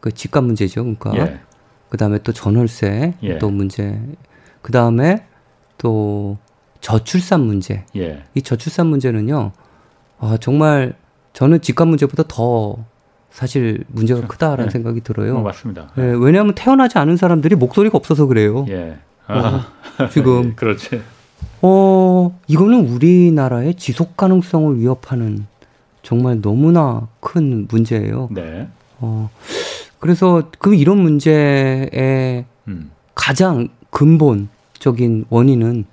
그 0.00 0.12
집값 0.12 0.44
문제죠. 0.44 0.82
그러니까 0.82 1.12
예. 1.16 1.40
그 1.90 1.98
다음에 1.98 2.18
또 2.22 2.32
전월세 2.32 3.14
예. 3.22 3.38
또 3.38 3.50
문제, 3.50 4.00
그 4.62 4.72
다음에 4.72 5.26
또 5.76 6.38
저출산 6.80 7.42
문제. 7.42 7.84
예. 7.96 8.24
이 8.34 8.40
저출산 8.40 8.86
문제는요, 8.86 9.52
아, 10.18 10.38
정말 10.40 10.94
저는 11.38 11.60
집값 11.60 11.86
문제보다 11.86 12.24
더 12.26 12.84
사실 13.30 13.84
문제가 13.86 14.18
그렇죠. 14.18 14.32
크다라는 14.32 14.64
네. 14.64 14.70
생각이 14.70 15.02
들어요. 15.02 15.36
어, 15.36 15.40
맞습니다. 15.40 15.92
네, 15.94 16.02
왜냐하면 16.18 16.52
태어나지 16.56 16.98
않은 16.98 17.16
사람들이 17.16 17.54
목소리가 17.54 17.96
없어서 17.96 18.26
그래요. 18.26 18.66
예. 18.68 18.98
아. 19.28 19.68
어, 20.00 20.08
지금. 20.10 20.54
그렇지. 20.58 21.00
어, 21.62 22.36
이거는 22.48 22.88
우리나라의 22.88 23.74
지속 23.74 24.16
가능성을 24.16 24.80
위협하는 24.80 25.46
정말 26.02 26.40
너무나 26.40 27.06
큰 27.20 27.68
문제예요. 27.70 28.30
네. 28.32 28.66
어, 28.98 29.30
그래서 30.00 30.50
그 30.58 30.74
이런 30.74 31.00
문제의 31.00 32.46
음. 32.66 32.90
가장 33.14 33.68
근본적인 33.90 35.26
원인은 35.28 35.84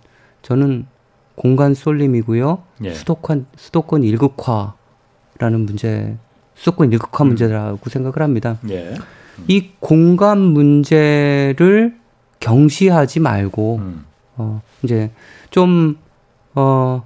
저는 0.42 0.88
공간 1.36 1.76
쏠림이고요. 1.76 2.64
예. 2.86 2.94
수도권 2.96 3.46
수도권 3.58 4.02
일극화 4.04 4.74
라는 5.38 5.66
문제, 5.66 6.16
수도권 6.56 6.92
일극화 6.92 7.24
음. 7.24 7.28
문제라고 7.30 7.90
생각을 7.90 8.22
합니다. 8.22 8.58
예. 8.70 8.90
음. 8.90 8.96
이 9.48 9.70
공간 9.80 10.40
문제를 10.40 11.96
경시하지 12.40 13.20
말고 13.20 13.78
음. 13.82 14.06
어 14.38 14.62
이제 14.84 15.12
좀어그 15.50 17.02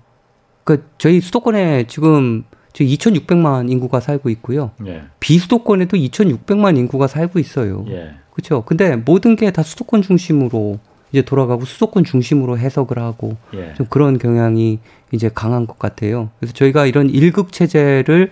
저희 0.98 1.22
수도권에 1.22 1.86
지금 1.88 2.44
지금 2.74 2.92
2,600만 2.92 3.72
인구가 3.72 4.00
살고 4.00 4.30
있고요. 4.30 4.72
예. 4.86 5.04
비수도권에도 5.20 5.98
2,600만 5.98 6.78
인구가 6.78 7.08
살고 7.08 7.40
있어요. 7.40 7.86
예. 7.90 8.14
그렇죠. 8.34 8.64
근데 8.64 8.96
모든 8.96 9.36
게 9.36 9.50
다 9.52 9.64
수도권 9.64 10.02
중심으로 10.04 10.80
이제 11.12 11.22
돌아가고 11.22 11.66
수도권 11.66 12.03
중심으로 12.03 12.57
해석을 12.57 12.99
하고 12.99 13.38
예. 13.53 13.74
좀 13.76 13.86
그런 13.89 14.18
경향이 14.18 14.80
이제 15.12 15.30
강한 15.34 15.66
것 15.66 15.80
같아요. 15.80 16.30
그래서 16.39 16.53
저희가 16.53 16.86
이런 16.86 17.10
일극 17.10 17.51
체제를 17.51 18.32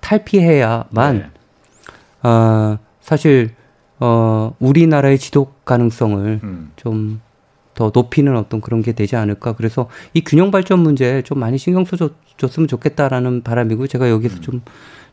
탈피해야만 0.00 1.16
예. 1.16 2.28
어, 2.28 2.78
사실 3.00 3.50
어, 4.00 4.54
우리나라의 4.58 5.18
지속 5.18 5.64
가능성을 5.64 6.40
음. 6.42 6.72
좀더 6.76 7.90
높이는 7.94 8.36
어떤 8.36 8.60
그런 8.60 8.82
게 8.82 8.92
되지 8.92 9.16
않을까. 9.16 9.54
그래서 9.54 9.88
이 10.14 10.22
균형 10.22 10.50
발전 10.50 10.80
문제에 10.80 11.22
좀 11.22 11.38
많이 11.38 11.58
신경 11.58 11.84
써줬으면 11.84 12.68
좋겠다라는 12.68 13.42
바람이고 13.42 13.86
제가 13.86 14.10
여기서 14.10 14.40
좀, 14.40 14.62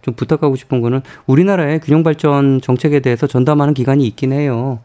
좀 0.02 0.14
부탁하고 0.16 0.56
싶은 0.56 0.82
거는 0.82 1.02
우리나라의 1.26 1.82
균형 1.82 2.04
발전 2.04 2.62
정책에 2.62 3.02
대해서 3.02 3.28
전담하는 3.28 3.74
기관이 3.74 4.06
있긴 4.08 4.32
해요. 4.32 4.80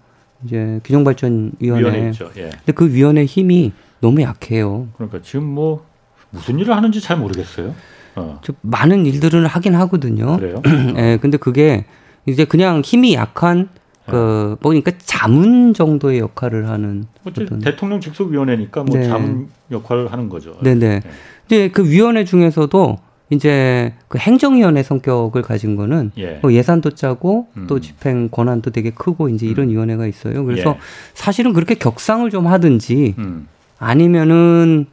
이제 0.45 0.81
균형 0.85 1.05
발전 1.05 1.53
위원회. 1.59 2.13
예. 2.37 2.51
근데 2.51 2.73
그 2.75 2.93
위원회 2.93 3.25
힘이 3.25 3.73
너무 4.01 4.23
약해요. 4.23 4.89
그러니까 4.97 5.21
지금 5.23 5.45
뭐 5.47 5.85
무슨 6.31 6.59
일을 6.59 6.77
하는지 6.77 7.01
잘 7.01 7.17
모르겠어요. 7.17 7.75
어. 8.17 8.39
좀 8.43 8.57
많은 8.63 9.07
일들을 9.07 9.47
하긴 9.47 9.75
하거든요. 9.75 10.37
그래요? 10.37 10.63
예, 10.97 11.19
근데 11.21 11.37
그게 11.37 11.85
이제 12.27 12.45
그냥 12.45 12.83
힘이 12.85 13.15
약한 13.15 13.69
그 14.07 14.57
보니까 14.61 14.93
자문 14.99 15.75
정도의 15.75 16.21
역할을 16.21 16.69
하는 16.69 17.07
어떤 17.25 17.59
대통령 17.59 18.01
직속 18.01 18.31
위원회니까 18.31 18.85
뭐 18.85 18.97
네. 18.97 19.05
자문 19.05 19.49
역할을 19.71 20.13
하는 20.13 20.29
거죠. 20.29 20.57
네네. 20.63 21.01
네. 21.01 21.11
이제 21.47 21.69
그 21.69 21.89
위원회 21.89 22.25
중에서도 22.25 22.99
이제 23.31 23.93
그 24.09 24.19
행정위원회 24.19 24.83
성격을 24.83 25.43
가진 25.43 25.75
거는 25.75 26.13
예. 26.19 26.39
뭐 26.43 26.53
예산도 26.53 26.91
짜고 26.91 27.49
음. 27.57 27.67
또 27.67 27.81
집행 27.81 28.29
권한도 28.29 28.71
되게 28.71 28.91
크고 28.91 29.29
이제 29.29 29.47
이런 29.47 29.67
음. 29.67 29.73
위원회가 29.73 30.07
있어요. 30.07 30.45
그래서 30.45 30.71
예. 30.71 30.79
사실은 31.15 31.53
그렇게 31.53 31.75
격상을 31.75 32.29
좀 32.31 32.47
하든지 32.47 33.17
음. 33.19 33.49
아니면은 33.79 34.87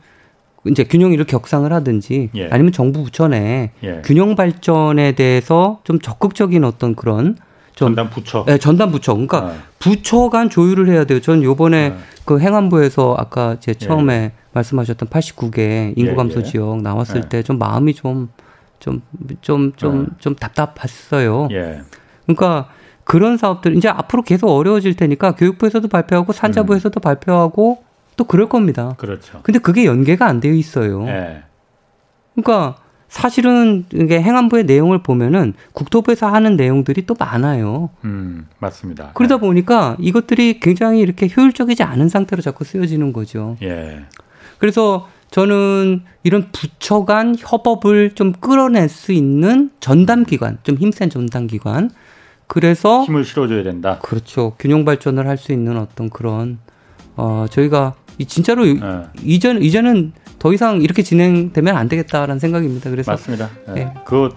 이제 0.66 0.84
균형이를 0.84 1.26
격상을 1.26 1.72
하든지 1.72 2.30
예. 2.36 2.50
아니면 2.50 2.72
정부 2.72 3.04
부처 3.04 3.28
내 3.28 3.72
예. 3.84 4.02
균형 4.04 4.36
발전에 4.36 5.12
대해서 5.12 5.82
좀 5.84 6.00
적극적인 6.00 6.64
어떤 6.64 6.96
그런 6.96 7.38
전담 7.76 8.10
부처. 8.10 8.44
네, 8.46 8.58
전담 8.58 8.92
부처. 8.92 9.14
그러니까 9.14 9.48
네. 9.48 9.56
부처 9.80 10.30
간 10.30 10.50
조율을 10.50 10.88
해야 10.90 11.06
돼요. 11.06 11.20
전 11.20 11.44
요번에 11.44 11.90
네. 11.90 11.98
그 12.26 12.40
행안부에서 12.40 13.16
아까 13.18 13.58
제 13.60 13.74
처음에 13.74 14.14
예. 14.14 14.32
말씀하셨던 14.54 15.10
89개 15.10 15.94
인구 15.98 16.16
감소 16.16 16.40
예, 16.40 16.44
예. 16.46 16.50
지역 16.50 16.82
나왔을 16.82 17.24
예. 17.26 17.30
때좀 17.30 17.58
마음이 17.58 17.94
좀 17.94 18.30
좀 18.84 19.02
좀 19.42 19.72
좀좀 19.72 20.08
좀 20.20 20.36
답답했어요. 20.36 21.48
예. 21.52 21.82
그러니까 22.26 22.70
그런 23.06 23.38
사업들 23.38 23.78
이제 23.78 23.88
앞으로 23.88 24.24
계속 24.24 24.50
어려워질 24.50 24.96
테니까 24.96 25.36
교육부에서도 25.36 25.88
발표하고 25.88 26.34
산자부에서도 26.34 27.00
음. 27.00 27.02
발표하고 27.02 27.84
또 28.18 28.24
그럴 28.26 28.50
겁니다. 28.50 28.94
그렇죠. 28.98 29.40
근데 29.44 29.60
그게 29.60 29.86
연계가 29.86 30.26
안 30.26 30.42
되어 30.42 30.52
있어요. 30.52 31.08
예. 31.08 31.44
그러니까 32.36 32.76
사실은 33.14 33.86
이게 33.94 34.20
행안부의 34.20 34.64
내용을 34.64 35.04
보면은 35.04 35.54
국토부에서 35.74 36.34
하는 36.34 36.56
내용들이 36.56 37.06
또 37.06 37.16
많아요. 37.20 37.92
음, 38.06 38.48
맞습니다. 38.58 39.12
그러다 39.14 39.36
네. 39.36 39.42
보니까 39.42 39.96
이것들이 40.00 40.60
굉장히 40.60 41.00
이렇게 41.02 41.30
효율적이지 41.30 41.84
않은 41.84 42.10
상태로 42.10 42.42
자꾸 42.42 42.64
쓰여지는 42.64 43.14
거죠. 43.14 43.56
예. 43.62 44.06
그래서 44.58 45.08
저는 45.30 46.02
이런 46.24 46.48
부처 46.52 47.06
간 47.06 47.36
협업을 47.38 48.16
좀 48.16 48.32
끌어낼 48.32 48.90
수 48.90 49.12
있는 49.12 49.70
전담 49.80 50.24
기관, 50.26 50.58
좀 50.64 50.78
힘센 50.78 51.12
전담 51.12 51.46
기관. 51.46 51.92
그래서 52.48 53.04
힘을 53.04 53.26
실어줘야 53.26 53.62
된다. 53.62 54.00
그렇죠. 54.02 54.56
균형 54.58 54.86
발전을 54.86 55.28
할 55.28 55.38
수 55.38 55.52
있는 55.52 55.78
어떤 55.78 56.10
그런 56.10 56.58
어 57.16 57.46
저희가 57.48 57.94
진짜로 58.28 58.66
네. 58.66 58.80
이전 59.22 59.62
이제는 59.62 60.14
더 60.44 60.52
이상 60.52 60.82
이렇게 60.82 61.04
진행되면 61.04 61.78
안 61.78 61.88
되겠다라는 61.88 62.38
생각입니다. 62.38 62.90
그래서 62.90 63.14
맞습니다. 63.14 63.50
네. 63.68 63.86
네. 63.86 63.94
그 64.06 64.28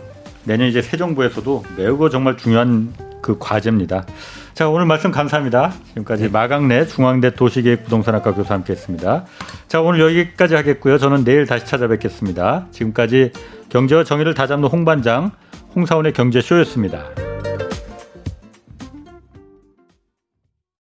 내년 0.44 0.68
이제 0.68 0.80
새 0.80 0.96
정부에서도 0.96 1.64
매우 1.76 2.08
정말 2.08 2.36
중요한 2.36 2.94
그 3.20 3.36
과제입니다. 3.40 4.06
자, 4.54 4.68
오늘 4.68 4.86
말씀 4.86 5.10
감사합니다. 5.10 5.72
지금까지 5.88 6.22
네. 6.22 6.28
마강래 6.28 6.86
중앙대 6.86 7.34
도시계획 7.34 7.82
부동산학과 7.82 8.34
교수 8.34 8.52
함께했습니다. 8.52 9.24
자, 9.66 9.80
오늘 9.80 9.98
여기까지 9.98 10.54
하겠고요. 10.54 10.98
저는 10.98 11.24
내일 11.24 11.44
다시 11.44 11.66
찾아뵙겠습니다. 11.66 12.68
지금까지 12.70 13.32
경제와 13.68 14.04
정의를 14.04 14.34
다잡는 14.34 14.68
홍반장 14.68 15.32
홍사원의 15.74 16.12
경제쇼였습니다. 16.12 17.02